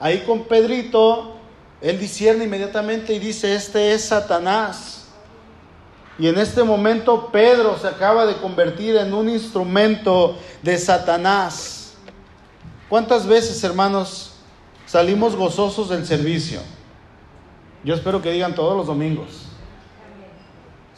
ahí 0.00 0.24
con 0.26 0.44
Pedrito, 0.44 1.36
él 1.80 2.00
discierne 2.00 2.44
inmediatamente 2.44 3.14
y 3.14 3.20
dice, 3.20 3.54
este 3.54 3.92
es 3.92 4.06
Satanás. 4.06 5.06
Y 6.18 6.26
en 6.26 6.36
este 6.36 6.64
momento 6.64 7.28
Pedro 7.30 7.78
se 7.78 7.86
acaba 7.86 8.26
de 8.26 8.38
convertir 8.38 8.96
en 8.96 9.14
un 9.14 9.28
instrumento 9.28 10.36
de 10.62 10.76
Satanás. 10.76 11.94
¿Cuántas 12.88 13.24
veces, 13.24 13.62
hermanos, 13.62 14.32
salimos 14.88 15.36
gozosos 15.36 15.90
del 15.90 16.04
servicio. 16.06 16.60
Yo 17.84 17.94
espero 17.94 18.20
que 18.20 18.32
digan 18.32 18.54
todos 18.54 18.76
los 18.76 18.86
domingos. 18.86 19.48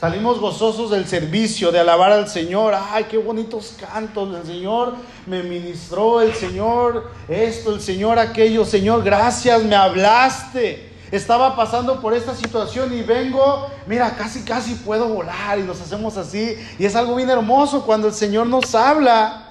Salimos 0.00 0.40
gozosos 0.40 0.90
del 0.90 1.06
servicio, 1.06 1.70
de 1.70 1.78
alabar 1.78 2.10
al 2.10 2.26
Señor. 2.26 2.74
Ay, 2.74 3.04
qué 3.04 3.18
bonitos 3.18 3.76
cantos. 3.78 4.34
El 4.34 4.46
Señor 4.46 4.94
me 5.26 5.42
ministró, 5.42 6.22
el 6.22 6.32
Señor 6.32 7.10
esto, 7.28 7.74
el 7.74 7.82
Señor 7.82 8.18
aquello. 8.18 8.64
Señor, 8.64 9.04
gracias, 9.04 9.62
me 9.62 9.76
hablaste. 9.76 10.90
Estaba 11.10 11.54
pasando 11.54 12.00
por 12.00 12.14
esta 12.14 12.34
situación 12.34 12.94
y 12.94 13.02
vengo, 13.02 13.66
mira, 13.86 14.16
casi, 14.16 14.42
casi 14.42 14.76
puedo 14.76 15.08
volar 15.08 15.58
y 15.58 15.64
nos 15.64 15.80
hacemos 15.82 16.16
así. 16.16 16.56
Y 16.78 16.86
es 16.86 16.96
algo 16.96 17.14
bien 17.14 17.28
hermoso 17.28 17.84
cuando 17.84 18.08
el 18.08 18.14
Señor 18.14 18.46
nos 18.46 18.74
habla. 18.74 19.49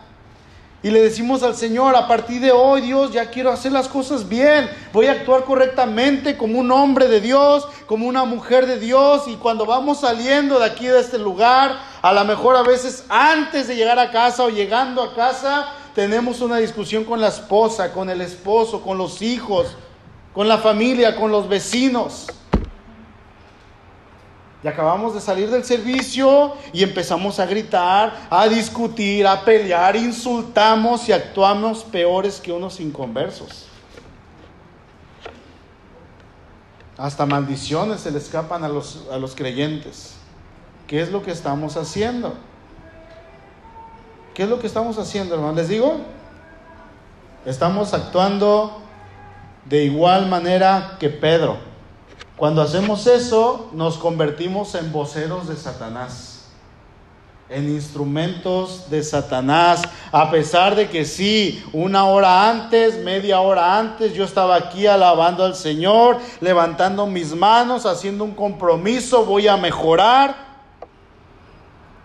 Y 0.81 0.91
le 0.91 1.01
decimos 1.01 1.43
al 1.43 1.55
Señor, 1.55 1.93
a 1.97 2.07
partir 2.07 2.39
de 2.39 2.53
hoy, 2.53 2.79
Dios, 2.79 3.11
ya 3.11 3.29
quiero 3.29 3.51
hacer 3.51 3.73
las 3.73 3.89
cosas 3.89 4.29
bien. 4.29 4.69
Voy 4.93 5.07
a 5.07 5.11
actuar 5.11 5.43
correctamente 5.43 6.37
como 6.37 6.57
un 6.57 6.71
hombre 6.71 7.09
de 7.09 7.19
Dios, 7.19 7.67
como 7.85 8.07
una 8.07 8.23
mujer 8.23 8.65
de 8.65 8.79
Dios. 8.79 9.23
Y 9.27 9.35
cuando 9.35 9.65
vamos 9.65 9.99
saliendo 9.99 10.57
de 10.57 10.65
aquí, 10.65 10.87
de 10.87 11.01
este 11.01 11.19
lugar, 11.19 11.77
a 12.01 12.13
lo 12.13 12.23
mejor 12.23 12.55
a 12.55 12.63
veces 12.63 13.03
antes 13.09 13.67
de 13.67 13.75
llegar 13.75 13.99
a 13.99 14.09
casa 14.11 14.45
o 14.45 14.49
llegando 14.49 15.03
a 15.03 15.13
casa, 15.13 15.67
tenemos 15.93 16.39
una 16.39 16.57
discusión 16.57 17.03
con 17.03 17.19
la 17.19 17.27
esposa, 17.27 17.91
con 17.91 18.09
el 18.09 18.21
esposo, 18.21 18.81
con 18.81 18.97
los 18.97 19.21
hijos, 19.21 19.75
con 20.33 20.47
la 20.47 20.59
familia, 20.59 21.17
con 21.17 21.29
los 21.29 21.49
vecinos. 21.49 22.27
Y 24.63 24.67
acabamos 24.67 25.13
de 25.13 25.21
salir 25.21 25.49
del 25.49 25.63
servicio 25.63 26.53
y 26.73 26.83
empezamos 26.83 27.39
a 27.39 27.45
gritar, 27.45 28.27
a 28.29 28.47
discutir, 28.47 29.25
a 29.25 29.45
pelear, 29.45 29.95
insultamos 29.95 31.07
y 31.07 31.13
actuamos 31.13 31.83
peores 31.85 32.41
que 32.41 32.51
unos 32.51 32.81
inconversos. 32.81 33.67
Hasta 36.97 37.25
maldiciones 37.25 38.01
se 38.01 38.11
le 38.11 38.17
escapan 38.17 38.65
a 38.65 38.67
los, 38.67 39.07
a 39.09 39.17
los 39.17 39.33
creyentes. 39.33 40.15
¿Qué 40.87 41.01
es 41.01 41.09
lo 41.09 41.23
que 41.23 41.31
estamos 41.31 41.77
haciendo? 41.77 42.33
¿Qué 44.33 44.43
es 44.43 44.49
lo 44.49 44.59
que 44.59 44.67
estamos 44.67 44.97
haciendo, 44.97 45.35
hermano? 45.35 45.53
Les 45.53 45.69
digo, 45.69 45.97
estamos 47.45 47.93
actuando 47.93 48.81
de 49.63 49.85
igual 49.85 50.27
manera 50.27 50.97
que 50.99 51.09
Pedro. 51.09 51.68
Cuando 52.39 52.61
hacemos 52.61 53.05
eso, 53.05 53.69
nos 53.73 53.97
convertimos 53.97 54.73
en 54.75 54.93
voceros 54.93 55.49
de 55.49 55.57
Satanás, 55.57 56.45
en 57.49 57.67
instrumentos 57.67 58.89
de 58.89 59.03
Satanás, 59.03 59.81
a 60.09 60.31
pesar 60.31 60.73
de 60.73 60.87
que 60.87 61.03
sí, 61.03 61.61
una 61.73 62.05
hora 62.05 62.49
antes, 62.49 63.03
media 63.03 63.41
hora 63.41 63.77
antes, 63.77 64.13
yo 64.13 64.23
estaba 64.23 64.55
aquí 64.55 64.87
alabando 64.87 65.43
al 65.43 65.53
Señor, 65.53 66.19
levantando 66.39 67.05
mis 67.07 67.35
manos, 67.35 67.85
haciendo 67.85 68.23
un 68.23 68.33
compromiso, 68.33 69.25
voy 69.25 69.49
a 69.49 69.57
mejorar. 69.57 70.33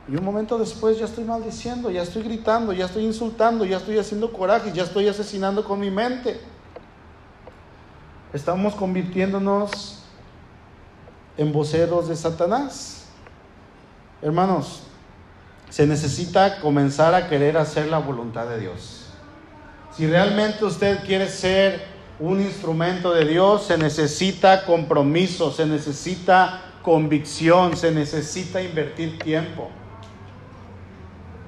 Y 0.08 0.16
un 0.16 0.24
momento 0.24 0.58
después 0.58 0.98
ya 0.98 1.04
estoy 1.04 1.22
maldiciendo, 1.22 1.92
ya 1.92 2.02
estoy 2.02 2.24
gritando, 2.24 2.72
ya 2.72 2.86
estoy 2.86 3.04
insultando, 3.04 3.64
ya 3.64 3.76
estoy 3.76 3.98
haciendo 3.98 4.32
coraje, 4.32 4.72
ya 4.72 4.82
estoy 4.82 5.06
asesinando 5.06 5.62
con 5.62 5.78
mi 5.78 5.92
mente. 5.92 6.40
Estamos 8.32 8.74
convirtiéndonos 8.74 10.00
en 11.36 11.52
voceros 11.52 12.08
de 12.08 12.16
Satanás. 12.16 13.06
Hermanos, 14.22 14.82
se 15.70 15.86
necesita 15.86 16.60
comenzar 16.60 17.14
a 17.14 17.28
querer 17.28 17.56
hacer 17.56 17.88
la 17.88 17.98
voluntad 17.98 18.46
de 18.46 18.60
Dios. 18.60 19.06
Si 19.96 20.06
realmente 20.06 20.64
usted 20.64 21.04
quiere 21.04 21.28
ser 21.28 21.84
un 22.18 22.40
instrumento 22.40 23.12
de 23.12 23.24
Dios, 23.24 23.64
se 23.64 23.76
necesita 23.76 24.64
compromiso, 24.64 25.50
se 25.50 25.66
necesita 25.66 26.62
convicción, 26.82 27.76
se 27.76 27.90
necesita 27.90 28.62
invertir 28.62 29.18
tiempo. 29.18 29.70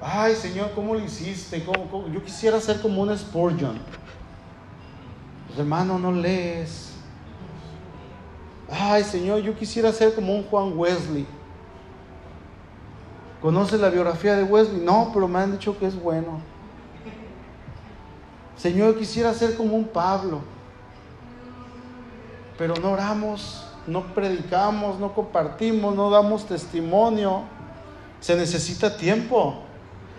Ay, 0.01 0.35
Señor, 0.35 0.71
¿cómo 0.75 0.93
lo 0.93 0.99
hiciste? 0.99 1.65
Yo 2.13 2.23
quisiera 2.23 2.59
ser 2.59 2.81
como 2.81 3.01
un 3.01 3.17
Spurgeon. 3.17 3.79
Pues, 5.47 5.59
hermano, 5.59 5.97
no 5.97 6.11
lees. 6.11 6.86
Ay, 8.69 9.03
Señor, 9.03 9.41
yo 9.41 9.55
quisiera 9.55 9.91
ser 9.91 10.13
como 10.13 10.35
un 10.35 10.43
Juan 10.43 10.77
Wesley. 10.77 11.25
¿Conoce 13.41 13.77
la 13.77 13.89
biografía 13.89 14.35
de 14.35 14.43
Wesley? 14.43 14.81
No, 14.81 15.11
pero 15.13 15.27
me 15.27 15.39
han 15.39 15.53
dicho 15.53 15.77
que 15.77 15.85
es 15.85 15.99
bueno. 15.99 16.41
Señor, 18.57 18.97
quisiera 18.97 19.33
ser 19.33 19.55
como 19.55 19.75
un 19.75 19.85
Pablo. 19.85 20.41
Pero 22.57 22.73
no 22.75 22.91
oramos, 22.91 23.67
no 23.85 24.13
predicamos, 24.13 24.99
no 24.99 25.13
compartimos, 25.13 25.95
no 25.95 26.09
damos 26.09 26.45
testimonio. 26.45 27.43
Se 28.19 28.35
necesita 28.35 28.97
tiempo. 28.97 29.59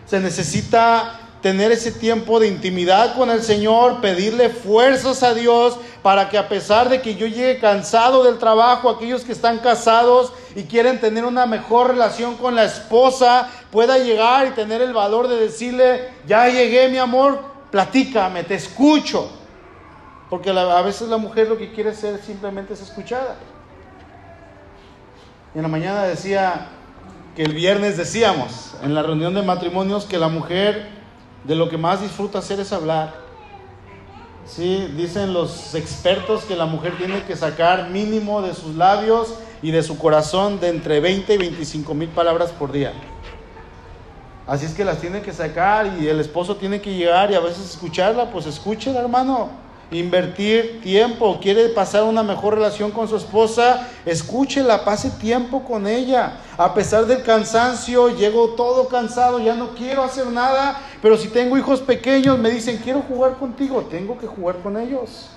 Se 0.07 0.21
necesita 0.21 1.28
tener 1.43 1.71
ese 1.71 1.93
tiempo 1.93 2.41
de 2.41 2.49
intimidad 2.49 3.15
con 3.15 3.31
el 3.31 3.43
Señor, 3.43 4.01
pedirle 4.01 4.49
fuerzas 4.49 5.23
a 5.23 5.35
Dios 5.35 5.79
para 6.03 6.29
que 6.29 6.39
a 6.39 6.49
pesar 6.49 6.89
de 6.89 7.01
que 7.01 7.15
yo 7.15 7.27
llegue 7.27 7.61
cansado 7.61 8.25
del 8.25 8.39
trabajo, 8.39 8.91
aquellos 8.91 9.23
que 9.23 9.33
están 9.33 9.59
casados 9.59 10.33
y 10.55 10.65
quieren 10.65 11.01
tener 11.01 11.25
una 11.25 11.47
mejor 11.47 11.89
relación 11.89 12.37
con 12.37 12.55
la 12.55 12.65
esposa, 12.65 13.49
pueda 13.71 13.99
llegar 13.99 14.47
y 14.49 14.51
tener 14.51 14.83
el 14.83 14.93
valor 14.93 15.29
de 15.29 15.37
decirle, 15.37 16.09
ya 16.27 16.49
llegué 16.49 16.89
mi 16.89 16.99
amor, 16.99 17.41
platícame, 17.71 18.45
te 18.45 18.55
escucho. 18.55 19.31
Porque 20.31 20.51
a 20.51 20.83
veces 20.83 21.09
la 21.09 21.17
mujer 21.17 21.49
lo 21.49 21.57
que 21.57 21.73
quiere 21.73 21.95
ser 21.95 22.21
simplemente 22.23 22.75
es 22.75 22.83
escuchada. 22.83 23.37
Y 25.55 25.59
en 25.59 25.63
la 25.63 25.69
mañana 25.69 26.03
decía, 26.05 26.69
que 27.39 27.45
el 27.45 27.55
viernes 27.55 27.97
decíamos 27.97 28.75
en 28.83 28.97
la 28.97 29.03
reunión 29.05 29.33
de 29.33 29.43
matrimonios 29.43 30.07
que 30.07 30.19
la 30.19 30.27
mujer 30.27 30.89
de 31.49 31.55
lo 31.55 31.71
que 31.71 31.79
más 31.79 32.03
disfruta 32.03 32.39
hacer 32.39 32.61
es 32.61 32.73
hablar. 32.73 33.15
Sí, 34.45 34.93
dicen 34.97 35.33
los 35.33 35.75
expertos 35.75 36.45
que 36.45 36.55
la 36.55 36.67
mujer 36.67 36.97
tiene 36.99 37.23
que 37.25 37.37
sacar 37.37 37.89
mínimo 37.89 38.43
de 38.43 38.55
sus 38.55 38.77
labios 38.77 39.35
y 39.63 39.71
de 39.71 39.83
su 39.83 39.99
corazón 39.99 40.61
de 40.61 40.69
entre 40.69 41.01
20 41.01 41.35
y 41.35 41.39
25 41.39 41.95
mil 41.95 42.11
palabras 42.11 42.51
por 42.51 42.71
día. 42.71 42.93
Así 44.47 44.67
es 44.67 44.75
que 44.75 44.85
las 44.85 45.01
tiene 45.01 45.23
que 45.23 45.33
sacar 45.33 45.99
y 45.99 46.07
el 46.07 46.21
esposo 46.21 46.57
tiene 46.57 46.83
que 46.83 46.95
llegar 46.95 47.31
y 47.31 47.35
a 47.35 47.41
veces 47.41 47.71
escucharla, 47.71 48.31
pues 48.31 48.47
escúchela 48.47 49.01
hermano 49.01 49.68
invertir 49.91 50.83
tiempo, 50.83 51.39
quiere 51.41 51.71
pasar 51.71 52.05
una 52.05 52.23
mejor 52.23 52.55
relación 52.55 52.91
con 52.91 53.09
su 53.09 53.17
esposa, 53.17 53.89
escúchela, 54.05 54.85
pase 54.85 55.11
tiempo 55.11 55.65
con 55.65 55.87
ella. 55.87 56.41
A 56.59 56.75
pesar 56.75 57.07
del 57.07 57.23
cansancio, 57.23 58.11
llego 58.11 58.51
todo 58.51 58.89
cansado, 58.89 59.39
ya 59.39 59.55
no 59.55 59.71
quiero 59.75 60.03
hacer 60.03 60.27
nada, 60.27 60.79
pero 61.01 61.17
si 61.17 61.29
tengo 61.29 61.57
hijos 61.57 61.81
pequeños, 61.81 62.39
me 62.39 62.51
dicen, 62.51 62.81
quiero 62.83 63.01
jugar 63.01 63.37
contigo, 63.37 63.83
tengo 63.83 64.19
que 64.19 64.27
jugar 64.27 64.59
con 64.59 64.77
ellos. 64.77 65.31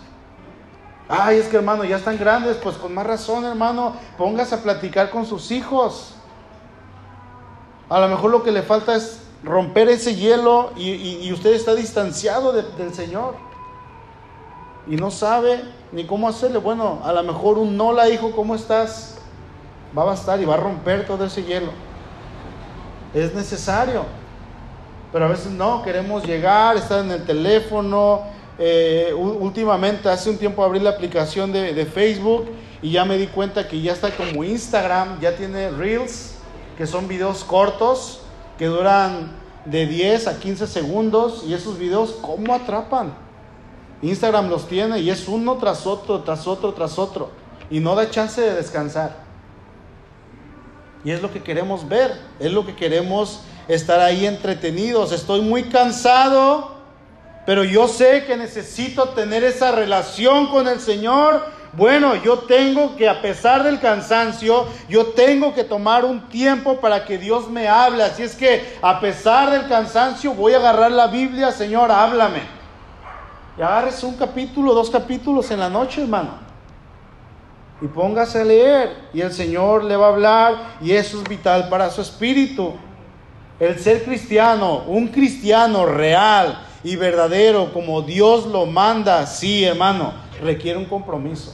Ay, 1.08 1.38
es 1.38 1.48
que 1.48 1.58
hermano, 1.58 1.84
ya 1.84 1.98
están 1.98 2.18
grandes, 2.18 2.58
pues 2.58 2.76
con 2.76 2.94
más 2.94 3.06
razón, 3.06 3.46
hermano, 3.46 3.96
póngase 4.18 4.56
a 4.56 4.64
platicar 4.64 5.10
con 5.10 5.26
sus 5.26 5.52
hijos. 5.52 6.14
A 7.90 8.00
lo 8.00 8.08
mejor 8.08 8.32
lo 8.32 8.44
que 8.44 8.52
le 8.52 8.64
falta 8.64 8.96
es 8.96 9.20
romper 9.44 9.90
ese 9.90 10.16
hielo 10.16 10.72
y, 10.78 11.32
usted 11.34 11.54
está 11.54 11.74
distanciado 11.74 12.54
del 12.54 12.94
Señor 12.94 13.51
y 14.92 14.98
no 14.98 15.10
sabe 15.10 15.64
ni 15.94 16.04
cómo 16.04 16.28
hacerle. 16.28 16.58
Bueno, 16.58 17.00
a 17.06 17.14
lo 17.14 17.24
mejor 17.24 17.58
un 17.58 17.78
no 17.78 17.94
la 17.94 18.10
hijo, 18.10 18.32
¿cómo 18.32 18.56
estás? 18.56 19.16
Va 19.98 20.02
a 20.02 20.06
bastar 20.06 20.42
y 20.42 20.46
va 20.46 20.56
a 20.56 20.58
romper 20.58 21.08
todo 21.08 21.24
ese 21.24 21.44
hielo. 21.44 21.72
Es 23.14 23.34
necesario. 23.34 24.04
Pero 25.14 25.26
a 25.26 25.28
veces 25.30 25.50
no, 25.50 25.82
queremos 25.82 26.26
llegar, 26.26 26.76
estar 26.76 27.06
en 27.06 27.12
el 27.12 27.26
teléfono. 27.26 28.24
Eh, 28.60 29.14
últimamente, 29.16 30.10
hace 30.10 30.30
un 30.30 30.38
tiempo 30.38 30.62
abrí 30.62 30.82
la 30.82 30.90
aplicación 30.90 31.54
de, 31.54 31.74
de 31.74 31.86
Facebook 31.86 32.50
y 32.82 32.92
ya 32.92 33.06
me 33.06 33.18
di 33.18 33.28
cuenta 33.28 33.70
que 33.70 33.80
ya 33.80 33.94
está 33.94 34.12
como 34.12 34.44
Instagram, 34.44 35.22
ya 35.22 35.38
tiene 35.38 35.70
Reels, 35.70 36.36
que 36.78 36.86
son 36.86 37.08
videos 37.08 37.46
cortos, 37.46 38.24
que 38.58 38.66
duran 38.66 39.32
de 39.64 39.86
10 39.86 40.28
a 40.28 40.38
15 40.38 40.68
segundos 40.68 41.46
y 41.48 41.54
esos 41.54 41.80
videos, 41.80 42.18
¿cómo 42.22 42.54
atrapan? 42.54 43.31
Instagram 44.02 44.50
los 44.50 44.68
tiene 44.68 45.00
y 45.00 45.10
es 45.10 45.28
uno 45.28 45.58
tras 45.58 45.86
otro, 45.86 46.22
tras 46.22 46.48
otro, 46.48 46.74
tras 46.74 46.98
otro. 46.98 47.30
Y 47.70 47.80
no 47.80 47.96
da 47.96 48.10
chance 48.10 48.42
de 48.42 48.56
descansar. 48.56 49.16
Y 51.04 51.12
es 51.12 51.22
lo 51.22 51.32
que 51.32 51.42
queremos 51.42 51.88
ver, 51.88 52.12
es 52.40 52.52
lo 52.52 52.66
que 52.66 52.76
queremos 52.76 53.42
estar 53.68 54.00
ahí 54.00 54.26
entretenidos. 54.26 55.12
Estoy 55.12 55.42
muy 55.42 55.64
cansado, 55.64 56.76
pero 57.46 57.64
yo 57.64 57.88
sé 57.88 58.26
que 58.26 58.38
necesito 58.38 59.10
tener 59.10 59.44
esa 59.44 59.72
relación 59.72 60.48
con 60.48 60.68
el 60.68 60.80
Señor. 60.80 61.46
Bueno, 61.74 62.16
yo 62.16 62.40
tengo 62.40 62.96
que, 62.98 63.08
a 63.08 63.22
pesar 63.22 63.64
del 63.64 63.80
cansancio, 63.80 64.68
yo 64.90 65.08
tengo 65.08 65.54
que 65.54 65.64
tomar 65.64 66.06
un 66.06 66.28
tiempo 66.28 66.80
para 66.82 67.06
que 67.06 67.18
Dios 67.18 67.50
me 67.50 67.68
hable. 67.68 68.04
Así 68.04 68.24
es 68.24 68.36
que, 68.36 68.78
a 68.82 69.00
pesar 69.00 69.50
del 69.52 69.68
cansancio, 69.68 70.34
voy 70.34 70.54
a 70.54 70.58
agarrar 70.58 70.92
la 70.92 71.08
Biblia, 71.08 71.52
Señor, 71.52 71.92
háblame. 71.92 72.61
Y 73.58 73.62
agarres 73.62 74.04
un 74.04 74.16
capítulo, 74.16 74.74
dos 74.74 74.90
capítulos 74.90 75.52
en 75.52 75.60
la 75.60 75.70
noche, 75.70 76.02
hermano. 76.02 76.32
Y 77.82 77.88
póngase 77.88 78.42
a 78.42 78.44
leer. 78.44 79.10
Y 79.14 79.22
el 79.22 79.32
Señor 79.32 79.84
le 79.84 79.96
va 79.96 80.08
a 80.08 80.10
hablar. 80.10 80.56
Y 80.82 80.92
eso 80.92 81.22
es 81.22 81.28
vital 81.28 81.68
para 81.70 81.90
su 81.90 82.02
espíritu. 82.02 82.74
El 83.60 83.78
ser 83.80 84.04
cristiano, 84.04 84.84
un 84.88 85.10
cristiano 85.10 85.86
real 85.86 86.66
y 86.84 86.96
verdadero 86.96 87.72
como 87.74 88.02
Dios 88.02 88.48
lo 88.48 88.66
manda, 88.66 89.28
sí, 89.28 89.64
hermano, 89.64 90.14
requiere 90.42 90.80
un 90.80 90.86
compromiso. 90.86 91.54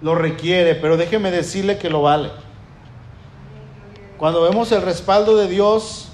Lo 0.00 0.14
requiere, 0.14 0.74
pero 0.76 0.96
déjeme 0.96 1.30
decirle 1.30 1.78
que 1.78 1.90
lo 1.90 2.02
vale. 2.02 2.30
Cuando 4.18 4.42
vemos 4.42 4.70
el 4.72 4.82
respaldo 4.82 5.36
de 5.36 5.48
Dios, 5.48 6.08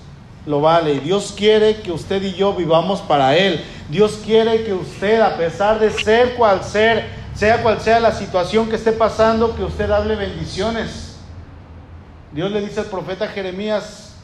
lo 0.46 0.60
vale. 0.60 1.00
Dios 1.00 1.34
quiere 1.36 1.82
que 1.82 1.92
usted 1.92 2.22
y 2.22 2.32
yo 2.32 2.54
vivamos 2.54 3.00
para 3.00 3.36
Él. 3.36 3.62
Dios 3.92 4.22
quiere 4.24 4.64
que 4.64 4.72
usted, 4.72 5.20
a 5.20 5.36
pesar 5.36 5.78
de 5.78 5.90
ser 5.90 6.34
cual 6.34 6.64
ser, 6.64 7.04
sea 7.34 7.62
cual 7.62 7.78
sea 7.78 8.00
la 8.00 8.12
situación 8.12 8.70
que 8.70 8.76
esté 8.76 8.90
pasando, 8.90 9.54
que 9.54 9.62
usted 9.62 9.90
hable 9.90 10.16
bendiciones. 10.16 11.18
Dios 12.32 12.50
le 12.50 12.62
dice 12.62 12.80
al 12.80 12.86
profeta 12.86 13.28
Jeremías, 13.28 14.14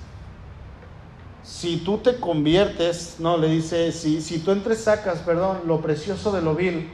si 1.42 1.76
tú 1.76 1.98
te 1.98 2.16
conviertes, 2.16 3.16
no, 3.18 3.36
le 3.36 3.48
dice, 3.48 3.92
si, 3.92 4.22
si 4.22 4.38
tú 4.38 4.52
entres 4.52 4.84
sacas, 4.84 5.18
perdón, 5.18 5.60
lo 5.66 5.82
precioso 5.82 6.32
de 6.32 6.40
lo 6.40 6.54
vil, 6.54 6.90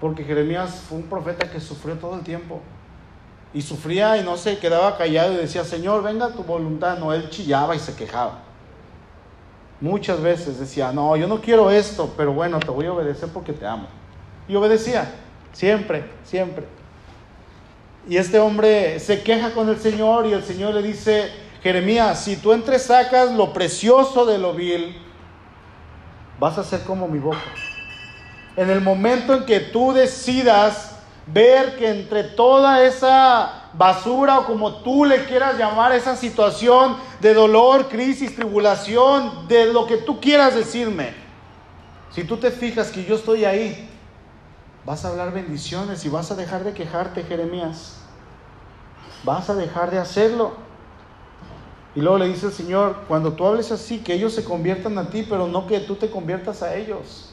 porque 0.00 0.22
Jeremías 0.22 0.82
fue 0.88 0.98
un 0.98 1.04
profeta 1.04 1.50
que 1.50 1.58
sufrió 1.58 1.96
todo 1.96 2.14
el 2.14 2.20
tiempo. 2.20 2.60
Y 3.52 3.60
sufría 3.62 4.16
y 4.18 4.22
no 4.22 4.36
se 4.36 4.58
quedaba 4.58 4.96
callado 4.96 5.32
y 5.32 5.38
decía, 5.38 5.64
Señor, 5.64 6.04
venga 6.04 6.28
tu 6.28 6.44
voluntad. 6.44 6.96
No, 6.96 7.12
él 7.12 7.28
chillaba 7.30 7.74
y 7.74 7.80
se 7.80 7.96
quejaba. 7.96 8.42
Muchas 9.80 10.20
veces 10.20 10.58
decía, 10.58 10.92
no, 10.92 11.16
yo 11.16 11.26
no 11.26 11.40
quiero 11.40 11.70
esto, 11.70 12.12
pero 12.16 12.32
bueno, 12.32 12.58
te 12.60 12.70
voy 12.70 12.86
a 12.86 12.92
obedecer 12.92 13.28
porque 13.32 13.52
te 13.52 13.66
amo. 13.66 13.88
Y 14.48 14.54
obedecía, 14.54 15.12
siempre, 15.52 16.04
siempre. 16.24 16.66
Y 18.08 18.16
este 18.16 18.38
hombre 18.38 19.00
se 19.00 19.22
queja 19.22 19.52
con 19.52 19.68
el 19.68 19.78
Señor 19.78 20.26
y 20.26 20.32
el 20.32 20.42
Señor 20.42 20.74
le 20.74 20.82
dice, 20.82 21.30
Jeremías, 21.62 22.22
si 22.22 22.36
tú 22.36 22.54
sacas 22.78 23.32
lo 23.32 23.52
precioso 23.52 24.26
de 24.26 24.38
lo 24.38 24.52
vil, 24.52 24.96
vas 26.38 26.58
a 26.58 26.64
ser 26.64 26.82
como 26.82 27.08
mi 27.08 27.18
boca. 27.18 27.38
En 28.56 28.70
el 28.70 28.80
momento 28.80 29.34
en 29.34 29.44
que 29.46 29.60
tú 29.60 29.92
decidas 29.92 30.94
ver 31.26 31.76
que 31.76 31.88
entre 31.88 32.22
toda 32.22 32.84
esa 32.84 33.70
basura 33.72 34.40
o 34.40 34.46
como 34.46 34.76
tú 34.76 35.04
le 35.04 35.24
quieras 35.24 35.58
llamar 35.58 35.92
esa 35.92 36.16
situación 36.16 36.96
de 37.24 37.32
dolor, 37.32 37.88
crisis, 37.88 38.36
tribulación, 38.36 39.48
de 39.48 39.72
lo 39.72 39.86
que 39.86 39.96
tú 39.96 40.20
quieras 40.20 40.54
decirme, 40.54 41.14
si 42.10 42.22
tú 42.22 42.36
te 42.36 42.50
fijas 42.50 42.90
que 42.90 43.02
yo 43.02 43.14
estoy 43.14 43.46
ahí, 43.46 43.88
vas 44.84 45.06
a 45.06 45.08
hablar 45.08 45.32
bendiciones 45.32 46.04
y 46.04 46.10
vas 46.10 46.30
a 46.30 46.34
dejar 46.34 46.64
de 46.64 46.74
quejarte, 46.74 47.22
Jeremías. 47.22 47.96
Vas 49.24 49.48
a 49.48 49.54
dejar 49.54 49.90
de 49.90 49.98
hacerlo. 49.98 50.52
Y 51.94 52.02
luego 52.02 52.18
le 52.18 52.28
dice 52.28 52.48
el 52.48 52.52
Señor, 52.52 53.04
cuando 53.08 53.32
tú 53.32 53.46
hables 53.46 53.72
así, 53.72 54.00
que 54.00 54.12
ellos 54.12 54.34
se 54.34 54.44
conviertan 54.44 54.98
a 54.98 55.08
ti, 55.08 55.24
pero 55.26 55.46
no 55.46 55.66
que 55.66 55.80
tú 55.80 55.96
te 55.96 56.10
conviertas 56.10 56.62
a 56.62 56.76
ellos. 56.76 57.30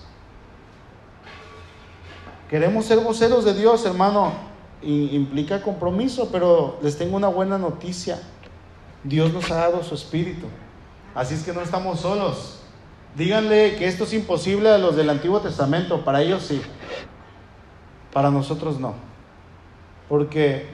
Queremos 2.49 2.85
ser 2.85 2.99
voceros 2.99 3.43
de 3.43 3.53
Dios, 3.55 3.85
hermano. 3.85 4.31
Implica 4.81 5.61
compromiso, 5.61 6.29
pero 6.31 6.79
les 6.81 6.97
tengo 6.97 7.17
una 7.17 7.27
buena 7.27 7.57
noticia. 7.57 8.21
Dios 9.03 9.33
nos 9.33 9.49
ha 9.51 9.55
dado 9.55 9.83
su 9.83 9.95
espíritu. 9.95 10.47
Así 11.15 11.33
es 11.33 11.43
que 11.43 11.53
no 11.53 11.61
estamos 11.61 12.01
solos. 12.01 12.59
Díganle 13.15 13.75
que 13.75 13.87
esto 13.87 14.05
es 14.05 14.13
imposible 14.13 14.69
a 14.69 14.77
los 14.77 14.95
del 14.95 15.09
Antiguo 15.09 15.41
Testamento. 15.41 16.05
Para 16.05 16.21
ellos 16.21 16.43
sí. 16.43 16.61
Para 18.13 18.29
nosotros 18.29 18.79
no. 18.79 18.93
Porque 20.07 20.69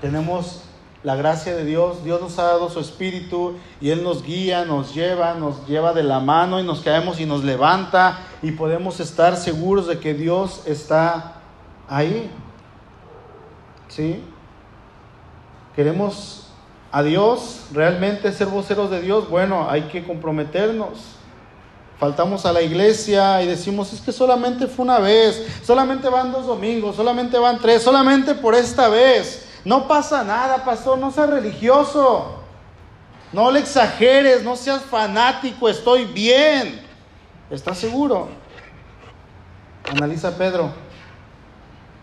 tenemos 0.00 0.62
la 1.02 1.16
gracia 1.16 1.56
de 1.56 1.64
Dios, 1.64 2.04
Dios 2.04 2.20
nos 2.20 2.38
ha 2.38 2.42
dado 2.42 2.68
su 2.68 2.78
espíritu 2.78 3.56
y 3.80 3.88
Él 3.88 4.04
nos 4.04 4.22
guía, 4.22 4.66
nos 4.66 4.94
lleva, 4.94 5.32
nos 5.32 5.66
lleva 5.66 5.94
de 5.94 6.02
la 6.02 6.20
mano 6.20 6.60
y 6.60 6.62
nos 6.62 6.80
caemos 6.80 7.20
y 7.20 7.26
nos 7.26 7.42
levanta 7.42 8.18
y 8.42 8.52
podemos 8.52 9.00
estar 9.00 9.36
seguros 9.36 9.86
de 9.86 9.98
que 9.98 10.12
Dios 10.12 10.62
está 10.66 11.36
ahí. 11.88 12.30
¿Sí? 13.88 14.22
Queremos 15.74 16.49
a 16.92 17.02
Dios, 17.02 17.66
realmente 17.72 18.32
ser 18.32 18.48
voceros 18.48 18.90
de 18.90 19.00
Dios, 19.00 19.28
bueno, 19.28 19.68
hay 19.70 19.82
que 19.82 20.04
comprometernos. 20.04 21.16
Faltamos 21.98 22.46
a 22.46 22.52
la 22.52 22.62
iglesia 22.62 23.42
y 23.42 23.46
decimos, 23.46 23.92
es 23.92 24.00
que 24.00 24.10
solamente 24.10 24.66
fue 24.66 24.84
una 24.84 24.98
vez, 24.98 25.46
solamente 25.62 26.08
van 26.08 26.32
dos 26.32 26.46
domingos, 26.46 26.96
solamente 26.96 27.38
van 27.38 27.58
tres, 27.58 27.82
solamente 27.82 28.34
por 28.34 28.54
esta 28.54 28.88
vez. 28.88 29.46
No 29.64 29.86
pasa 29.86 30.24
nada, 30.24 30.64
pastor, 30.64 30.98
no 30.98 31.10
seas 31.10 31.28
religioso. 31.28 32.36
No 33.32 33.50
le 33.50 33.60
exageres, 33.60 34.42
no 34.42 34.56
seas 34.56 34.82
fanático, 34.82 35.68
estoy 35.68 36.06
bien. 36.06 36.80
¿Estás 37.50 37.78
seguro? 37.78 38.28
Analiza 39.88 40.36
Pedro. 40.36 40.72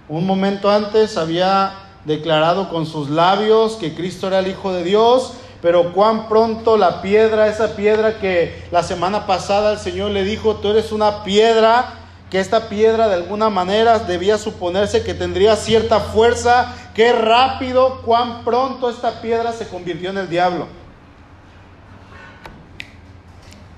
Un 0.08 0.26
momento 0.26 0.70
antes 0.70 1.18
había 1.18 1.87
declarado 2.08 2.70
con 2.70 2.88
sus 2.88 3.12
labios 3.12 3.76
que 3.76 3.94
Cristo 3.94 4.26
era 4.26 4.40
el 4.40 4.48
Hijo 4.48 4.74
de 4.74 4.84
Dios, 4.84 5.34
pero 5.62 5.94
cuán 5.94 6.28
pronto 6.28 6.76
la 6.78 7.04
piedra, 7.04 7.48
esa 7.48 7.76
piedra 7.76 8.18
que 8.18 8.68
la 8.72 8.82
semana 8.82 9.28
pasada 9.28 9.74
el 9.74 9.80
Señor 9.80 10.10
le 10.10 10.24
dijo, 10.24 10.56
tú 10.56 10.70
eres 10.70 10.92
una 10.92 11.24
piedra, 11.24 11.94
que 12.32 12.40
esta 12.40 12.68
piedra 12.68 13.08
de 13.08 13.14
alguna 13.14 13.50
manera 13.50 14.00
debía 14.00 14.38
suponerse 14.38 15.04
que 15.04 15.14
tendría 15.14 15.56
cierta 15.56 16.00
fuerza 16.00 16.74
Qué 16.98 17.14
rápido, 17.14 18.02
cuán 18.04 18.44
pronto 18.44 18.90
esta 18.90 19.22
piedra 19.22 19.54
se 19.54 19.68
convirtió 19.68 20.10
en 20.10 20.18
el 20.18 20.28
diablo. 20.28 20.66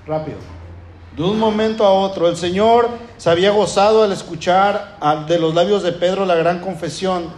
Rápido. 0.06 0.38
De 1.14 1.22
un 1.24 1.38
momento 1.38 1.84
a 1.84 1.90
otro, 1.90 2.28
el 2.28 2.38
Señor 2.38 2.88
se 3.18 3.28
había 3.28 3.50
gozado 3.50 4.04
al 4.04 4.12
escuchar 4.12 4.96
de 5.28 5.38
los 5.38 5.54
labios 5.54 5.82
de 5.82 5.92
Pedro 5.92 6.24
la 6.24 6.34
gran 6.34 6.60
confesión, 6.60 7.28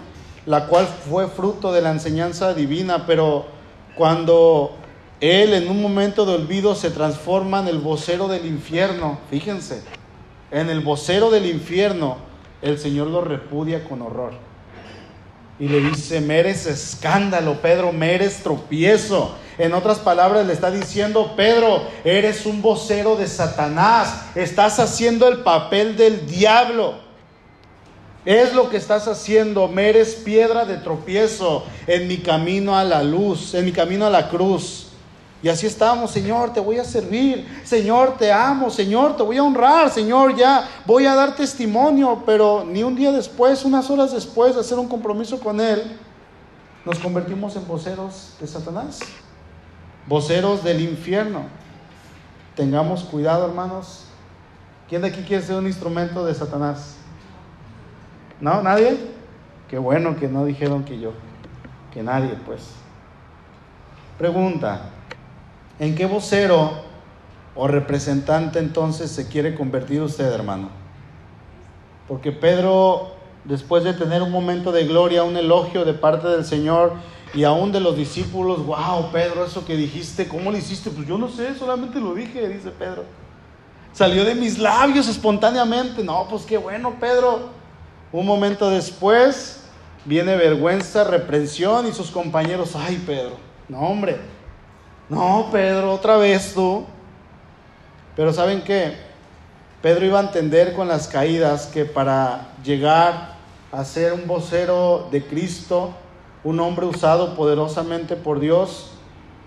la 0.47 0.67
cual 0.67 0.87
fue 0.87 1.29
fruto 1.29 1.73
de 1.73 1.83
la 1.83 1.91
enseñanza 1.91 2.55
divina, 2.55 3.07
pero 3.07 3.47
cuando 3.97 4.77
Él 5.21 5.55
en 5.55 5.71
un 5.71 5.81
momento 5.81 6.25
de 6.25 6.35
olvido 6.35 6.75
se 6.75 6.91
transforma 6.91 7.61
en 7.61 7.69
el 7.69 7.79
vocero 7.79 8.29
del 8.29 8.47
infierno, 8.47 9.19
fíjense, 9.31 9.83
en 10.51 10.69
el 10.69 10.81
vocero 10.81 11.31
del 11.31 11.47
infierno, 11.47 12.17
el 12.61 12.79
Señor 12.79 13.09
lo 13.09 13.23
repudia 13.23 13.85
con 13.89 14.03
horror 14.03 14.33
y 15.63 15.69
le 15.69 15.81
dice, 15.81 16.21
me 16.21 16.41
escándalo, 16.41 17.61
Pedro, 17.63 17.93
me 17.93 18.19
tropiezo. 18.19 19.37
En 19.59 19.75
otras 19.75 20.01
palabras 20.01 20.45
le 20.45 20.55
está 20.55 20.73
diciendo, 20.73 21.35
Pedro, 21.37 21.83
eres 22.03 22.47
un 22.47 22.63
vocero 22.63 23.15
de 23.15 23.29
Satanás, 23.29 24.25
estás 24.35 24.81
haciendo 24.81 25.29
el 25.29 25.45
papel 25.45 25.97
del 25.97 26.27
diablo. 26.27 26.95
Es 28.25 28.55
lo 28.55 28.71
que 28.71 28.77
estás 28.77 29.09
haciendo, 29.09 29.67
me 29.67 29.89
eres 29.89 30.15
piedra 30.15 30.65
de 30.65 30.77
tropiezo 30.77 31.65
en 31.89 32.07
mi 32.07 32.19
camino 32.19 32.77
a 32.77 32.85
la 32.85 33.03
luz, 33.03 33.53
en 33.55 33.65
mi 33.65 33.73
camino 33.73 34.07
a 34.07 34.11
la 34.11 34.29
cruz. 34.29 34.89
Y 35.43 35.49
así 35.49 35.67
estamos, 35.67 36.13
Señor, 36.13 36.53
te 36.53 36.61
voy 36.61 36.79
a 36.79 36.85
servir, 36.85 37.45
Señor, 37.65 38.17
te 38.17 38.31
amo, 38.31 38.71
Señor, 38.71 39.17
te 39.17 39.25
voy 39.25 39.39
a 39.39 39.43
honrar, 39.43 39.91
Señor, 39.91 40.37
ya 40.37 40.69
voy 40.87 41.05
a 41.07 41.17
dar 41.17 41.35
testimonio, 41.35 42.23
pero 42.25 42.65
ni 42.65 42.85
un 42.85 42.95
día 42.95 43.11
después, 43.11 43.65
unas 43.65 43.91
horas 43.91 44.13
después 44.13 44.55
de 44.55 44.61
hacer 44.61 44.79
un 44.79 44.87
compromiso 44.87 45.41
con 45.41 45.61
Él, 45.61 45.99
nos 46.85 47.01
convertimos 47.01 47.57
en 47.57 47.67
voceros 47.67 48.35
de 48.41 48.47
Satanás, 48.47 49.01
voceros 50.07 50.63
del 50.63 50.81
infierno. 50.81 51.43
Tengamos 52.55 53.03
cuidado, 53.03 53.47
hermanos. 53.47 54.05
¿Quién 54.89 55.03
de 55.03 55.09
aquí 55.09 55.23
quiere 55.23 55.45
ser 55.45 55.57
un 55.57 55.67
instrumento 55.67 56.25
de 56.25 56.35
Satanás? 56.35 56.97
¿No? 58.43 58.63
¿Nadie? 58.63 58.99
Qué 59.71 59.79
bueno 59.79 60.17
que 60.17 60.29
no 60.29 60.45
dijeron 60.45 60.85
que 60.85 61.01
yo, 61.01 61.13
que 61.95 62.03
nadie, 62.03 62.37
pues. 62.45 62.75
Pregunta, 64.19 64.91
¿En 65.83 65.97
qué 65.97 66.07
vocero 66.07 66.71
o 67.57 67.67
representante 67.67 68.61
entonces 68.61 69.11
se 69.11 69.27
quiere 69.27 69.55
convertir 69.57 70.01
usted, 70.01 70.31
hermano? 70.33 70.69
Porque 72.07 72.31
Pedro, 72.31 73.17
después 73.45 73.83
de 73.83 73.93
tener 73.93 74.23
un 74.23 74.31
momento 74.31 74.71
de 74.71 74.85
gloria, 74.85 75.25
un 75.25 75.37
elogio 75.37 75.85
de 75.85 75.95
parte 75.95 76.29
del 76.29 76.45
Señor 76.45 76.93
y 77.35 77.43
aún 77.43 77.73
de 77.73 77.81
los 77.81 77.97
discípulos, 77.97 78.65
wow, 78.65 79.11
Pedro, 79.11 79.45
eso 79.45 79.65
que 79.65 79.77
dijiste, 79.77 80.29
¿cómo 80.29 80.53
lo 80.53 80.57
hiciste? 80.57 80.91
Pues 80.91 81.09
yo 81.09 81.19
no 81.19 81.29
sé, 81.29 81.55
solamente 81.57 81.99
lo 81.99 82.15
dije, 82.15 82.49
dice 82.49 82.71
Pedro. 82.71 83.05
Salió 83.93 84.25
de 84.25 84.37
mis 84.37 84.59
labios 84.59 85.09
espontáneamente. 85.09 86.05
No, 86.05 86.29
pues 86.29 86.45
qué 86.45 86.59
bueno, 86.59 86.95
Pedro. 87.01 87.62
Un 88.13 88.27
momento 88.27 88.71
después 88.71 89.61
viene 90.05 90.37
vergüenza, 90.37 91.05
reprensión 91.05 91.87
y 91.87 91.93
sus 91.93 92.11
compañeros, 92.11 92.77
ay, 92.77 93.03
Pedro, 93.07 93.37
no, 93.69 93.81
hombre 93.81 94.33
no, 95.13 95.51
Pedro, 95.53 95.93
otra 95.93 96.17
vez 96.17 96.55
tú. 96.55 96.87
Pero 98.17 98.33
¿saben 98.33 98.63
qué? 98.63 98.97
Pedro 99.83 100.07
iba 100.07 100.19
a 100.19 100.23
entender 100.23 100.73
con 100.73 100.89
las 100.89 101.07
caídas 101.07 101.67
que 101.67 101.85
para 101.85 102.49
llegar 102.65 103.35
a 103.71 103.85
ser 103.85 104.15
un 104.15 104.27
vocero 104.27 105.09
de 105.13 105.23
Cristo, 105.23 105.93
un 106.45 106.59
hombre 106.61 106.87
usado 106.87 107.37
poderosamente 107.37 108.17
por 108.17 108.41
Dios, 108.41 108.93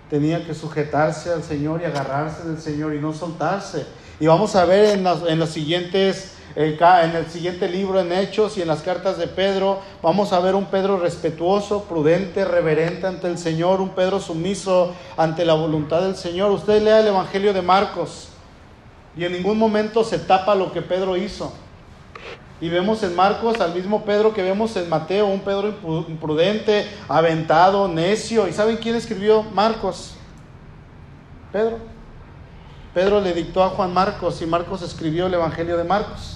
tenía 0.08 0.46
que 0.46 0.54
sujetarse 0.54 1.32
al 1.32 1.42
Señor 1.42 1.80
y 1.82 1.84
agarrarse 1.84 2.46
del 2.46 2.60
Señor 2.60 2.94
y 2.94 3.00
no 3.00 3.12
soltarse. 3.12 3.86
Y 4.20 4.28
vamos 4.28 4.54
a 4.54 4.64
ver 4.66 4.96
en, 4.96 5.04
en 5.04 5.38
los 5.40 5.50
siguientes 5.50 6.35
en 6.56 7.14
el 7.14 7.26
siguiente 7.26 7.68
libro, 7.68 8.00
en 8.00 8.10
Hechos 8.12 8.56
y 8.56 8.62
en 8.62 8.68
las 8.68 8.80
cartas 8.80 9.18
de 9.18 9.26
Pedro, 9.26 9.80
vamos 10.02 10.32
a 10.32 10.40
ver 10.40 10.54
un 10.54 10.64
Pedro 10.64 10.98
respetuoso, 10.98 11.84
prudente, 11.84 12.46
reverente 12.46 13.06
ante 13.06 13.26
el 13.26 13.36
Señor, 13.36 13.82
un 13.82 13.90
Pedro 13.90 14.20
sumiso 14.20 14.94
ante 15.18 15.44
la 15.44 15.52
voluntad 15.52 16.00
del 16.00 16.16
Señor. 16.16 16.50
Usted 16.50 16.82
lea 16.82 17.00
el 17.00 17.08
Evangelio 17.08 17.52
de 17.52 17.60
Marcos 17.60 18.28
y 19.14 19.24
en 19.24 19.32
ningún 19.32 19.58
momento 19.58 20.02
se 20.02 20.18
tapa 20.18 20.54
lo 20.54 20.72
que 20.72 20.80
Pedro 20.80 21.18
hizo. 21.18 21.52
Y 22.58 22.70
vemos 22.70 23.02
en 23.02 23.14
Marcos 23.14 23.60
al 23.60 23.74
mismo 23.74 24.06
Pedro 24.06 24.32
que 24.32 24.42
vemos 24.42 24.74
en 24.76 24.88
Mateo, 24.88 25.26
un 25.26 25.40
Pedro 25.40 25.74
imprudente, 26.08 26.88
aventado, 27.06 27.86
necio. 27.86 28.48
¿Y 28.48 28.54
saben 28.54 28.78
quién 28.78 28.94
escribió 28.94 29.42
Marcos? 29.42 30.14
Pedro. 31.52 31.76
Pedro 32.94 33.20
le 33.20 33.34
dictó 33.34 33.62
a 33.62 33.68
Juan 33.68 33.92
Marcos 33.92 34.40
y 34.40 34.46
Marcos 34.46 34.80
escribió 34.80 35.26
el 35.26 35.34
Evangelio 35.34 35.76
de 35.76 35.84
Marcos. 35.84 36.35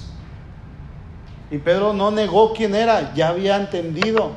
Y 1.51 1.59
Pedro 1.59 1.93
no 1.93 2.11
negó 2.11 2.53
quién 2.53 2.75
era, 2.75 3.13
ya 3.15 3.29
había 3.29 3.57
entendido. 3.57 4.31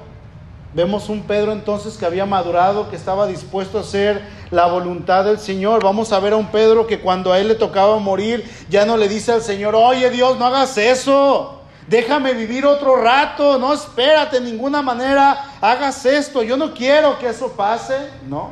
Vemos 0.73 1.09
un 1.09 1.21
Pedro 1.21 1.51
entonces 1.51 1.95
que 1.97 2.05
había 2.07 2.25
madurado, 2.25 2.89
que 2.89 2.95
estaba 2.95 3.27
dispuesto 3.27 3.77
a 3.77 3.81
hacer 3.81 4.23
la 4.49 4.65
voluntad 4.65 5.23
del 5.23 5.37
Señor. 5.37 5.83
Vamos 5.83 6.11
a 6.11 6.19
ver 6.19 6.33
a 6.33 6.37
un 6.37 6.47
Pedro 6.47 6.87
que 6.87 6.99
cuando 6.99 7.31
a 7.31 7.37
él 7.37 7.49
le 7.49 7.55
tocaba 7.55 7.99
morir, 7.99 8.43
ya 8.69 8.83
no 8.83 8.97
le 8.97 9.07
dice 9.07 9.31
al 9.31 9.43
Señor, 9.43 9.75
oye 9.75 10.09
Dios, 10.09 10.39
no 10.39 10.47
hagas 10.47 10.75
eso. 10.79 11.61
Déjame 11.87 12.33
vivir 12.33 12.65
otro 12.65 12.95
rato, 12.95 13.59
no 13.59 13.73
espérate 13.73 14.39
de 14.39 14.49
ninguna 14.49 14.81
manera, 14.81 15.57
hagas 15.61 16.05
esto, 16.07 16.41
yo 16.41 16.57
no 16.57 16.73
quiero 16.73 17.19
que 17.19 17.27
eso 17.27 17.51
pase. 17.51 17.95
No. 18.27 18.51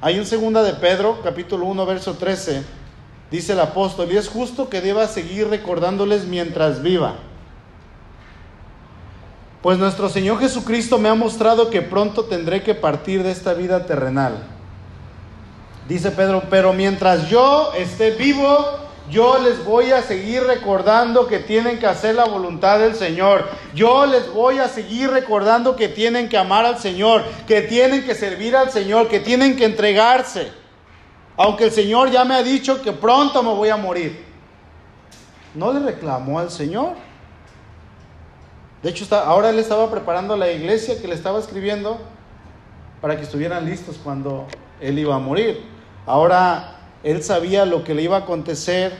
Hay 0.00 0.18
un 0.18 0.26
segunda 0.26 0.64
de 0.64 0.72
Pedro, 0.72 1.20
capítulo 1.22 1.66
1, 1.66 1.86
verso 1.86 2.14
13 2.14 2.79
dice 3.30 3.52
el 3.52 3.60
apóstol, 3.60 4.10
y 4.12 4.16
es 4.16 4.28
justo 4.28 4.68
que 4.68 4.80
deba 4.80 5.06
seguir 5.06 5.48
recordándoles 5.48 6.24
mientras 6.24 6.82
viva. 6.82 7.16
Pues 9.62 9.78
nuestro 9.78 10.08
Señor 10.08 10.40
Jesucristo 10.40 10.98
me 10.98 11.08
ha 11.08 11.14
mostrado 11.14 11.68
que 11.70 11.82
pronto 11.82 12.24
tendré 12.24 12.62
que 12.62 12.74
partir 12.74 13.22
de 13.22 13.30
esta 13.30 13.52
vida 13.52 13.84
terrenal. 13.86 14.42
Dice 15.86 16.10
Pedro, 16.10 16.44
pero 16.48 16.72
mientras 16.72 17.28
yo 17.28 17.72
esté 17.74 18.12
vivo, 18.12 18.56
Yo 19.10 19.38
les 19.38 19.64
voy 19.64 19.90
a 19.90 20.02
seguir 20.02 20.44
recordando 20.44 21.26
que 21.26 21.40
tienen 21.40 21.80
que 21.80 21.86
hacer 21.86 22.14
la 22.14 22.26
voluntad 22.26 22.78
del 22.78 22.94
Señor. 22.94 23.48
Yo 23.74 24.06
les 24.06 24.32
voy 24.32 24.58
a 24.58 24.68
seguir 24.68 25.10
recordando 25.10 25.74
que 25.74 25.88
tienen 25.88 26.28
que 26.28 26.38
amar 26.38 26.64
al 26.64 26.78
Señor, 26.78 27.24
que 27.48 27.62
tienen 27.62 28.04
que 28.04 28.14
servir 28.14 28.54
al 28.54 28.70
Señor, 28.70 29.08
que 29.08 29.18
tienen 29.18 29.56
que 29.56 29.64
entregarse. 29.64 30.52
Aunque 31.42 31.64
el 31.64 31.70
Señor 31.70 32.10
ya 32.10 32.22
me 32.26 32.34
ha 32.34 32.42
dicho 32.42 32.82
que 32.82 32.92
pronto 32.92 33.42
me 33.42 33.54
voy 33.54 33.70
a 33.70 33.76
morir. 33.78 34.26
No 35.54 35.72
le 35.72 35.80
reclamó 35.80 36.38
al 36.38 36.50
Señor. 36.50 36.92
De 38.82 38.90
hecho, 38.90 39.06
ahora 39.16 39.48
él 39.48 39.58
estaba 39.58 39.90
preparando 39.90 40.36
la 40.36 40.52
iglesia 40.52 41.00
que 41.00 41.08
le 41.08 41.14
estaba 41.14 41.38
escribiendo 41.38 41.98
para 43.00 43.16
que 43.16 43.22
estuvieran 43.22 43.64
listos 43.64 43.98
cuando 44.04 44.48
él 44.82 44.98
iba 44.98 45.14
a 45.14 45.18
morir. 45.18 45.64
Ahora 46.04 46.76
él 47.02 47.22
sabía 47.22 47.64
lo 47.64 47.84
que 47.84 47.94
le 47.94 48.02
iba 48.02 48.18
a 48.18 48.20
acontecer 48.20 48.92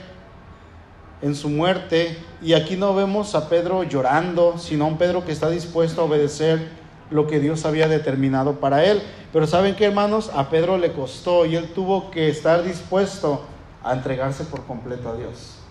en 1.21 1.35
su 1.35 1.47
muerte 1.47 2.17
y 2.41 2.53
aquí 2.53 2.75
no 2.75 2.95
vemos 2.95 3.35
a 3.35 3.49
Pedro 3.49 3.83
llorando, 3.83 4.57
sino 4.57 4.85
a 4.85 4.87
un 4.87 4.97
Pedro 4.97 5.23
que 5.25 5.31
está 5.31 5.47
dispuesto 5.47 6.01
a 6.01 6.05
obedecer 6.05 6.80
lo 7.11 7.27
que 7.27 7.39
Dios 7.39 7.65
había 7.65 7.87
determinado 7.87 8.59
para 8.59 8.83
él. 8.83 9.03
Pero 9.31 9.45
¿saben 9.45 9.75
qué, 9.75 9.85
hermanos? 9.85 10.31
A 10.33 10.49
Pedro 10.49 10.77
le 10.77 10.93
costó 10.93 11.45
y 11.45 11.55
él 11.55 11.71
tuvo 11.73 12.09
que 12.09 12.29
estar 12.29 12.63
dispuesto 12.63 13.45
a 13.83 13.93
entregarse 13.93 14.45
por 14.45 14.65
completo 14.65 15.09
a 15.09 15.15
Dios 15.15 15.61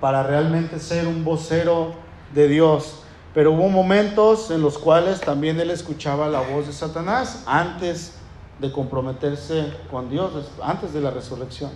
para 0.00 0.22
realmente 0.22 0.80
ser 0.80 1.06
un 1.06 1.24
vocero 1.24 1.92
de 2.34 2.48
Dios. 2.48 3.02
Pero 3.34 3.52
hubo 3.52 3.68
momentos 3.68 4.50
en 4.50 4.62
los 4.62 4.78
cuales 4.78 5.20
también 5.20 5.60
él 5.60 5.70
escuchaba 5.70 6.28
la 6.28 6.40
voz 6.40 6.66
de 6.66 6.72
Satanás 6.72 7.44
antes 7.46 8.14
de 8.58 8.72
comprometerse 8.72 9.72
con 9.90 10.10
Dios, 10.10 10.32
antes 10.62 10.92
de 10.92 11.00
la 11.00 11.10
resurrección. 11.10 11.70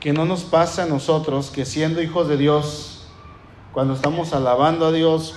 Que 0.00 0.12
no 0.12 0.24
nos 0.24 0.42
pase 0.44 0.82
a 0.82 0.86
nosotros 0.86 1.50
que 1.50 1.64
siendo 1.64 2.00
hijos 2.02 2.28
de 2.28 2.36
Dios, 2.36 2.97
cuando 3.72 3.94
estamos 3.94 4.32
alabando 4.32 4.86
a 4.86 4.92
Dios, 4.92 5.36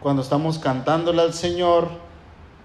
cuando 0.00 0.22
estamos 0.22 0.58
cantándole 0.58 1.22
al 1.22 1.32
Señor, 1.32 1.88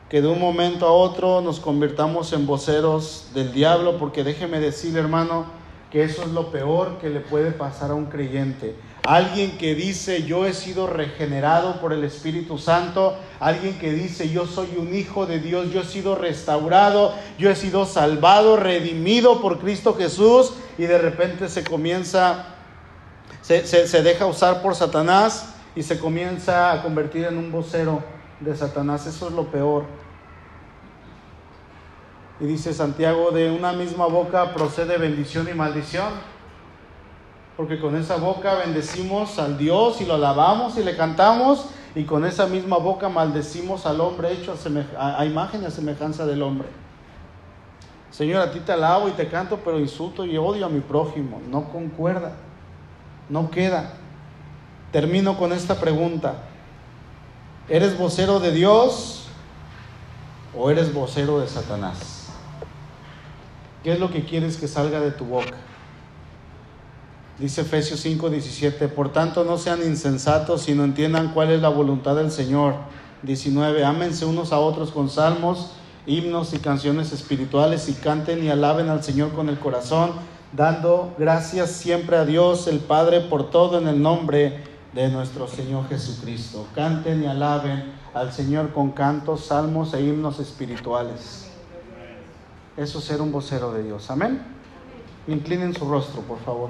que 0.10 0.22
de 0.22 0.28
un 0.28 0.39
momento 0.39 0.88
a 0.88 0.91
otro 0.91 1.41
nos 1.41 1.60
convirtamos 1.60 2.32
en 2.34 2.48
voceros 2.48 3.30
del 3.34 3.52
diablo, 3.52 3.98
porque 3.98 4.24
déjeme 4.24 4.60
decirle, 4.60 5.00
hermano, 5.00 5.45
que 5.91 6.04
eso 6.04 6.24
es 6.24 6.30
lo 6.30 6.52
peor 6.52 6.98
que 7.00 7.10
le 7.10 7.20
puede 7.20 7.52
pasar 7.52 7.91
a 7.91 7.95
un 7.95 8.06
creyente. 8.06 8.76
Alguien 9.08 9.58
que 9.58 9.74
dice 9.74 10.24
yo 10.24 10.45
he 10.45 10.54
sido 10.54 10.86
regenerado 10.86 11.80
por 11.80 11.93
el 11.93 12.04
Espíritu 12.04 12.58
Santo, 12.58 13.16
alguien 13.39 13.80
que 13.80 13.93
dice 13.93 14.30
yo 14.30 14.45
soy 14.45 14.76
un 14.78 14.93
hijo 14.93 15.26
de 15.26 15.39
Dios, 15.39 15.72
yo 15.72 15.80
he 15.80 15.86
sido 15.86 16.16
restaurado, 16.16 17.14
yo 17.39 17.50
he 17.50 17.56
sido 17.56 17.86
salvado, 17.86 18.58
redimido 18.58 19.39
por 19.39 19.60
Cristo 19.60 19.93
Jesús 19.93 20.56
y 20.78 20.84
de 20.84 20.98
repente 20.98 21.48
se 21.48 21.64
comienza, 21.64 22.57
se, 23.48 23.88
se 23.88 24.04
deja 24.04 24.26
usar 24.26 24.62
por 24.62 24.76
Satanás 24.76 25.54
y 25.74 25.82
se 25.82 25.98
comienza 26.00 26.74
a 26.74 26.82
convertir 26.82 27.24
en 27.24 27.38
un 27.38 27.50
vocero 27.50 28.04
de 28.41 28.54
Satanás. 28.58 29.08
Eso 29.08 29.28
es 29.28 29.34
lo 29.34 29.45
peor. 29.45 29.86
Y 32.41 32.45
dice 32.45 32.74
Santiago, 32.74 33.32
de 33.32 33.50
una 33.50 33.72
misma 33.72 34.06
boca 34.08 34.54
procede 34.54 34.98
bendición 34.98 35.48
y 35.50 35.54
maldición. 35.54 36.10
Porque 37.56 37.80
con 37.80 37.95
esa 37.95 38.18
boca 38.18 38.56
bendecimos 38.56 39.39
al 39.39 39.58
Dios 39.58 40.02
y 40.02 40.06
lo 40.06 40.16
alabamos 40.16 40.78
y 40.78 40.84
le 40.84 40.98
cantamos. 40.98 41.70
Y 41.95 42.04
con 42.04 42.26
esa 42.26 42.48
misma 42.48 42.78
boca 42.78 43.08
maldecimos 43.08 43.86
al 43.86 44.02
hombre 44.02 44.34
hecho 44.34 44.56
a, 44.98 45.20
a 45.22 45.26
imagen 45.26 45.64
y 45.64 45.66
a 45.68 45.72
semejanza 45.72 46.26
del 46.26 46.43
hombre. 46.43 46.68
Señor, 48.12 48.41
a 48.41 48.52
ti 48.52 48.60
te 48.60 48.74
alabo 48.74 49.08
y 49.08 49.12
te 49.12 49.30
canto, 49.30 49.62
pero 49.64 49.80
insulto 49.80 50.26
y 50.26 50.38
odio 50.38 50.66
a 50.66 50.70
mi 50.70 50.82
prójimo. 50.82 51.41
No 51.50 51.72
concuerda. 51.72 52.34
No 53.30 53.51
queda. 53.51 53.93
Termino 54.91 55.38
con 55.38 55.51
esta 55.53 55.80
pregunta. 55.80 56.36
¿Eres 57.69 57.97
vocero 57.97 58.39
de 58.39 58.51
Dios 58.51 59.25
o 60.57 60.71
eres 60.71 60.93
vocero 60.93 61.39
de 61.39 61.47
Satanás? 61.47 62.28
¿Qué 63.84 63.93
es 63.93 63.99
lo 63.99 64.11
que 64.11 64.23
quieres 64.23 64.57
que 64.57 64.67
salga 64.67 64.99
de 64.99 65.11
tu 65.11 65.25
boca? 65.25 65.55
Dice 67.39 67.61
Efesios 67.61 67.99
5, 67.99 68.32
17, 68.32 68.88
por 68.88 69.13
tanto 69.13 69.43
no 69.43 69.57
sean 69.57 69.84
insensatos, 69.84 70.63
sino 70.63 70.84
entiendan 70.84 71.34
cuál 71.34 71.51
es 71.51 71.61
la 71.61 71.69
voluntad 71.69 72.15
del 72.15 72.32
Señor. 72.32 72.75
19, 73.23 73.86
ámense 73.86 74.25
unos 74.25 74.51
a 74.51 74.59
otros 74.59 74.91
con 74.91 75.09
salmos, 75.09 75.71
himnos 76.07 76.53
y 76.53 76.59
canciones 76.59 77.11
espirituales 77.11 77.89
y 77.89 77.93
canten 77.93 78.43
y 78.43 78.49
alaben 78.49 78.89
al 78.89 79.03
Señor 79.03 79.34
con 79.34 79.49
el 79.49 79.59
corazón, 79.59 80.13
dando 80.54 81.14
gracias 81.18 81.72
siempre 81.72 82.18
a 82.18 82.26
Dios 82.26 82.68
el 82.68 82.80
Padre 82.80 83.22
por 83.22 83.50
todo 83.50 83.80
en 83.80 83.88
el 83.88 84.02
nombre 84.02 84.64
de 84.93 85.10
nuestro 85.10 85.48
Señor 85.48 85.88
Jesucristo. 85.89 86.68
Canten 86.74 87.24
y 87.24 87.28
alaben 87.28 87.91
al 88.14 88.32
Señor 88.32 88.74
con 88.74 88.91
cantos, 88.91 89.45
salmos 89.45 89.93
e 89.93 90.02
himnos 90.02 90.39
espirituales. 90.39 91.50
Eso 92.76 93.00
es 93.00 93.06
ser 93.06 93.22
un 93.22 93.32
vocero 93.32 93.72
de 93.72 93.84
Dios. 93.84 94.10
Amén. 94.10 94.41
Inclinen 95.28 95.74
su 95.74 95.89
rostro, 95.89 96.22
por 96.22 96.39
favor. 96.39 96.70